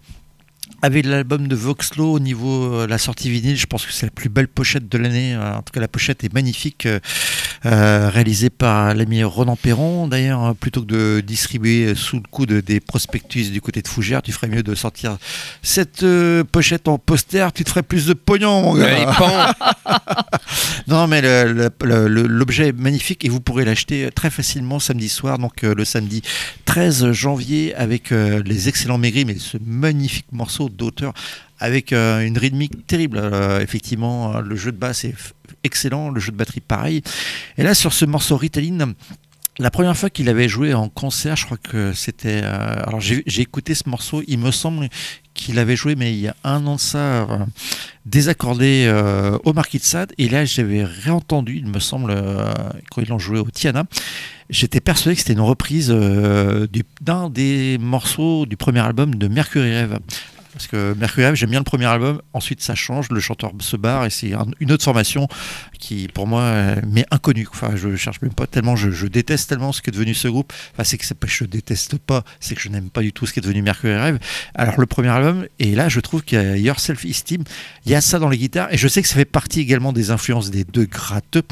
Avec 0.83 1.03
l'album 1.03 1.47
de 1.47 1.55
Voxlo 1.55 2.11
au 2.11 2.19
niveau 2.19 2.75
euh, 2.75 2.85
la 2.85 2.99
sortie 2.99 3.31
vinyle, 3.31 3.57
je 3.57 3.65
pense 3.65 3.87
que 3.87 3.91
c'est 3.91 4.05
la 4.05 4.11
plus 4.11 4.29
belle 4.29 4.47
pochette 4.47 4.87
de 4.87 4.99
l'année. 4.99 5.35
En 5.35 5.63
tout 5.63 5.73
cas, 5.73 5.79
la 5.79 5.87
pochette 5.87 6.23
est 6.23 6.31
magnifique, 6.31 6.87
euh, 7.67 8.09
réalisée 8.09 8.49
par 8.49 8.93
l'ami 8.93 9.23
Ronan 9.23 9.57
Perron. 9.57 10.07
D'ailleurs, 10.07 10.45
euh, 10.45 10.53
plutôt 10.53 10.81
que 10.81 10.85
de 10.85 11.19
distribuer 11.19 11.95
sous 11.95 12.15
le 12.15 12.23
coude 12.29 12.53
des 12.53 12.79
prospectus 12.79 13.51
du 13.51 13.59
côté 13.59 13.81
de 13.81 13.87
Fougères, 13.87 14.21
tu 14.21 14.31
ferais 14.31 14.47
mieux 14.47 14.63
de 14.63 14.73
sortir 14.73 15.17
cette 15.61 16.03
euh, 16.03 16.45
pochette 16.45 16.87
en 16.87 16.97
poster. 16.97 17.51
Tu 17.53 17.65
te 17.65 17.69
ferais 17.69 17.83
plus 17.83 18.05
de 18.05 18.13
pognon, 18.13 18.61
mon 18.61 18.75
gars. 18.75 19.53
Non, 20.87 21.07
mais 21.07 21.21
l'objet 21.21 22.69
est 22.69 22.77
magnifique 22.77 23.25
et 23.25 23.29
vous 23.29 23.41
pourrez 23.41 23.65
l'acheter 23.65 24.09
très 24.15 24.29
facilement 24.29 24.79
samedi 24.79 25.09
soir, 25.09 25.37
donc 25.37 25.63
euh, 25.63 25.75
le 25.75 25.83
samedi 25.83 26.21
13 26.63 27.11
janvier, 27.11 27.75
avec 27.75 28.11
les 28.11 28.69
excellents 28.69 28.97
maigris, 28.97 29.25
mais 29.25 29.37
ce 29.37 29.57
magnifique 29.65 30.27
morceau 30.31 30.69
d'auteur 30.69 31.13
avec 31.59 31.91
euh, 31.93 32.21
une 32.25 32.37
rythmique 32.37 32.85
terrible. 32.87 33.17
Euh, 33.21 33.59
effectivement, 33.61 34.35
euh, 34.35 34.41
le 34.41 34.55
jeu 34.55 34.71
de 34.71 34.77
basse 34.77 35.05
est 35.05 35.15
excellent, 35.63 36.09
le 36.09 36.19
jeu 36.19 36.31
de 36.31 36.37
batterie 36.37 36.61
pareil. 36.61 37.01
Et 37.57 37.63
là, 37.63 37.73
sur 37.73 37.93
ce 37.93 38.05
morceau 38.05 38.37
Ritalin, 38.37 38.93
la 39.59 39.71
première 39.71 39.97
fois 39.97 40.11
qu'il 40.11 40.29
avait 40.29 40.47
joué 40.47 40.73
en 40.75 40.87
concert, 40.87 41.35
je 41.35 41.45
crois 41.45 41.57
que 41.57 41.91
c'était. 41.93 42.41
euh, 42.43 42.83
alors 42.85 42.99
j'ai 43.01 43.23
écouté 43.41 43.73
ce 43.73 43.89
morceau, 43.89 44.21
il 44.27 44.37
me 44.37 44.51
semble 44.51 44.87
qu'il 45.33 45.57
avait 45.57 45.75
joué, 45.75 45.95
mais 45.95 46.13
il 46.13 46.19
y 46.19 46.27
a 46.27 46.35
un 46.43 46.65
an 46.67 46.75
de 46.75 46.79
ça, 46.79 47.27
désaccordé 48.05 48.91
au 49.43 49.53
Marquis 49.53 49.77
de 49.79 49.83
Sade. 49.83 50.13
Et 50.17 50.29
là, 50.29 50.45
j'avais 50.45 50.83
réentendu, 50.83 51.57
il 51.57 51.67
me 51.67 51.79
semble, 51.79 52.15
quand 52.91 53.01
ils 53.01 53.07
l'ont 53.09 53.19
joué 53.19 53.39
au 53.39 53.49
Tiana. 53.49 53.83
J'étais 54.49 54.79
persuadé 54.79 55.15
que 55.15 55.21
c'était 55.21 55.33
une 55.33 55.39
reprise 55.41 55.89
du- 55.89 56.83
d'un 57.01 57.29
des 57.29 57.77
morceaux 57.79 58.45
du 58.45 58.57
premier 58.57 58.79
album 58.79 59.15
de 59.15 59.27
Mercury 59.27 59.71
Rêve. 59.73 59.99
Parce 60.57 60.67
que 60.67 60.95
Mercury 60.97 61.35
j'aime 61.35 61.51
bien 61.51 61.59
le 61.59 61.63
premier 61.63 61.85
album, 61.85 62.19
ensuite 62.33 62.61
ça 62.61 62.73
change, 62.73 63.09
le 63.11 63.19
chanteur 63.19 63.51
se 63.59 63.77
barre 63.77 64.05
et 64.05 64.09
c'est 64.09 64.33
un- 64.33 64.47
une 64.59 64.71
autre 64.71 64.83
formation 64.83 65.27
qui, 65.77 66.07
pour 66.11 66.25
moi, 66.25 66.41
euh, 66.41 66.75
m'est 66.87 67.05
inconnue. 67.11 67.47
Enfin, 67.51 67.75
je 67.75 67.95
cherche 67.95 68.19
même 68.23 68.33
pas 68.33 68.47
tellement, 68.47 68.75
je, 68.75 69.05
déteste 69.05 69.49
tellement 69.49 69.71
ce 69.71 69.83
qui 69.83 69.91
est 69.91 69.93
devenu 69.93 70.15
ce 70.15 70.27
groupe. 70.27 70.51
Enfin, 70.73 70.83
c'est 70.83 70.97
que 70.97 71.13
pas 71.13 71.27
je 71.27 71.43
déteste 71.45 71.97
pas, 71.99 72.23
c'est 72.39 72.55
que 72.55 72.61
je 72.61 72.69
n'aime 72.69 72.89
pas 72.89 73.01
du 73.01 73.13
tout 73.13 73.27
ce 73.27 73.33
qui 73.33 73.39
est 73.39 73.41
devenu 73.43 73.61
Mercury 73.61 73.93
Rêve. 73.95 74.17
Alors, 74.55 74.79
le 74.79 74.87
premier 74.87 75.09
album, 75.09 75.45
et 75.59 75.75
là, 75.75 75.89
je 75.89 75.99
trouve 75.99 76.23
qu'il 76.23 76.39
y 76.39 76.41
a 76.41 76.57
Your 76.57 76.79
Self 76.79 77.05
Esteem, 77.05 77.43
il 77.85 77.91
y 77.91 77.95
a 77.95 78.01
ça 78.01 78.17
dans 78.17 78.29
les 78.29 78.37
guitares, 78.39 78.73
et 78.73 78.77
je 78.77 78.87
sais 78.87 79.03
que 79.03 79.07
ça 79.07 79.15
fait 79.15 79.25
partie 79.25 79.59
également 79.59 79.93
des 79.93 80.09
influences 80.09 80.49
des 80.49 80.63
deux 80.63 80.85
gratteux. 80.85 81.43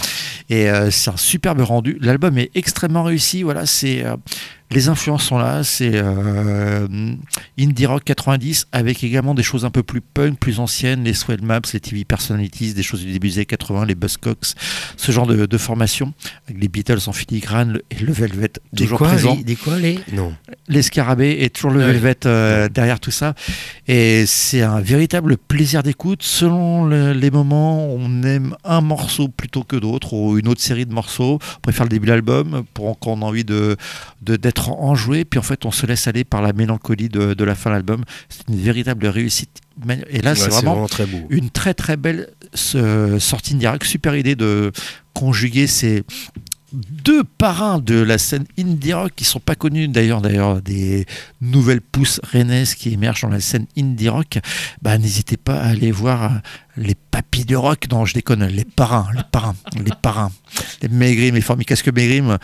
Et 0.49 0.67
euh, 0.69 0.89
c'est 0.89 1.11
un 1.11 1.17
superbe 1.17 1.61
rendu. 1.61 1.97
L'album 2.01 2.37
est 2.39 2.49
extrêmement 2.55 3.03
réussi. 3.03 3.43
Voilà, 3.43 3.65
c'est. 3.67 4.03
euh, 4.03 4.15
les 4.71 4.89
influences 4.89 5.23
sont 5.23 5.37
là, 5.37 5.63
c'est 5.63 5.91
euh, 5.93 6.87
indie 7.59 7.85
rock 7.85 8.03
90 8.03 8.67
avec 8.71 9.03
également 9.03 9.33
des 9.35 9.43
choses 9.43 9.63
un 9.63 9.69
peu 9.69 9.83
plus 9.83 10.01
punk, 10.01 10.39
plus 10.39 10.59
anciennes, 10.59 11.03
les 11.03 11.13
Swell 11.13 11.41
Maps, 11.43 11.61
les 11.73 11.79
TV 11.79 12.03
Personalities, 12.03 12.73
des 12.73 12.83
choses 12.83 13.01
du 13.01 13.11
début 13.11 13.29
des 13.29 13.37
années 13.37 13.45
80, 13.45 13.85
les 13.85 13.95
Buzzcocks, 13.95 14.53
ce 14.97 15.11
genre 15.11 15.27
de, 15.27 15.45
de 15.45 15.57
formation, 15.57 16.13
avec 16.47 16.59
les 16.61 16.67
Beatles 16.67 16.97
en 17.07 17.13
filigrane 17.13 17.73
le- 17.73 17.83
et 17.91 17.95
le 18.03 18.11
Velvet 18.11 18.51
Des 18.73 18.83
toujours 18.83 18.97
quoi, 18.97 19.07
présent 19.09 19.35
les, 19.35 19.43
des 19.43 19.55
quoi 19.55 19.77
les 19.77 19.99
Non. 20.13 20.33
les 20.67 20.81
scarabées 20.81 21.37
et 21.41 21.49
toujours 21.49 21.71
le 21.71 21.79
Ouais. 21.79 21.93
Velvet 21.93 22.25
euh, 22.25 22.67
derrière 22.69 22.99
tout 22.99 23.11
ça. 23.11 23.35
Et 23.87 24.25
c'est 24.25 24.61
un 24.63 24.79
véritable 24.81 25.37
plaisir 25.37 25.83
d'écoute. 25.83 26.23
Selon 26.23 26.85
le- 26.85 27.13
les 27.13 27.29
moments, 27.29 27.87
on 27.93 28.23
aime 28.23 28.55
un 28.63 28.81
morceau 28.81 29.27
plutôt 29.27 29.63
que 29.63 29.75
d'autres 29.75 30.13
ou 30.13 30.37
une 30.39 30.47
autre 30.47 30.61
série 30.61 30.85
de 30.87 30.93
morceaux. 30.93 31.39
On 31.57 31.59
préfère 31.61 31.85
le 31.85 31.89
début 31.89 32.07
de 32.07 32.11
l'album 32.11 32.63
pour 32.73 32.97
quand 32.99 33.11
on 33.11 33.21
a 33.21 33.25
envie 33.25 33.43
de 33.43 33.77
de- 34.23 34.35
d'être 34.69 34.79
enjoué. 34.81 35.25
Puis 35.25 35.39
en 35.39 35.43
fait, 35.43 35.65
on 35.65 35.71
se 35.71 35.85
laisse 35.85 36.07
aller 36.07 36.23
par 36.23 36.41
la 36.41 36.53
mélancolie 36.53 37.09
de, 37.09 37.33
de 37.33 37.43
la 37.43 37.55
fin 37.55 37.69
de 37.69 37.75
l'album. 37.75 38.03
C'est 38.29 38.47
une 38.49 38.59
véritable 38.59 39.07
réussite. 39.07 39.61
Et 40.09 40.21
là, 40.21 40.31
Ouais, 40.31 40.35
c'est 40.37 40.49
vraiment 40.49 40.87
très 40.87 41.05
beau. 41.05 41.19
une 41.29 41.49
très 41.49 41.73
très 41.73 41.97
belle 41.97 42.29
sortie 42.53 43.53
de 43.55 43.59
direct. 43.59 43.83
Super 43.83 44.15
idée 44.15 44.35
de 44.35 44.71
conjuguer 45.13 45.67
ces 45.67 46.03
deux 46.75 47.23
parrains 47.23 47.79
de 47.79 47.95
la 47.95 48.17
scène 48.17 48.45
indie 48.59 48.93
rock 48.93 49.13
qui 49.15 49.25
sont 49.25 49.39
pas 49.39 49.55
connus 49.55 49.87
d'ailleurs 49.87 50.21
d'ailleurs 50.21 50.61
des 50.61 51.05
nouvelles 51.41 51.81
pousses 51.81 52.19
rennaises 52.23 52.75
qui 52.75 52.93
émergent 52.93 53.21
dans 53.21 53.29
la 53.29 53.39
scène 53.39 53.65
indie 53.77 54.09
rock. 54.09 54.39
Bah 54.81 54.97
n'hésitez 54.97 55.37
pas 55.37 55.55
à 55.55 55.69
aller 55.69 55.91
voir 55.91 56.23
euh, 56.23 56.29
les 56.77 56.95
papis 56.95 57.45
de 57.45 57.55
rock. 57.55 57.85
Non 57.91 58.05
je 58.05 58.13
déconne 58.13 58.45
les 58.45 58.65
parrains 58.65 59.07
les 59.15 59.23
parrains 59.31 59.55
les 59.75 59.91
parrains. 60.01 60.31
Les 60.81 60.89
maigrimes 60.89 61.35
les 61.35 61.41
formis 61.41 61.65
casque 61.65 61.89
maigrimes 61.89 62.37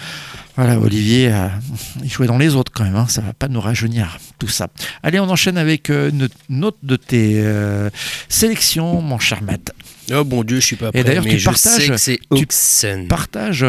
voilà 0.56 0.80
Olivier 0.80 1.32
euh, 1.32 1.48
il 2.04 2.12
jouait 2.12 2.28
dans 2.28 2.38
les 2.38 2.56
autres 2.56 2.72
quand 2.74 2.84
même 2.84 2.96
hein, 2.96 3.08
ça 3.08 3.22
va 3.22 3.34
pas 3.34 3.48
nous 3.48 3.62
rajeunir 3.62 4.18
tout 4.40 4.48
ça. 4.48 4.68
Allez 5.04 5.20
on 5.20 5.30
enchaîne 5.30 5.58
avec 5.58 5.90
euh, 5.90 6.10
une, 6.10 6.30
une 6.50 6.64
autre 6.66 6.80
de 6.84 6.96
tes 6.96 7.42
euh, 7.42 7.90
sélections 8.30 9.02
mon 9.02 9.20
cher 9.20 9.42
Matt. 9.42 9.72
Oh 10.14 10.24
bon 10.24 10.44
Dieu, 10.44 10.60
je 10.60 10.66
suis 10.66 10.76
pas 10.76 10.92
prêt. 10.92 11.02
et 11.02 11.04
d'ailleurs, 11.04 11.24
tu 11.24 11.38
tu 12.36 12.46
partages 13.08 13.66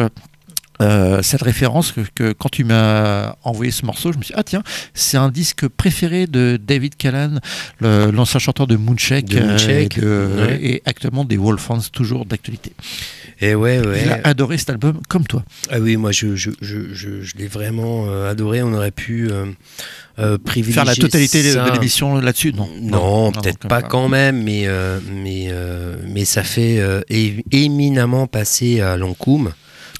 euh, 0.81 1.21
cette 1.21 1.41
référence 1.43 1.91
que, 1.91 2.01
que 2.15 2.33
quand 2.33 2.49
tu 2.49 2.63
m'as 2.63 3.35
envoyé 3.43 3.71
ce 3.71 3.85
morceau, 3.85 4.11
je 4.11 4.17
me 4.17 4.23
suis 4.23 4.33
dit, 4.33 4.39
ah 4.39 4.43
tiens, 4.43 4.63
c'est 4.93 5.17
un 5.17 5.29
disque 5.29 5.67
préféré 5.67 6.25
de 6.27 6.59
David 6.61 6.95
Callan, 6.95 7.35
l'ancien 7.81 8.39
chanteur 8.39 8.67
de 8.67 8.75
Moonshake, 8.75 9.25
De 9.25 9.39
Moonshake, 9.39 9.97
et, 9.97 10.01
de- 10.01 10.29
ouais. 10.39 10.59
et 10.61 10.81
actuellement 10.85 11.25
des 11.25 11.37
Wolfans, 11.37 11.79
toujours 11.91 12.25
d'actualité. 12.25 12.73
Et 13.41 13.55
ouais, 13.55 13.79
ouais. 13.85 14.01
Il 14.05 14.11
a 14.11 14.19
adoré 14.23 14.57
cet 14.57 14.69
album 14.69 14.99
comme 15.09 15.25
toi. 15.25 15.43
Ah 15.69 15.79
oui, 15.79 15.97
moi 15.97 16.11
je, 16.11 16.35
je, 16.35 16.51
je, 16.61 16.93
je, 16.93 17.35
l'ai 17.37 17.47
vraiment 17.47 18.05
euh, 18.07 18.31
adoré. 18.31 18.61
On 18.63 18.73
aurait 18.73 18.91
pu 18.91 19.29
euh, 19.29 19.45
euh, 20.19 20.37
privilégier 20.37 20.73
Faire 20.75 20.85
la 20.85 20.95
totalité 20.95 21.43
de- 21.43 21.51
ça. 21.51 21.65
de 21.65 21.71
l'émission 21.71 22.15
là-dessus 22.21 22.53
Non? 22.53 22.69
Non, 22.81 23.31
peut-être 23.31 23.67
pas 23.67 23.81
quand 23.81 24.07
même, 24.07 24.43
mais, 24.43 24.63
euh, 24.67 24.99
mais, 25.11 25.47
euh, 25.49 25.95
mais 26.07 26.25
ça 26.25 26.43
fait 26.43 26.79
euh, 26.79 27.01
éminemment 27.51 28.27
passer 28.27 28.81
à 28.81 28.95
Lankoum, 28.97 29.51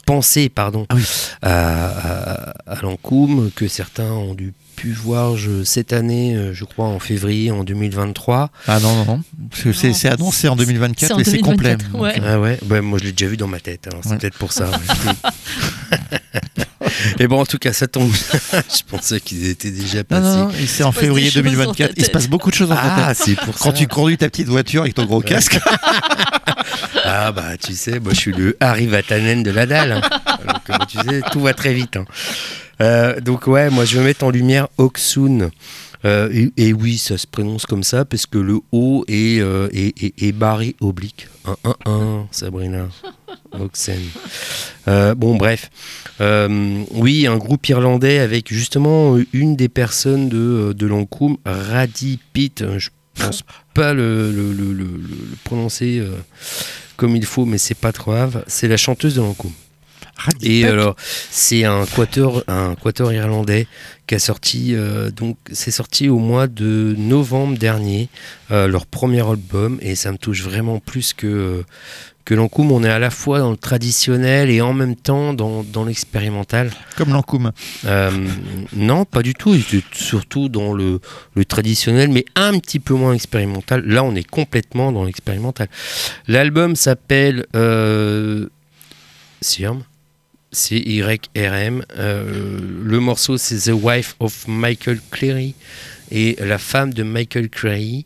penser, 0.06 0.50
pardon, 0.50 0.86
Ah 0.90 0.96
oui. 0.96 1.04
à, 1.42 1.88
à, 1.88 2.54
à 2.74 2.82
Lankoum, 2.82 3.52
que 3.56 3.68
certains 3.68 4.12
ont 4.12 4.34
dû 4.34 4.54
pu 4.76 4.92
voir 4.92 5.38
je- 5.38 5.64
cette 5.64 5.94
année, 5.94 6.36
euh, 6.36 6.52
je 6.54 6.66
crois 6.66 6.86
en 6.88 6.98
février, 7.00 7.52
en 7.52 7.64
2023. 7.64 8.50
Ah 8.68 8.80
non, 8.80 8.96
non, 8.96 9.06
non. 9.06 9.22
Parce 9.52 9.62
que 9.64 9.72
c'est 9.74 9.90
Non. 9.90 9.94
c'est 9.94 10.10
annoncé 10.10 10.48
en 10.48 10.56
2024 10.56 11.08
C'est 11.08 11.14
en 11.14 11.20
et 11.20 11.24
c'est 11.24 11.38
complet. 11.40 11.76
2024, 11.78 12.02
ouais. 12.02 12.22
Ah 12.26 12.40
ouais, 12.40 12.60
ouais 12.70 12.82
moi 12.82 12.98
je 13.00 13.04
l'ai 13.06 13.12
déjà 13.12 13.30
vu 13.30 13.38
dans 13.38 13.48
ma 13.48 13.60
tête, 13.60 13.88
hein, 13.94 13.98
c'est 14.04 14.10
Ouais. 14.10 14.18
peut-être 14.18 14.38
pour 14.38 14.52
ça. 14.52 14.70
ouais. 14.72 14.78
Et 17.20 17.28
bon, 17.28 17.40
en 17.42 17.46
tout 17.46 17.58
cas, 17.58 17.74
ça 17.74 17.88
tombe. 17.88 18.12
je 18.54 18.82
pensais 18.90 19.20
qu'ils 19.20 19.48
étaient 19.50 19.72
déjà 19.72 20.04
passés. 20.04 20.22
non, 20.38 20.52
c'est 20.68 20.84
en 20.84 20.92
février 20.92 21.30
choses 21.30 21.44
dans 21.44 21.50
ta 21.50 21.56
2024. 21.56 21.94
Il 21.98 22.06
se 22.06 22.10
passe 22.12 22.28
beaucoup 22.28 22.50
de 22.50 22.56
choses 22.56 22.70
ta 22.70 22.78
Ah, 22.80 23.14
c'est 23.14 23.36
pour 23.36 23.58
Quand 23.58 23.72
ça. 23.72 23.74
tu 23.78 23.88
conduis 23.88 24.18
ta 24.18 24.30
petite 24.30 24.48
voiture 24.48 24.82
avec 24.84 24.94
ton 24.96 25.06
gros 25.06 25.22
casque. 25.22 25.60
Ah 27.06 27.32
bah 27.34 27.58
tu 27.62 27.76
sais, 27.76 28.00
moi 28.00 28.14
je 28.14 28.20
suis 28.20 28.32
le 28.32 28.56
Harry 28.60 28.88
Vatanen 28.88 29.44
de 29.44 29.52
la 29.52 29.66
dalle. 29.66 29.92
hein. 29.92 30.02
Donc 30.48 30.70
euh, 30.70 30.86
tu 30.90 30.98
sais, 31.00 31.22
tout 31.32 31.42
va 31.42 31.54
très 31.54 31.74
vite. 31.74 31.98
hein. 31.98 32.06
Euh, 32.82 33.20
donc 33.20 33.46
ouais, 33.48 33.70
moi 33.70 33.86
je 33.86 33.98
vais 34.00 34.06
mettre 34.06 34.24
en 34.24 34.30
lumière 34.30 34.68
Oksun. 34.78 35.50
Euh, 36.06 36.50
et, 36.58 36.74
oui, 36.74 36.98
ça 36.98 37.18
se 37.18 37.26
prononce 37.26 37.66
comme 37.66 37.84
ça 37.84 38.04
parce 38.04 38.26
que 38.26 38.38
le 38.38 38.60
O 38.74 39.06
est, 39.08 39.40
euh, 39.40 39.70
est, 39.72 39.94
est- 40.22 40.32
barré 40.34 40.76
oblique. 40.82 41.28
1-1-1, 41.46 42.26
Sabrina. 42.32 42.88
Oxen. 43.60 44.00
Euh, 44.88 45.16
bon, 45.16 45.36
bref. 45.36 45.70
Oui, 46.20 47.28
un 47.28 47.38
groupe 47.38 47.68
irlandais 47.70 48.20
avec 48.20 48.52
justement 48.54 49.18
une 49.32 49.56
des 49.56 49.70
personnes 49.70 50.28
de, 50.30 50.74
de 50.78 50.86
Lankoum, 50.88 51.38
Radhi 51.46 52.20
Pitt. 52.34 52.64
Je 52.78 52.90
pense 53.20 53.42
pas 53.74 53.94
le, 53.94 54.32
le, 54.32 54.52
le- 54.54 54.74
le- 54.74 55.00
prononcer 55.44 56.02
comme 56.98 57.16
il 57.16 57.26
faut, 57.26 57.46
mais 57.46 57.58
c'est 57.58 57.76
pas 57.78 57.92
trop 57.92 58.12
grave. 58.12 58.44
C'est 58.48 58.68
la 58.68 58.78
chanteuse 58.78 59.16
de 59.16 59.22
Lankoum. 59.22 59.52
Et 60.42 60.66
alors, 60.66 60.96
c'est 61.30 61.64
un 61.66 61.86
quatuor, 61.86 62.44
un 62.48 62.76
quatuor 62.76 63.14
irlandais 63.14 63.68
qui 64.08 64.16
a 64.16 64.20
sorti, 64.20 64.76
euh, 64.76 65.12
donc 65.12 65.38
c'est 65.52 65.72
sorti 65.72 66.10
au 66.10 66.20
mois 66.20 66.48
de 66.48 66.96
novembre 66.98 67.58
dernier, 67.58 68.10
euh, 68.52 68.68
leur 68.68 68.86
premier 68.86 69.26
album, 69.28 69.78
et 69.82 69.96
ça 69.96 70.12
me 70.12 70.18
touche 70.18 70.42
vraiment 70.42 70.80
plus 70.80 71.14
que 71.14 71.64
que 72.26 72.34
Lankoum. 72.34 72.72
On 72.72 72.84
est 72.84 72.90
à 72.90 73.00
la 73.00 73.10
fois 73.10 73.40
dans 73.40 73.52
le 73.52 73.58
traditionnel 73.58 74.50
et 74.50 74.62
en 74.62 74.74
même 74.74 74.96
temps 74.96 75.34
dans, 75.34 75.64
dans 75.64 75.86
l'expérimental. 75.86 76.72
Comme 76.96 77.12
Lankoum. 77.12 77.52
Euh, 77.86 78.12
non, 78.74 79.06
pas 79.06 79.22
du 79.22 79.34
tout. 79.34 79.58
Surtout 79.92 80.50
dans 80.50 80.74
le, 80.74 81.00
le 81.36 81.46
traditionnel, 81.46 82.10
mais 82.10 82.26
un 82.36 82.58
petit 82.60 82.80
peu 82.80 82.94
moins 82.94 83.14
expérimental. 83.14 83.84
Là, 83.86 84.04
on 84.04 84.16
est 84.16 84.28
complètement 84.28 84.92
dans 84.92 85.04
l'expérimental. 85.04 85.68
L'album 86.28 86.76
s'appelle 86.76 87.46
euh, 87.56 88.48
Sirm 89.42 89.84
c'est 90.54 90.78
YRM. 90.78 91.84
Euh, 91.98 92.60
le 92.84 93.00
morceau, 93.00 93.38
c'est 93.38 93.70
The 93.70 93.74
Wife 93.74 94.16
of 94.20 94.48
Michael 94.48 95.00
Cleary 95.12 95.56
et 96.12 96.38
la 96.40 96.58
femme 96.58 96.94
de 96.94 97.04
Michael 97.04 97.50
Cleary. 97.50 98.06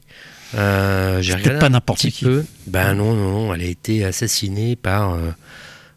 Euh, 0.55 1.21
j'ai 1.21 1.35
pas 1.37 1.69
n'importe 1.69 2.07
qui. 2.09 2.23
Peu. 2.23 2.45
Ben 2.65 2.93
non, 2.95 3.13
non, 3.13 3.31
non, 3.31 3.53
elle 3.53 3.61
a 3.61 3.65
été 3.65 4.05
assassinée 4.05 4.75
par 4.75 5.13
euh, 5.13 5.31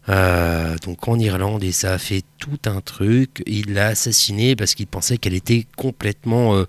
euh, 0.09 0.75
donc 0.83 1.07
en 1.07 1.17
Irlande 1.17 1.63
et 1.63 1.71
ça 1.71 1.93
a 1.93 1.97
fait 1.97 2.23
tout 2.37 2.59
un 2.65 2.81
truc. 2.81 3.41
Il 3.47 3.73
l'a 3.73 3.87
assassinée 3.87 4.55
parce 4.57 4.75
qu'il 4.75 4.87
pensait 4.87 5.17
qu'elle 5.17 5.33
était 5.33 5.65
complètement 5.77 6.55
euh, 6.55 6.65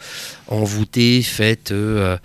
envoûtée, 0.47 1.23
faite 1.23 1.73
de 1.73 2.19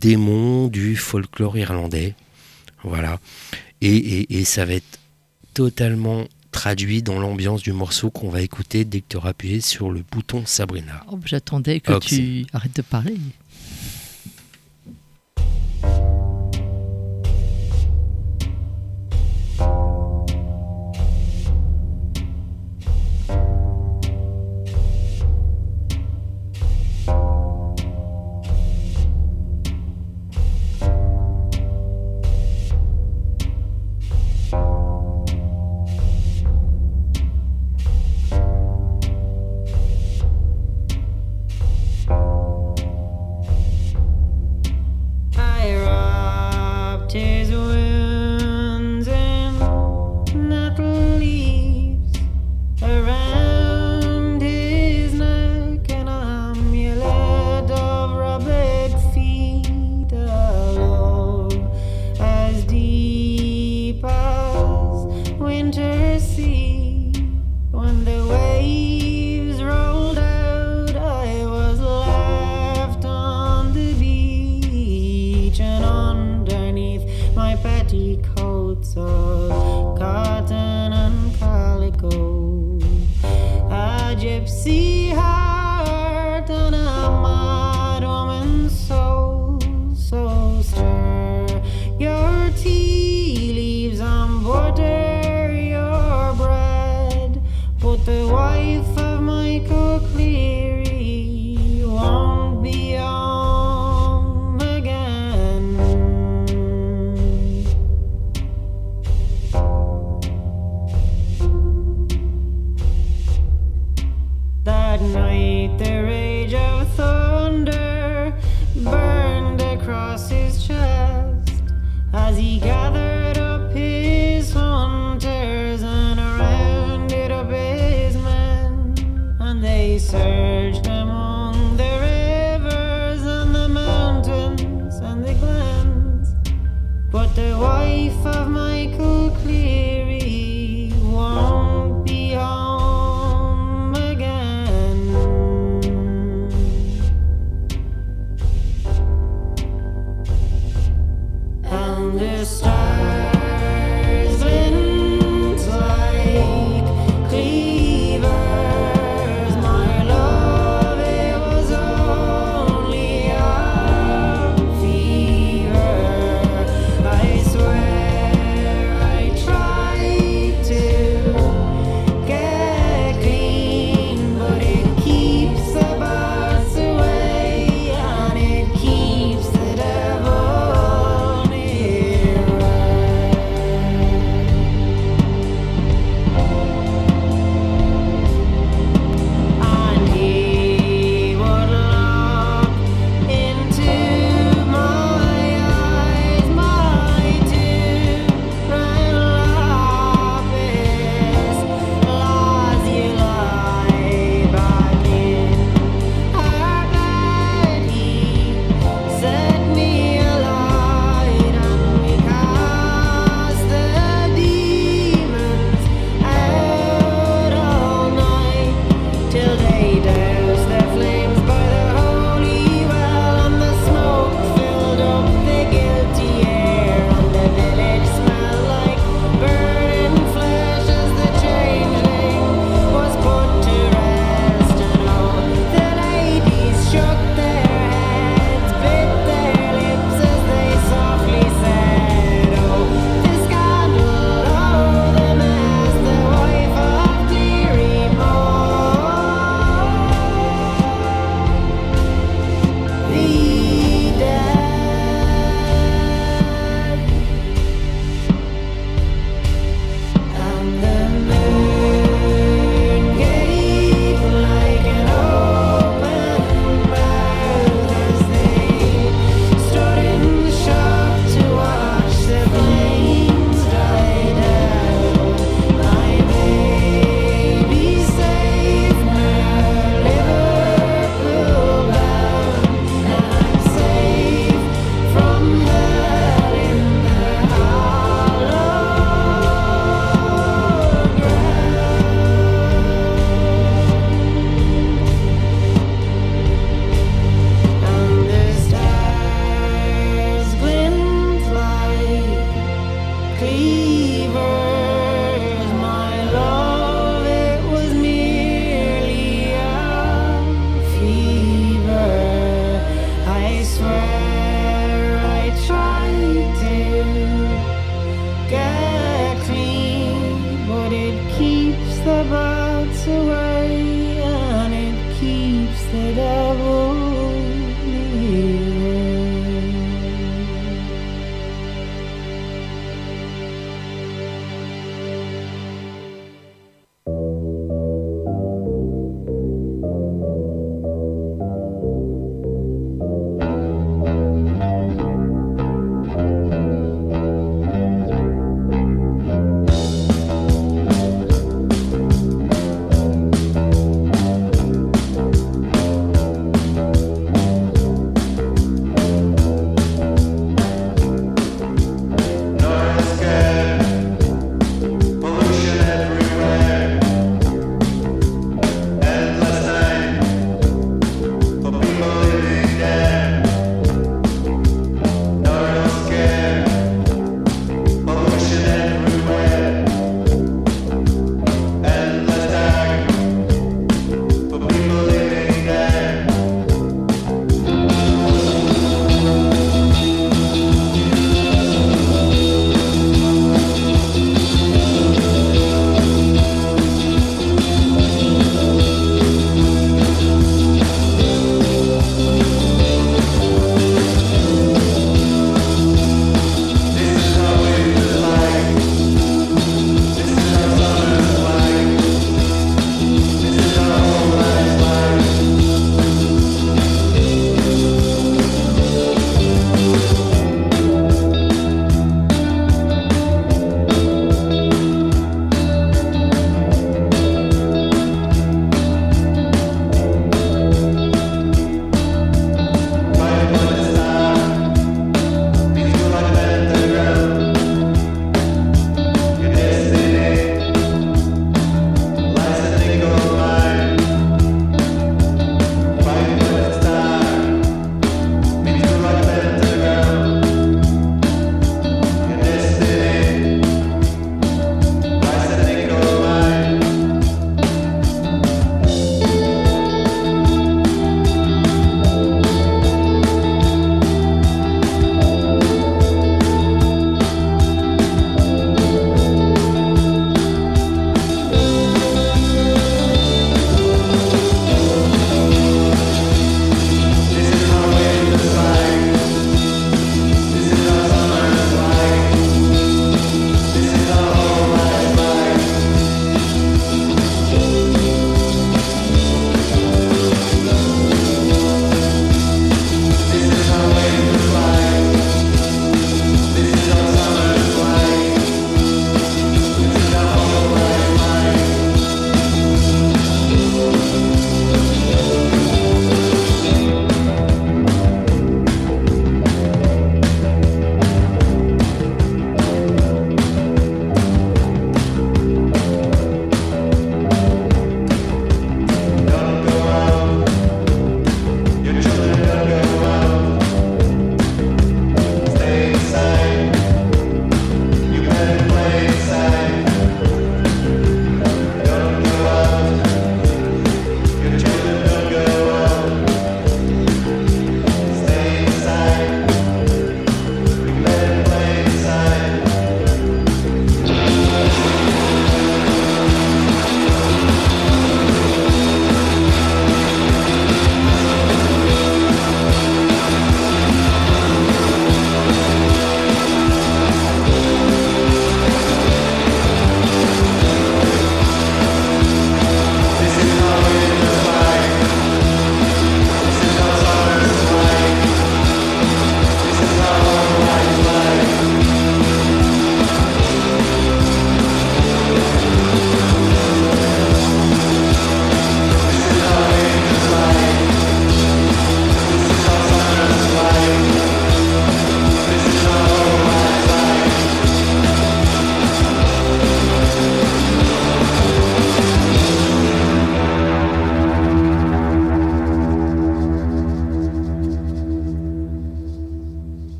démons 0.00 0.68
du 0.68 0.96
folklore 0.96 1.58
irlandais. 1.58 2.14
Voilà. 2.82 3.18
Et, 3.80 3.96
et, 3.96 4.38
et, 4.38 4.44
ça 4.44 4.64
va 4.64 4.74
être 4.74 4.97
totalement 5.58 6.22
traduit 6.52 7.02
dans 7.02 7.18
l'ambiance 7.18 7.62
du 7.62 7.72
morceau 7.72 8.10
qu'on 8.10 8.28
va 8.28 8.42
écouter 8.42 8.84
dès 8.84 9.00
que 9.00 9.06
tu 9.08 9.16
auras 9.16 9.30
appuyé 9.30 9.60
sur 9.60 9.90
le 9.90 10.04
bouton 10.08 10.46
Sabrina. 10.46 11.04
Oh, 11.10 11.18
j'attendais 11.24 11.80
que 11.80 11.98
tu 11.98 12.46
arrêtes 12.52 12.76
de 12.76 12.82
parler. 12.82 13.16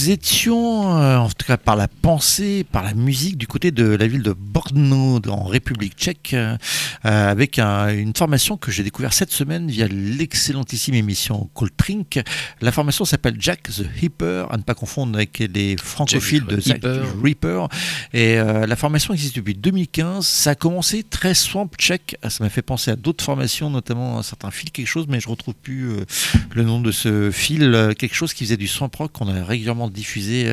Nous 0.00 0.08
étions, 0.08 0.96
euh, 0.98 1.18
en 1.18 1.28
tout 1.28 1.46
cas 1.46 1.58
par 2.20 2.26
la 2.26 2.26
pensée, 2.26 2.64
par 2.70 2.82
la 2.84 2.92
musique, 2.92 3.38
du 3.38 3.46
côté 3.46 3.70
de 3.70 3.84
la 3.96 4.06
ville 4.06 4.22
de 4.22 4.34
Brno, 4.38 5.20
en 5.28 5.44
République 5.44 5.94
tchèque, 5.96 6.34
euh, 6.34 6.56
avec 7.04 7.58
un- 7.58 7.88
une 7.96 8.12
formation 8.14 8.58
que 8.58 8.70
j'ai 8.70 8.82
découvert 8.82 9.14
cette 9.14 9.32
semaine 9.32 9.70
via 9.70 9.88
l'excellentissime 9.88 10.94
émission 10.96 11.48
Cold 11.54 11.72
Drink. 11.78 12.20
La 12.60 12.72
formation 12.72 13.06
s'appelle 13.06 13.36
Jack 13.38 13.62
the 13.70 13.84
Hipper, 14.02 14.44
à 14.50 14.58
ne 14.58 14.62
pas 14.62 14.74
confondre 14.74 15.14
avec 15.16 15.38
les 15.38 15.76
francophiles 15.78 16.44
de 16.44 16.60
Jack 16.60 16.82
Ripper. 17.24 17.64
Et 18.12 18.38
euh, 18.38 18.66
la 18.66 18.76
formation 18.76 19.14
existe 19.14 19.36
depuis 19.36 19.54
2015. 19.54 20.26
Ça 20.26 20.50
a 20.50 20.54
commencé 20.54 21.02
très 21.02 21.32
swamp 21.34 21.70
check. 21.78 22.16
Ça 22.28 22.44
m'a 22.44 22.50
fait 22.50 22.60
penser 22.62 22.90
à 22.90 22.96
d'autres 22.96 23.24
formations, 23.24 23.70
notamment 23.70 24.18
un 24.18 24.22
certain 24.22 24.50
fil 24.50 24.70
quelque 24.70 24.86
chose, 24.88 25.06
mais 25.08 25.20
je 25.20 25.28
retrouve 25.28 25.54
plus 25.54 25.88
euh, 25.90 26.04
le 26.54 26.64
nom 26.64 26.80
de 26.82 26.92
ce 26.92 27.30
fil. 27.30 27.94
quelque 27.98 28.14
chose 28.14 28.34
qui 28.34 28.44
faisait 28.44 28.58
du 28.58 28.68
swamp 28.68 28.90
rock 28.98 29.12
qu'on 29.12 29.28
a 29.28 29.42
régulièrement 29.42 29.88
diffusé 29.88 30.52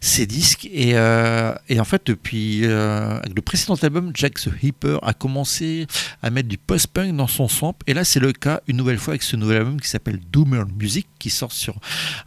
ces 0.00 0.26
disques. 0.26 0.68
Et, 0.72 0.85
euh, 0.94 1.54
et 1.68 1.80
en 1.80 1.84
fait, 1.84 2.02
depuis 2.06 2.60
euh, 2.64 3.18
le 3.34 3.40
précédent 3.40 3.76
album, 3.82 4.10
Jack 4.14 4.34
the 4.34 4.50
Hipper 4.62 4.98
a 5.02 5.14
commencé 5.14 5.86
à 6.22 6.30
mettre 6.30 6.48
du 6.48 6.58
post-punk 6.58 7.14
dans 7.16 7.26
son 7.26 7.48
swamp. 7.48 7.76
Et 7.86 7.94
là, 7.94 8.04
c'est 8.04 8.20
le 8.20 8.32
cas 8.32 8.60
une 8.66 8.76
nouvelle 8.76 8.98
fois 8.98 9.12
avec 9.12 9.22
ce 9.22 9.36
nouvel 9.36 9.58
album 9.58 9.80
qui 9.80 9.88
s'appelle 9.88 10.20
Doomer 10.32 10.64
Music, 10.78 11.06
qui 11.18 11.30
sort 11.30 11.52
sur 11.52 11.76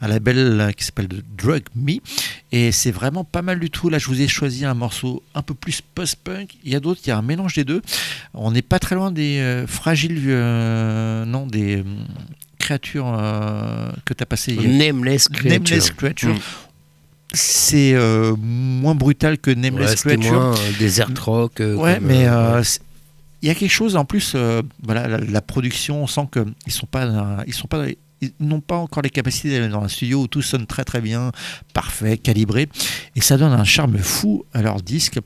un 0.02 0.08
label 0.08 0.38
euh, 0.60 0.72
qui 0.72 0.84
s'appelle 0.84 1.10
Drug 1.38 1.64
Me. 1.76 1.98
Et 2.52 2.72
c'est 2.72 2.92
vraiment 2.92 3.24
pas 3.24 3.42
mal 3.42 3.60
du 3.60 3.70
tout. 3.70 3.90
Là, 3.90 4.00
je 4.00 4.08
vous 4.08 4.22
ai 4.22 4.28
choisi 4.28 4.66
un 4.66 4.74
morceau 4.74 5.22
un 5.36 5.42
peu 5.42 5.54
plus 5.54 5.82
post-punk. 5.82 6.58
Il 6.64 6.72
y 6.72 6.76
a 6.76 6.80
d'autres, 6.80 7.02
il 7.06 7.10
y 7.10 7.12
a 7.12 7.18
un 7.18 7.22
mélange 7.22 7.54
des 7.54 7.66
deux. 7.66 7.82
On 8.34 8.52
n'est 8.52 8.62
pas 8.62 8.80
très 8.80 8.96
loin 8.96 9.12
des 9.12 9.40
euh, 9.40 9.68
fragiles, 9.68 10.20
non, 11.28 11.46
des 11.46 11.84
créatures 12.58 13.12
que 14.06 14.14
tu 14.14 14.24
as 14.24 14.26
passé 14.26 14.54
hier. 14.54 14.70
Nameless 14.70 15.28
Creature. 15.28 15.52
Nameless 15.52 15.92
Creature. 15.92 16.69
C'est 17.34 17.94
euh, 17.94 18.36
moins 18.38 18.96
brutal 18.96 19.38
que 19.38 19.52
Nameless 19.52 20.04
Ouais, 20.04 20.16
Creature. 20.18 20.34
moins, 20.34 20.56
euh, 20.56 20.72
rock, 21.20 21.60
euh, 21.62 21.76
ouais, 21.76 21.96
comme, 21.96 22.06
mais 22.08 22.26
il 23.42 23.48
y 23.48 23.52
a 23.52 23.56
quelque 23.56 23.70
chose 23.72 23.96
en 23.96 24.06
plus. 24.06 24.36
voilà, 24.84 25.08
la, 25.08 25.18
la 25.20 25.42
production, 25.42 26.04
on 26.04 26.08
sent 26.08 26.28
que 26.32 26.46
ils 26.66 26.74
sont 26.74 26.88
pas, 26.88 27.44
ils 27.48 27.54
sont 27.54 27.68
pas. 27.68 27.86
Ils 28.22 28.34
n'ont 28.42 28.60
pas 28.60 28.76
encore 28.76 29.02
les 29.02 29.10
capacités 29.10 29.50
d'aller 29.50 29.70
dans 29.70 29.82
un 29.82 29.88
studio 29.88 30.24
où 30.24 30.28
tout 30.28 30.42
sonne 30.42 30.66
très 30.66 30.84
très 30.84 31.00
bien, 31.00 31.32
parfait, 31.74 32.18
calibré, 32.18 32.68
et 33.16 33.22
ça 33.22 33.38
donne 33.38 33.54
un 33.54 33.64
charme 33.64 33.98
fou 33.98 34.44
à 34.54 34.62
leur 34.62 34.82
disque. 34.82 35.20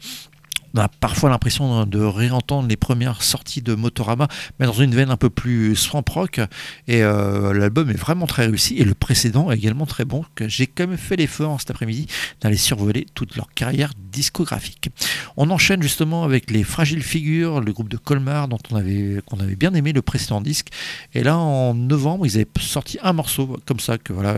On 0.76 0.80
a 0.80 0.88
parfois 0.88 1.30
l'impression 1.30 1.86
de 1.86 2.00
réentendre 2.00 2.68
les 2.68 2.78
premières 2.78 3.22
sorties 3.22 3.62
de 3.62 3.76
Motorama, 3.76 4.28
mais 4.60 4.66
dans 4.66 4.74
une 4.74 4.96
veine 4.96 5.12
un 5.12 5.18
peu 5.18 5.30
plus 5.30 5.76
swamp 5.76 6.04
rock. 6.10 6.40
Et 6.88 7.04
euh, 7.04 7.54
l'album 7.54 7.92
est 7.92 7.98
vraiment 7.98 8.26
très 8.26 8.48
réussi. 8.48 8.78
Et 8.78 8.84
le 8.84 8.96
précédent 8.96 9.52
est 9.52 9.58
également 9.58 9.86
très 9.86 10.04
bon. 10.04 10.26
J'ai 10.48 10.66
quand 10.66 10.88
même 10.88 10.98
fait 10.98 11.16
l'effort 11.16 11.60
cet 11.60 11.70
après-midi 11.70 12.08
d'aller 12.42 12.58
survoler 12.58 13.06
toute 13.14 13.36
leur 13.36 13.54
carrière 13.54 13.92
discographique. 14.12 14.90
On 15.38 15.52
enchaîne 15.52 15.84
justement 15.84 16.24
avec 16.24 16.50
les 16.50 16.64
Fragiles 16.64 17.04
Figures, 17.04 17.62
le 17.62 17.72
groupe 17.72 17.90
de 17.90 17.98
Colmar 17.98 18.48
dont 18.48 18.58
on 18.72 18.76
avait, 18.76 19.22
bien 19.56 19.74
aimé 19.76 19.94
le 19.94 20.02
précédent 20.02 20.42
disque. 20.42 20.70
Et 21.14 21.22
là, 21.22 21.38
en 21.38 21.76
novembre, 21.76 22.26
ils 22.26 22.36
avaient 22.36 22.48
sorti 22.60 22.98
un 23.04 23.14
morceau 23.14 23.58
comme 23.68 23.80
ça. 23.80 24.00
que 24.00 24.12
voilà, 24.12 24.38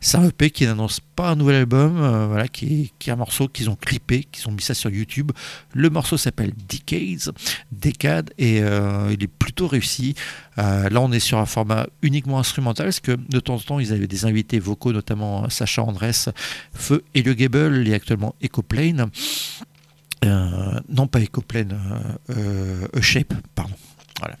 C'est 0.00 0.16
un 0.16 0.28
EP 0.28 0.50
qui 0.50 0.64
n'annonce 0.64 1.00
pas 1.00 1.30
un 1.30 1.36
nouvel 1.36 1.56
album, 1.56 2.00
euh, 2.00 2.26
voilà, 2.28 2.46
qui, 2.46 2.92
qui 3.00 3.10
est 3.10 3.12
un 3.12 3.16
morceau 3.16 3.48
qu'ils 3.48 3.68
ont 3.68 3.76
clippé, 3.76 4.24
qu'ils 4.30 4.48
ont 4.48 4.52
mis 4.52 4.62
ça 4.62 4.74
sur 4.74 4.90
YouTube. 4.90 5.32
Le 5.74 5.90
morceau 5.90 6.16
s'appelle 6.16 6.52
Decades, 6.68 7.34
Décade, 7.70 8.30
et 8.38 8.62
euh, 8.62 9.12
il 9.12 9.22
est 9.22 9.28
plutôt 9.28 9.66
réussi. 9.66 10.14
Euh, 10.58 10.88
là, 10.88 11.00
on 11.00 11.12
est 11.12 11.20
sur 11.20 11.38
un 11.38 11.46
format 11.46 11.86
uniquement 12.02 12.38
instrumental, 12.38 12.86
parce 12.86 13.00
que 13.00 13.12
de 13.12 13.40
temps 13.40 13.54
en 13.54 13.60
temps, 13.60 13.78
ils 13.78 13.92
avaient 13.92 14.06
des 14.06 14.24
invités 14.24 14.58
vocaux, 14.58 14.92
notamment 14.92 15.48
Sacha 15.48 15.82
Andrès, 15.82 16.28
Feu, 16.74 17.02
Elio 17.14 17.34
Gable 17.34 17.86
et 17.88 17.94
actuellement 17.94 18.34
Ecoplane. 18.42 19.10
Euh, 20.24 20.80
non, 20.88 21.06
pas 21.06 21.20
Ecoplane, 21.20 21.72
euh, 22.30 22.36
euh, 22.36 22.98
A-Shape, 22.98 23.34
pardon. 23.54 23.74
Voilà. 24.20 24.36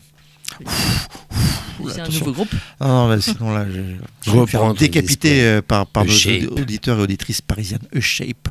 C'est 1.88 2.00
un 2.00 2.08
nouveau 2.08 2.32
groupe 2.32 2.54
Ah 2.80 2.86
non, 2.86 3.08
là, 3.08 3.20
sinon 3.20 3.52
là, 3.52 3.66
je, 3.68 4.30
vais 4.30 4.38
me 4.38 4.46
faire 4.46 4.72
décapiter 4.74 5.42
euh, 5.42 5.62
par, 5.62 5.86
par 5.86 6.04
nos 6.04 6.12
auditeurs 6.12 6.98
et 6.98 7.02
auditrices 7.02 7.40
parisiennes. 7.40 7.86
A-Shape. 7.94 8.48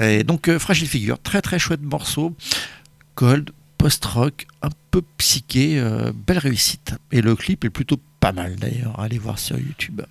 Et 0.00 0.22
donc, 0.22 0.48
euh, 0.48 0.58
Fragile 0.58 0.88
Figure, 0.88 1.18
très 1.18 1.42
très 1.42 1.58
chouette 1.58 1.82
morceau. 1.82 2.36
Cold, 3.14 3.50
post-rock, 3.78 4.46
un 4.62 4.70
peu 4.90 5.02
psyché, 5.16 5.78
euh, 5.78 6.12
belle 6.14 6.38
réussite. 6.38 6.94
Et 7.10 7.20
le 7.20 7.34
clip 7.34 7.64
est 7.64 7.70
plutôt 7.70 7.98
pas 8.20 8.32
mal 8.32 8.56
d'ailleurs. 8.56 8.98
Allez 9.00 9.18
voir 9.18 9.38
sur 9.38 9.58
YouTube. 9.58 10.02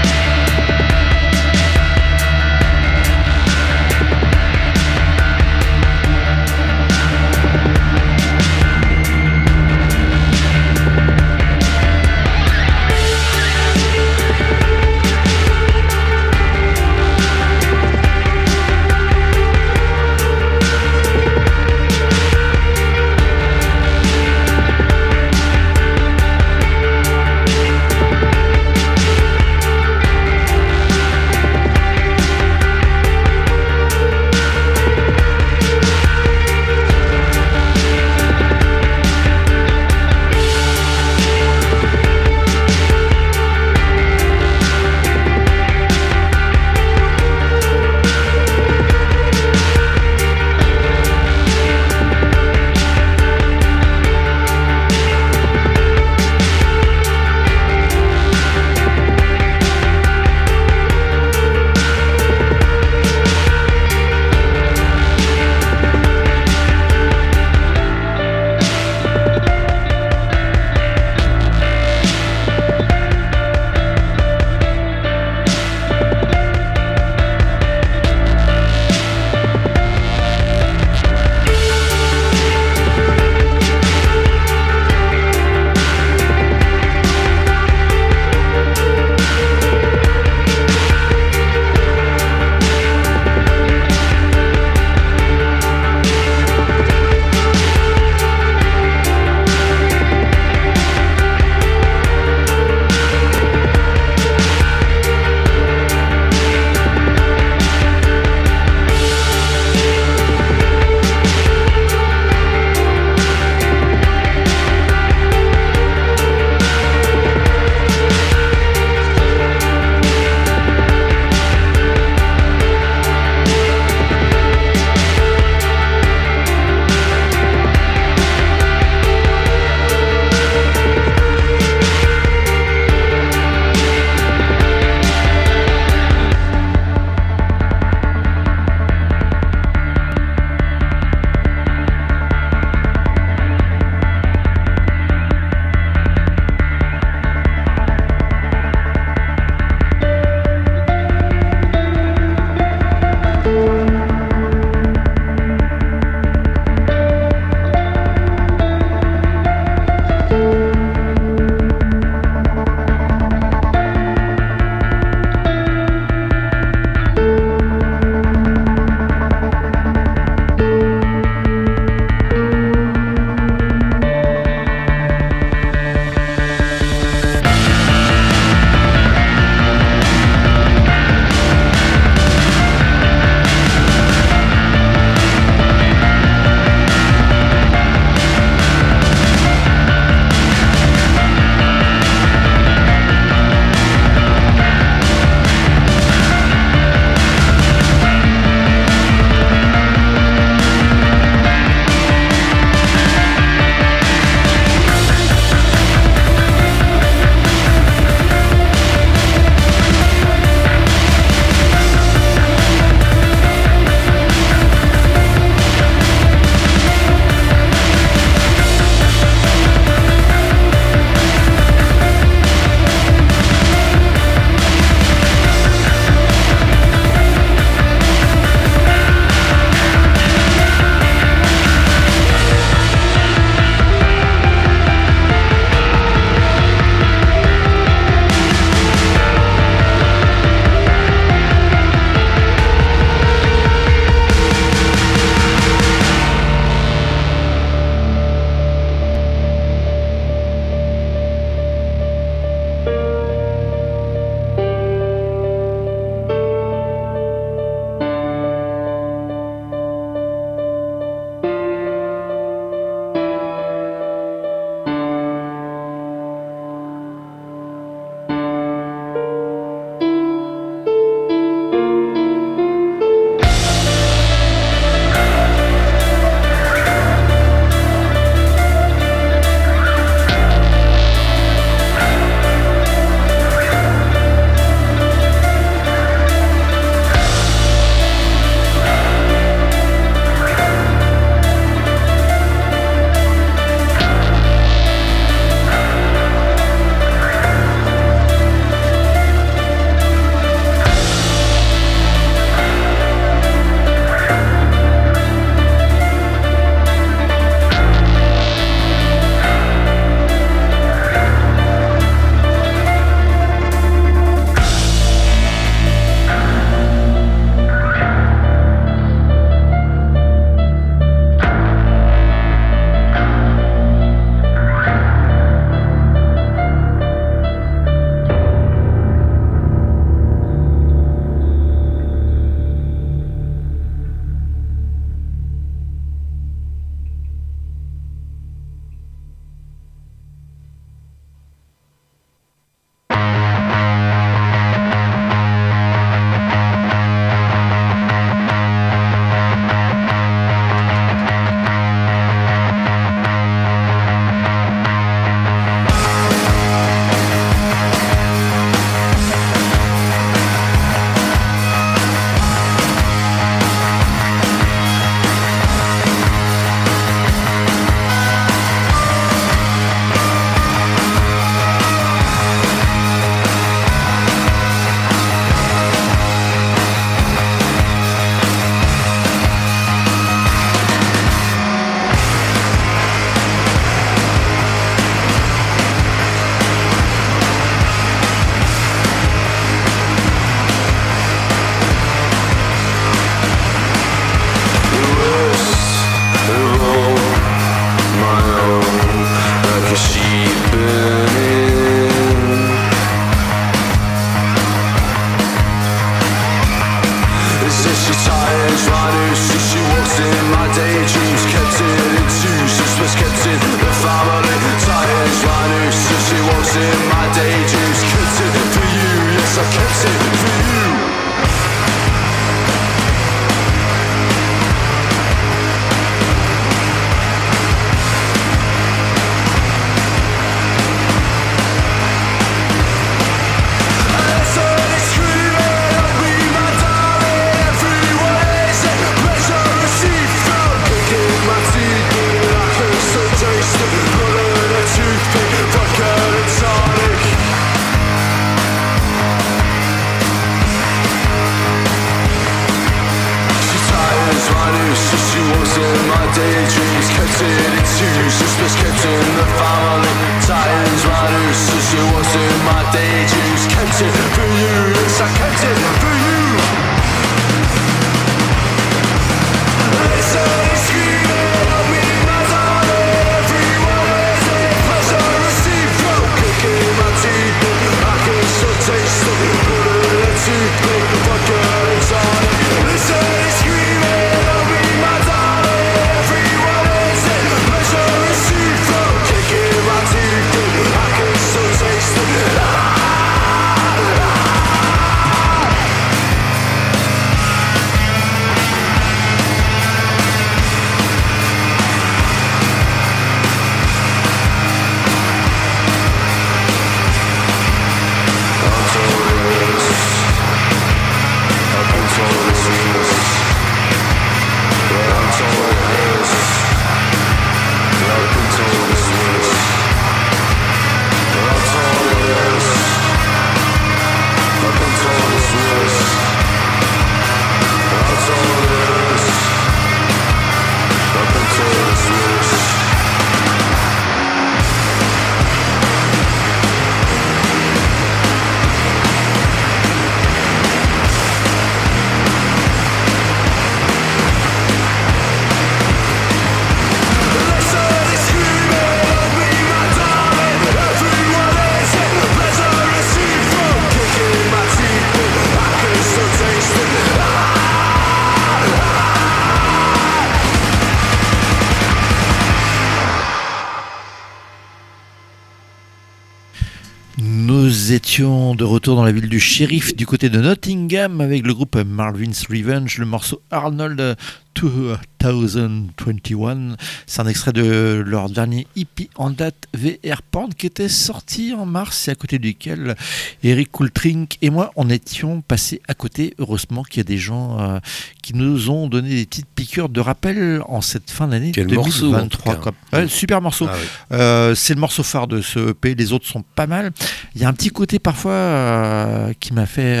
De 568.54 568.64
retour 568.64 568.96
dans 568.96 569.04
la 569.04 569.12
ville 569.12 569.28
du 569.28 569.38
shérif 569.38 569.94
du 569.94 570.06
côté 570.06 570.28
de 570.28 570.40
Nottingham 570.40 571.20
avec 571.20 571.46
le 571.46 571.54
groupe 571.54 571.76
Marvin's 571.76 572.46
Revenge, 572.48 572.98
le 572.98 573.06
morceau 573.06 573.42
Arnold 573.50 574.16
2021. 574.54 576.76
C'est 577.06 577.20
un 577.20 577.26
extrait 577.26 577.52
de 577.52 578.02
leur 578.06 578.30
dernier 578.30 578.66
hippie 578.76 579.10
en 579.16 579.30
date 579.30 579.66
VR 579.74 580.22
Porn 580.22 580.52
qui 580.54 580.66
était 580.66 580.88
sorti 580.88 581.54
en 581.54 581.66
mars 581.66 582.08
et 582.08 582.12
à 582.12 582.14
côté 582.14 582.38
duquel 582.38 582.96
Eric 583.42 583.70
Coultrink 583.70 584.38
et 584.42 584.50
moi 584.50 584.72
on 584.76 584.88
étions 584.88 585.40
passés 585.40 585.80
à 585.88 585.94
côté. 585.94 586.34
Heureusement 586.38 586.82
qu'il 586.82 586.98
y 586.98 587.00
a 587.00 587.04
des 587.04 587.18
gens 587.18 587.58
euh, 587.60 587.78
qui 588.22 588.34
nous 588.34 588.70
ont 588.70 588.88
donné 588.88 589.10
des 589.10 589.26
petites 589.26 589.46
piqûres 589.54 589.88
de 589.88 590.00
rappel 590.00 590.62
en 590.66 590.80
cette 590.80 591.10
fin 591.10 591.28
d'année 591.28 591.52
Quel 591.52 591.72
morceau, 591.72 592.14
en 592.14 592.28
tout 592.28 592.38
2023. 592.44 592.54
cas. 592.54 592.60
quoi. 592.60 592.72
Ouais, 592.92 593.08
super 593.08 593.40
morceau. 593.40 593.66
Ah 593.68 593.74
oui. 593.78 593.86
Euh, 594.12 594.54
c'est 594.54 594.74
le 594.74 594.80
morceau 594.80 595.02
phare 595.02 595.26
de 595.26 595.40
ce 595.42 595.70
EP. 595.70 595.94
Les 595.94 596.12
autres 596.12 596.26
sont 596.26 596.44
pas 596.54 596.66
mal. 596.66 596.92
Il 597.34 597.40
y 597.40 597.44
a 597.44 597.48
un 597.48 597.52
petit 597.52 597.70
côté 597.70 597.98
parfois 597.98 598.32
euh, 598.32 599.32
qui 599.40 599.52
m'a 599.52 599.66
fait 599.66 600.00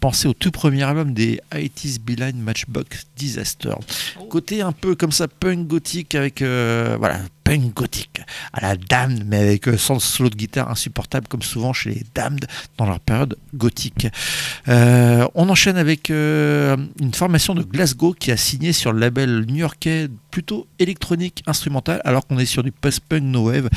penser 0.00 0.28
au 0.28 0.34
tout 0.34 0.50
premier 0.50 0.82
album 0.82 1.12
des 1.14 1.40
80s 1.52 1.98
Beeline 2.00 2.38
Matchbox 2.40 3.06
Disaster. 3.16 3.72
Côté 4.28 4.60
un 4.62 4.72
peu 4.72 4.94
comme 4.94 5.12
ça, 5.12 5.28
punk 5.28 5.66
gothique 5.66 6.14
avec. 6.14 6.42
euh, 6.42 6.96
voilà, 6.98 7.20
punk 7.44 7.74
gothique. 7.74 8.20
À 8.52 8.60
la 8.60 8.76
Damned, 8.76 9.24
mais 9.26 9.38
avec 9.38 9.68
euh, 9.68 9.78
sans 9.78 9.98
solo 9.98 10.28
de 10.28 10.36
guitare 10.36 10.70
insupportable 10.70 11.28
comme 11.28 11.42
souvent 11.42 11.72
chez 11.72 11.90
les 11.90 12.02
Damned 12.14 12.46
dans 12.76 12.86
leur 12.86 13.00
période 13.00 13.36
gothique. 13.54 14.06
Euh, 14.68 15.26
on 15.34 15.48
enchaîne 15.48 15.76
avec 15.76 16.10
une 16.10 17.14
formation 17.14 17.54
de 17.54 17.62
Glasgow 17.62 18.12
qui 18.12 18.30
a 18.30 18.36
signé 18.36 18.72
sur 18.72 18.92
le 18.92 19.00
label 19.00 19.46
new-yorkais 19.46 20.08
plutôt 20.30 20.66
électronique 20.78 21.42
instrumental 21.46 22.00
alors 22.04 22.26
qu'on 22.26 22.38
est 22.38 22.46
sur 22.46 22.62
du 22.62 22.72
post-punk 22.72 23.22
no 23.22 23.46
wave. 23.46 23.68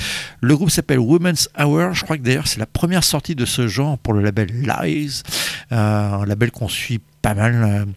Le 0.41 0.55
groupe 0.55 0.69
s'appelle 0.69 0.99
Women's 0.99 1.49
Hour. 1.57 1.93
Je 1.93 2.03
crois 2.03 2.17
que 2.17 2.23
d'ailleurs 2.23 2.47
c'est 2.47 2.59
la 2.59 2.65
première 2.65 3.03
sortie 3.03 3.35
de 3.35 3.45
ce 3.45 3.67
genre 3.67 3.97
pour 3.97 4.13
le 4.13 4.21
label 4.21 4.49
Lies, 4.51 5.23
un 5.71 6.25
label 6.25 6.51
qu'on 6.51 6.67
suit 6.67 6.99
pas 7.21 7.33
mal. 7.33 7.88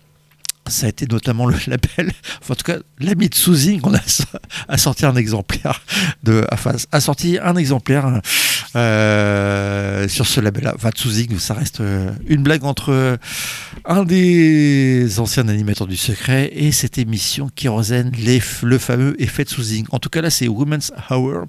Ça 0.68 0.86
a 0.86 0.88
été 0.88 1.06
notamment 1.06 1.46
le 1.46 1.56
label, 1.66 2.12
enfin, 2.40 2.52
en 2.52 2.54
tout 2.54 2.64
cas 2.64 2.78
l'ami 2.98 3.28
de 3.28 3.34
Souzing, 3.34 3.80
on 3.84 3.94
a, 3.94 4.00
a 4.68 4.78
sorti 4.78 5.06
un 5.06 5.16
exemplaire 5.16 5.82
de, 6.22 6.46
enfin, 6.52 6.72
a 6.92 7.00
sorti 7.00 7.38
un 7.42 7.56
exemplaire 7.56 8.20
euh, 8.76 10.08
sur 10.08 10.26
ce 10.26 10.40
label-là. 10.40 10.72
Enfin, 10.74 10.90
Souzing, 10.94 11.38
ça 11.38 11.54
reste 11.54 11.80
euh, 11.80 12.10
une 12.26 12.42
blague 12.42 12.64
entre 12.64 12.90
euh, 12.90 13.16
un 13.84 14.04
des 14.04 15.20
anciens 15.20 15.48
animateurs 15.48 15.86
du 15.86 15.96
secret 15.96 16.50
et 16.52 16.72
cette 16.72 16.98
émission 16.98 17.48
Kérosène, 17.54 18.10
les, 18.18 18.42
le 18.62 18.78
fameux 18.78 19.20
effet 19.22 19.44
de 19.44 19.48
Souzing. 19.48 19.86
En 19.90 20.00
tout 20.00 20.08
cas, 20.08 20.22
là, 20.22 20.30
c'est 20.30 20.48
Women's 20.48 20.92
Hour. 21.08 21.46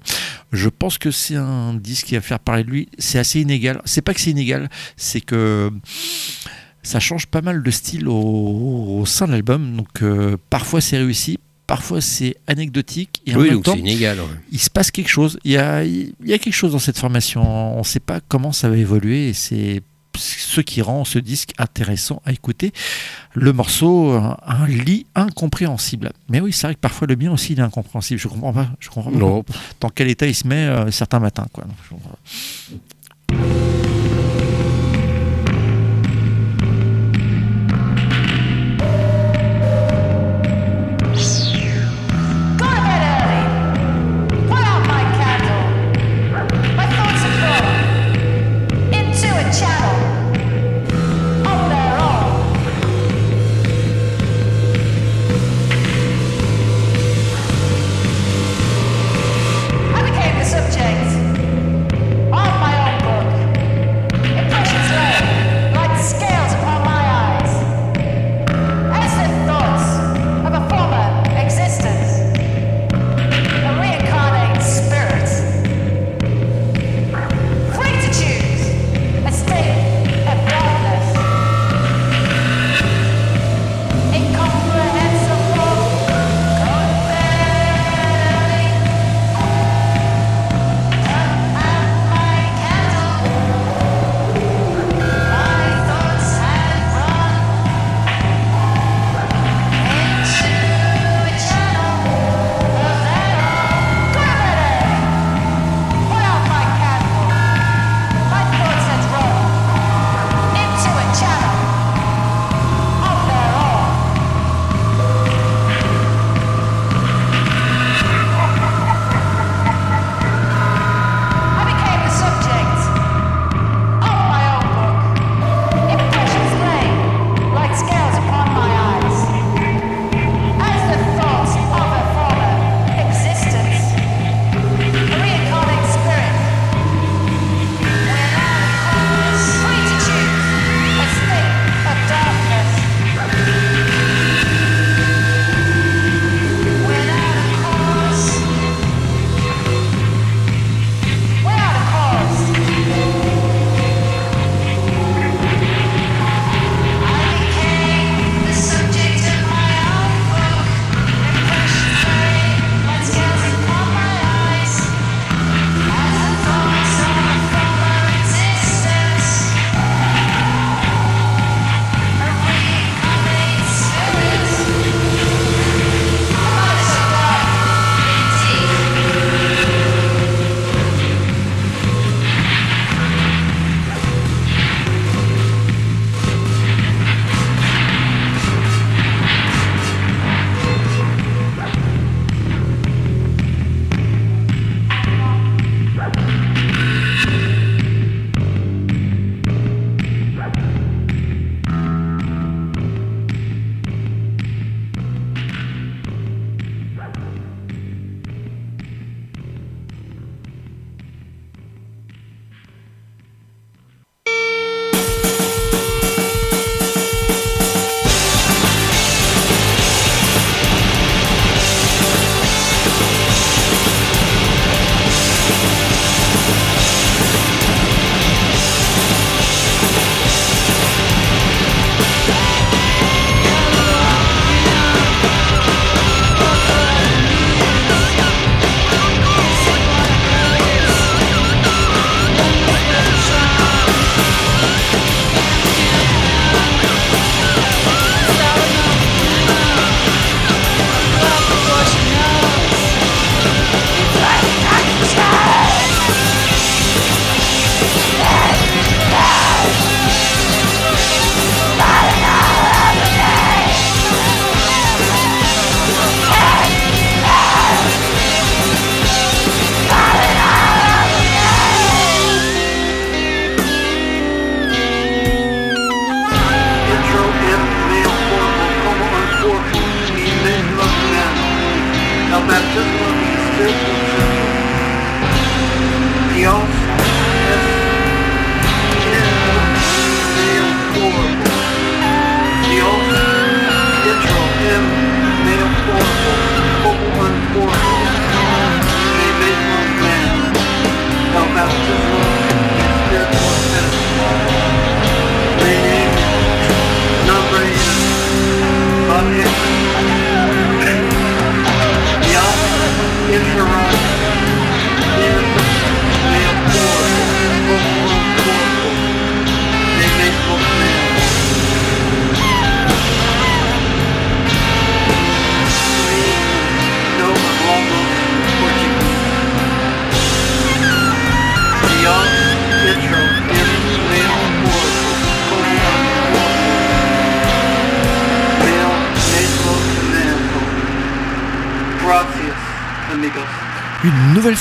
Je 0.52 0.68
pense 0.68 0.98
que 0.98 1.10
c'est 1.10 1.34
un 1.34 1.74
disque 1.74 2.06
qui 2.06 2.14
va 2.14 2.20
faire 2.20 2.38
parler 2.38 2.62
de 2.62 2.70
lui. 2.70 2.88
C'est 2.98 3.18
assez 3.18 3.40
inégal. 3.40 3.80
C'est 3.84 4.02
pas 4.02 4.14
que 4.14 4.20
c'est 4.20 4.30
inégal, 4.30 4.68
c'est 4.96 5.20
que 5.20 5.72
ça 6.86 7.00
change 7.00 7.26
pas 7.26 7.42
mal 7.42 7.62
de 7.62 7.70
style 7.70 8.08
au, 8.08 8.98
au 9.00 9.06
sein 9.06 9.26
de 9.26 9.32
l'album. 9.32 9.76
Donc 9.76 10.02
euh, 10.02 10.36
parfois 10.50 10.80
c'est 10.80 10.96
réussi, 10.98 11.38
parfois 11.66 12.00
c'est 12.00 12.36
anecdotique. 12.46 13.20
Et 13.26 13.34
en 13.34 13.40
Oui, 13.40 13.50
même 13.50 13.62
temps, 13.62 13.72
c'est 13.74 13.80
inégal. 13.80 14.18
ouais. 14.20 14.26
il 14.52 14.58
se 14.60 14.70
passe 14.70 14.90
quelque 14.90 15.08
chose. 15.10 15.38
Il 15.44 15.52
y 15.52 15.56
a, 15.58 15.84
il 15.84 16.14
y 16.24 16.32
a 16.32 16.38
quelque 16.38 16.54
chose 16.54 16.72
dans 16.72 16.78
cette 16.78 16.98
formation. 16.98 17.42
On 17.76 17.78
ne 17.80 17.84
sait 17.84 18.00
pas 18.00 18.20
comment 18.26 18.52
ça 18.52 18.68
va 18.68 18.76
évoluer 18.76 19.28
et 19.28 19.32
c'est 19.34 19.82
ce 20.18 20.62
qui 20.62 20.80
rend 20.80 21.04
ce 21.04 21.18
disque 21.18 21.50
intéressant 21.58 22.22
à 22.24 22.32
écouter. 22.32 22.72
Le 23.34 23.52
morceau, 23.52 24.12
un, 24.12 24.38
un 24.46 24.66
lit 24.66 25.04
incompréhensible. 25.14 26.12
Mais 26.30 26.40
oui, 26.40 26.54
c'est 26.54 26.66
vrai 26.68 26.74
que 26.74 26.80
parfois 26.80 27.06
le 27.06 27.16
mien 27.16 27.30
aussi 27.32 27.52
il 27.52 27.58
est 27.58 27.62
incompréhensible. 27.62 28.18
Je 28.18 28.28
comprends 28.28 28.52
pas. 28.54 28.68
Je 28.80 28.88
comprends 28.88 29.42
pas 29.42 29.52
dans 29.80 29.90
quel 29.90 30.08
état 30.08 30.26
il 30.26 30.34
se 30.34 30.46
met 30.46 30.64
euh, 30.64 30.90
certains 30.90 31.18
matins. 31.20 31.46
Quoi. 31.52 31.64
Donc, 31.64 31.76
je 33.30 33.65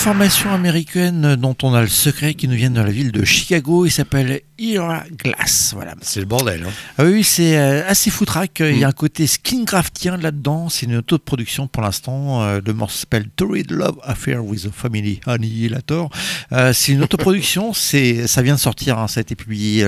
Formation 0.05 0.54
américaine 0.69 1.35
dont 1.35 1.55
on 1.61 1.75
a 1.75 1.81
le 1.81 1.87
secret 1.87 2.33
qui 2.33 2.47
nous 2.47 2.55
vient 2.55 2.71
de 2.71 2.81
la 2.81 2.89
ville 2.89 3.11
de 3.11 3.23
Chicago. 3.23 3.85
Il 3.85 3.91
s'appelle 3.91 4.41
Ira 4.57 5.03
Glass. 5.23 5.73
Voilà. 5.75 5.93
C'est 6.01 6.19
le 6.21 6.25
bordel. 6.25 6.63
Hein. 6.67 6.71
Ah 6.97 7.03
oui, 7.03 7.23
c'est 7.23 7.55
euh, 7.55 7.87
assez 7.87 8.09
foutraque. 8.09 8.61
Il 8.61 8.79
y 8.79 8.83
a 8.83 8.87
un 8.87 8.91
côté 8.91 9.27
skingraftien 9.27 10.17
là-dedans. 10.17 10.69
C'est 10.69 10.87
une 10.87 10.95
auto-production 10.97 11.67
pour 11.67 11.83
l'instant. 11.83 12.41
Euh, 12.41 12.61
le 12.65 12.73
morceau 12.73 12.97
s'appelle 12.97 13.27
Torrid 13.35 13.69
Love 13.69 13.97
Affair 14.01 14.43
with 14.43 14.65
a 14.65 14.71
Family 14.71 15.19
Annihilator. 15.27 16.09
Euh, 16.51 16.73
c'est 16.73 16.93
une 16.93 17.03
autoproduction. 17.03 17.71
c'est, 17.75 18.25
ça 18.25 18.41
vient 18.41 18.55
de 18.55 18.59
sortir. 18.59 18.97
hein. 18.97 19.07
Ça 19.07 19.19
a 19.19 19.21
été 19.21 19.35
publié 19.35 19.87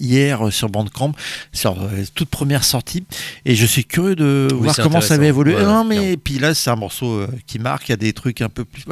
hier 0.00 0.52
sur 0.52 0.70
Bandcamp, 0.70 1.12
sur 1.52 1.76
toute 2.16 2.30
première 2.30 2.64
sortie. 2.64 3.04
Et 3.44 3.54
je 3.54 3.64
suis 3.64 3.84
curieux 3.84 4.16
de 4.16 4.48
Oui, 4.50 4.64
voir 4.64 4.76
comment 4.76 5.00
ça 5.00 5.18
va 5.18 5.26
évoluer. 5.26 5.54
Ouais, 5.54 5.62
non, 5.62 5.84
mais 5.84 6.16
puis 6.16 6.40
là, 6.40 6.52
c'est 6.54 6.70
un 6.70 6.76
morceau 6.76 7.24
qui 7.46 7.60
marque. 7.60 7.88
Il 7.88 7.92
y 7.92 7.94
a 7.94 7.96
des 7.96 8.12
trucs 8.12 8.40
un 8.40 8.48
peu 8.48 8.64
plus. 8.64 8.82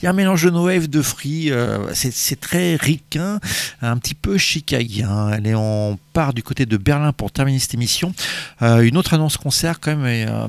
Il 0.00 0.04
y 0.04 0.06
a 0.06 0.10
un 0.10 0.14
mélange 0.14 0.44
de 0.44 0.50
no 0.50 0.61
wave, 0.62 0.88
de 0.88 1.02
free. 1.02 1.50
euh, 1.50 1.92
c'est, 1.94 2.40
très 2.40 2.76
ricain, 2.76 3.40
un 3.80 3.96
petit 3.98 4.14
peu 4.14 4.38
chicagien. 4.38 5.28
Allez, 5.28 5.54
on 5.54 5.98
part 6.12 6.34
du 6.34 6.42
côté 6.42 6.66
de 6.66 6.76
Berlin 6.76 7.12
pour 7.12 7.30
terminer 7.30 7.58
cette 7.58 7.74
émission. 7.74 8.14
Euh, 8.62 8.80
une 8.80 8.96
autre 8.96 9.14
annonce 9.14 9.36
concert, 9.36 9.80
quand 9.80 9.96
même. 9.96 10.48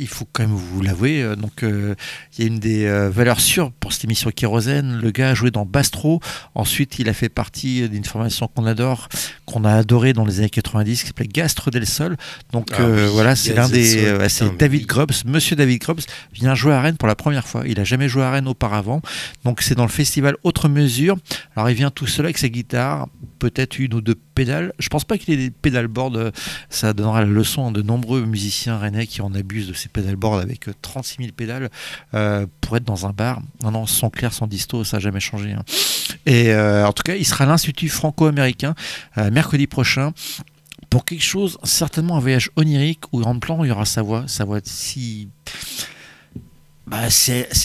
Il 0.00 0.08
faut 0.08 0.26
quand 0.32 0.42
même 0.42 0.56
vous 0.56 0.80
l'avouer. 0.82 1.22
euh, 1.22 1.36
Donc, 1.36 1.62
euh, 1.62 1.94
il 2.36 2.40
y 2.40 2.44
a 2.44 2.50
une 2.50 2.58
des 2.58 2.86
euh, 2.86 3.10
valeurs 3.10 3.40
sûres 3.40 3.70
pour 3.72 3.92
cette 3.92 4.04
émission 4.04 4.30
Kérosène. 4.34 4.98
Le 5.00 5.10
gars 5.10 5.30
a 5.30 5.34
joué 5.34 5.50
dans 5.50 5.64
Bastro. 5.66 6.20
Ensuite, 6.54 6.98
il 6.98 7.08
a 7.08 7.12
fait 7.12 7.28
partie 7.28 7.88
d'une 7.88 8.04
formation 8.04 8.48
qu'on 8.48 8.66
adore, 8.66 9.08
qu'on 9.46 9.64
a 9.64 9.72
adoré 9.74 10.12
dans 10.12 10.24
les 10.24 10.38
années 10.40 10.50
90, 10.50 11.00
qui 11.02 11.06
s'appelait 11.06 11.28
Gastre 11.28 11.70
del 11.70 11.86
Sol. 11.86 12.16
Donc, 12.52 12.68
Ah 12.72 12.82
oui, 12.88 13.02
voilà, 13.12 13.36
c'est 13.36 13.54
l'un 13.54 13.68
des. 13.68 14.28
C'est 14.28 14.56
David. 14.56 14.86
Grubbs. 14.86 15.12
Monsieur 15.26 15.54
David 15.56 15.80
Grubbs 15.80 16.00
vient 16.32 16.54
jouer 16.54 16.72
à 16.72 16.80
Rennes 16.80 16.96
pour 16.96 17.08
la 17.08 17.14
première 17.14 17.46
fois. 17.46 17.62
Il 17.66 17.78
a 17.78 17.84
jamais 17.84 18.08
joué 18.08 18.22
à 18.22 18.30
Rennes 18.30 18.48
auparavant. 18.48 19.02
Donc, 19.44 19.60
c'est 19.62 19.74
dans 19.74 19.84
le 19.84 19.90
festival 19.90 20.36
Autre 20.42 20.68
Mesure. 20.68 21.16
Alors, 21.54 21.68
il 21.70 21.76
vient 21.76 21.90
tout 21.90 22.06
seul 22.06 22.24
avec 22.26 22.38
sa 22.38 22.48
guitare, 22.48 23.08
peut-être 23.38 23.78
une 23.78 23.92
ou 23.94 24.00
deux 24.00 24.14
pédales. 24.34 24.72
Je 24.78 24.88
pense 24.88 25.04
pas 25.04 25.18
qu'il 25.18 25.34
ait 25.34 25.36
des 25.36 25.50
pédalboards. 25.50 26.16
euh, 26.16 26.30
Ça 26.70 26.92
donnera 26.94 27.20
la 27.20 27.26
leçon 27.26 27.68
à 27.68 27.70
de 27.72 27.82
nombreux 27.82 28.24
musiciens 28.24 28.78
rennais 28.78 29.06
qui 29.06 29.20
en 29.20 29.34
abusent 29.34 29.68
de 29.68 29.74
ces 29.74 29.88
pédalboards 29.90 30.40
avec 30.40 30.68
euh, 30.68 30.72
36 30.82 31.16
000 31.18 31.28
pédales 31.36 31.70
euh, 32.14 32.46
pour 32.60 32.76
être 32.76 32.84
dans 32.84 33.06
un 33.06 33.10
bar. 33.10 33.40
Non, 33.62 33.70
non, 33.70 33.86
son 33.86 34.10
clair, 34.10 34.32
son 34.32 34.46
disto, 34.46 34.84
ça 34.84 34.96
n'a 34.96 35.00
jamais 35.00 35.20
changé. 35.20 35.52
hein. 35.52 35.64
Et 36.26 36.52
euh, 36.52 36.86
en 36.86 36.92
tout 36.92 37.02
cas, 37.02 37.14
il 37.14 37.24
sera 37.26 37.44
à 37.44 37.46
l'Institut 37.46 37.88
franco-américain 37.88 38.74
euh, 39.18 39.30
mercredi 39.30 39.66
prochain 39.66 40.12
pour 40.88 41.04
quelque 41.04 41.22
chose, 41.22 41.58
certainement 41.62 42.16
un 42.16 42.20
voyage 42.20 42.50
onirique 42.56 43.04
où 43.12 43.22
en 43.22 43.38
plan 43.38 43.62
il 43.62 43.68
y 43.68 43.70
aura 43.70 43.84
sa 43.84 44.02
voix, 44.02 44.24
sa 44.26 44.44
voix 44.44 44.60
si. 44.64 45.28
Bah, 46.90 47.06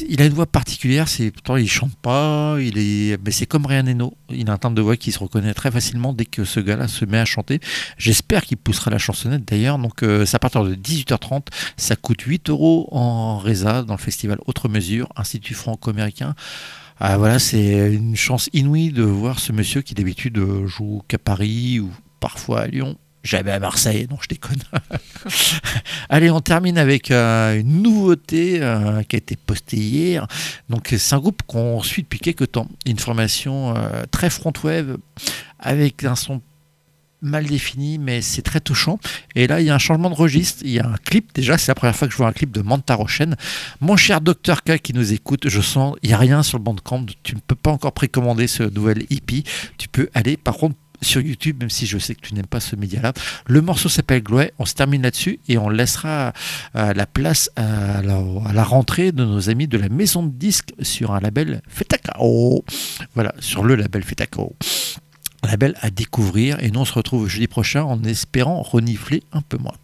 il 0.07 0.22
a 0.22 0.26
une 0.26 0.34
voix 0.34 0.45
particulière, 0.45 1.07
c'est 1.07 1.31
pourtant 1.31 1.56
il 1.56 1.68
chante 1.68 1.95
pas, 1.95 2.57
il 2.60 2.77
est, 2.77 3.18
mais 3.26 3.31
c'est 3.31 3.47
comme 3.47 3.65
Ryan 3.65 3.88
Eno. 3.88 4.15
Il 4.30 4.47
a 4.52 4.53
un 4.53 4.57
timbre 4.60 4.76
de 4.76 4.84
voix 4.84 4.97
qui 4.97 5.11
se 5.11 5.18
reconnaît 5.18 5.56
très 5.56 5.72
facilement 5.72 6.14
dès 6.14 6.26
que 6.26 6.43
ce 6.43 6.60
gars-là 6.60 6.88
se 6.88 7.06
met 7.06 7.18
à 7.18 7.26
chanter. 7.26 7.60
J'espère 7.97 8.43
qu'il 8.43 8.57
poussera 8.57 8.91
la 8.91 8.99
chansonnette 8.99 9.43
d'ailleurs. 9.43 9.80
Donc 9.80 10.03
euh, 10.03 10.27
c'est 10.27 10.35
à 10.35 10.39
partir 10.39 10.64
de 10.64 10.76
18h30, 10.76 11.47
ça 11.76 11.95
coûte 11.95 12.22
8 12.22 12.52
euros 12.52 12.88
en 12.91 13.39
Reza 13.39 13.81
dans 13.81 13.95
le 13.95 13.99
festival 13.99 14.38
Autre 14.45 14.69
Mesure, 14.69 15.10
Institut 15.15 15.56
franco-américain. 15.56 16.35
Ah, 16.99 17.18
voilà, 17.18 17.39
c'est 17.39 17.95
une 17.95 18.15
chance 18.15 18.47
inouïe 18.53 18.91
de 18.91 19.02
voir 19.02 19.39
ce 19.39 19.52
monsieur 19.52 19.81
qui 19.81 19.95
d'habitude 19.95 20.38
euh, 20.38 20.68
joue 20.68 21.02
qu'à 21.07 21.18
Paris 21.18 21.80
ou 21.80 21.89
parfois 22.19 22.61
à 22.61 22.68
Lyon. 22.68 22.95
Jamais 23.26 23.52
à 23.52 23.60
Marseille, 23.60 24.06
non, 24.07 24.18
je 24.22 24.27
déconne. 24.27 24.61
Allez, 26.10 26.30
on 26.30 26.41
termine 26.41 26.77
avec 26.77 27.10
euh, 27.10 27.60
une 27.60 27.81
nouveauté 27.81 28.60
euh, 28.61 29.02
qui 29.02 29.15
a 29.15 29.18
été 29.18 29.35
postée 29.35 29.77
hier. 29.77 30.27
Donc, 30.69 30.93
c'est 30.95 31.15
un 31.15 31.18
groupe 31.18 31.41
qu'on 31.47 31.81
suit 31.81 32.03
depuis 32.03 32.19
quelques 32.19 32.52
temps. 32.52 32.68
Une 32.85 32.99
formation 32.99 33.76
euh, 33.76 34.03
très 34.11 34.30
front 34.30 34.53
wave 34.64 34.97
avec 35.57 36.03
un 36.03 36.15
son 36.15 36.39
mal 37.23 37.45
défini, 37.45 37.97
mais 37.97 38.22
c'est 38.22 38.43
très 38.43 38.60
touchant. 38.60 38.99
Et 39.34 39.47
là, 39.47 39.60
il 39.60 39.65
y 39.65 39.72
a 39.72 39.76
un 39.76 39.80
changement 39.80 40.11
de 40.11 40.15
registre. 40.15 40.61
Il 40.64 40.69
y 40.69 40.80
a 40.80 40.85
un 40.85 40.97
clip. 40.97 41.34
Déjà, 41.34 41.57
c'est 41.57 41.72
la 41.72 41.76
première 41.76 41.95
fois 41.95 42.07
que 42.07 42.11
je 42.11 42.18
vois 42.18 42.27
un 42.27 42.31
clip 42.31 42.52
de 42.52 42.61
Manta 42.61 42.93
Rochen. 42.93 43.35
Mon 43.81 43.97
cher 43.97 44.22
Dr 44.22 44.61
K 44.64 44.77
qui 44.77 44.93
nous 44.93 45.14
écoute, 45.14 45.49
je 45.49 45.61
sens, 45.61 45.95
il 46.03 46.10
n'y 46.10 46.14
a 46.14 46.19
rien 46.19 46.43
sur 46.43 46.60
le 46.60 46.64
bandcamp. 46.64 47.07
Tu 47.23 47.34
ne 47.34 47.39
peux 47.39 47.56
pas 47.56 47.72
encore 47.72 47.93
précommander 47.93 48.45
ce 48.45 48.61
nouvel 48.61 49.07
EP. 49.10 49.43
Tu 49.80 49.88
peux 49.88 50.10
aller, 50.14 50.38
par 50.38 50.57
contre, 50.57 50.76
sur 51.06 51.22
YouTube, 51.22 51.57
même 51.60 51.69
si 51.69 51.86
je 51.86 51.98
sais 51.98 52.15
que 52.15 52.22
tu 52.22 52.34
n'aimes 52.34 52.45
pas 52.45 52.60
ce 52.60 52.76
média-là. 52.76 53.14
Le 53.48 53.61
morceau 53.61 53.90
s'appelle 53.90 54.23
Gloé. 54.23 54.52
On 54.60 54.65
se 54.65 54.73
termine 54.73 55.03
là-dessus 55.03 55.40
et 55.48 55.57
on 55.57 55.69
laissera 55.69 56.34
euh, 56.76 56.94
la 56.94 57.06
place 57.06 57.49
à 57.56 58.02
la, 58.02 58.64
rentrée 58.64 59.11
de 59.11 59.23
nos 59.23 59.49
amis 59.49 59.68
de 59.68 59.77
la 59.77 59.90
maison 59.90 60.23
de 60.23 60.32
disques 60.32 60.73
sur 60.82 61.14
un 61.14 61.19
label 61.19 61.61
Fetacao. 61.68 62.65
Voilà, 63.14 63.34
sur 63.40 63.64
le 63.64 63.76
label 63.76 64.03
Fetacao. 64.03 64.56
Un 65.44 65.48
label 65.48 65.76
à 65.82 65.90
découvrir 65.90 66.61
et 66.64 66.72
nous 66.72 66.80
on 66.80 66.86
se 66.86 66.94
retrouve 66.94 67.27
jeudi 67.27 67.48
prochain 67.48 67.84
en 67.84 68.03
espérant 68.03 68.61
renifler 68.61 69.23
un 69.32 69.41
peu 69.41 69.57
moins. 69.57 69.76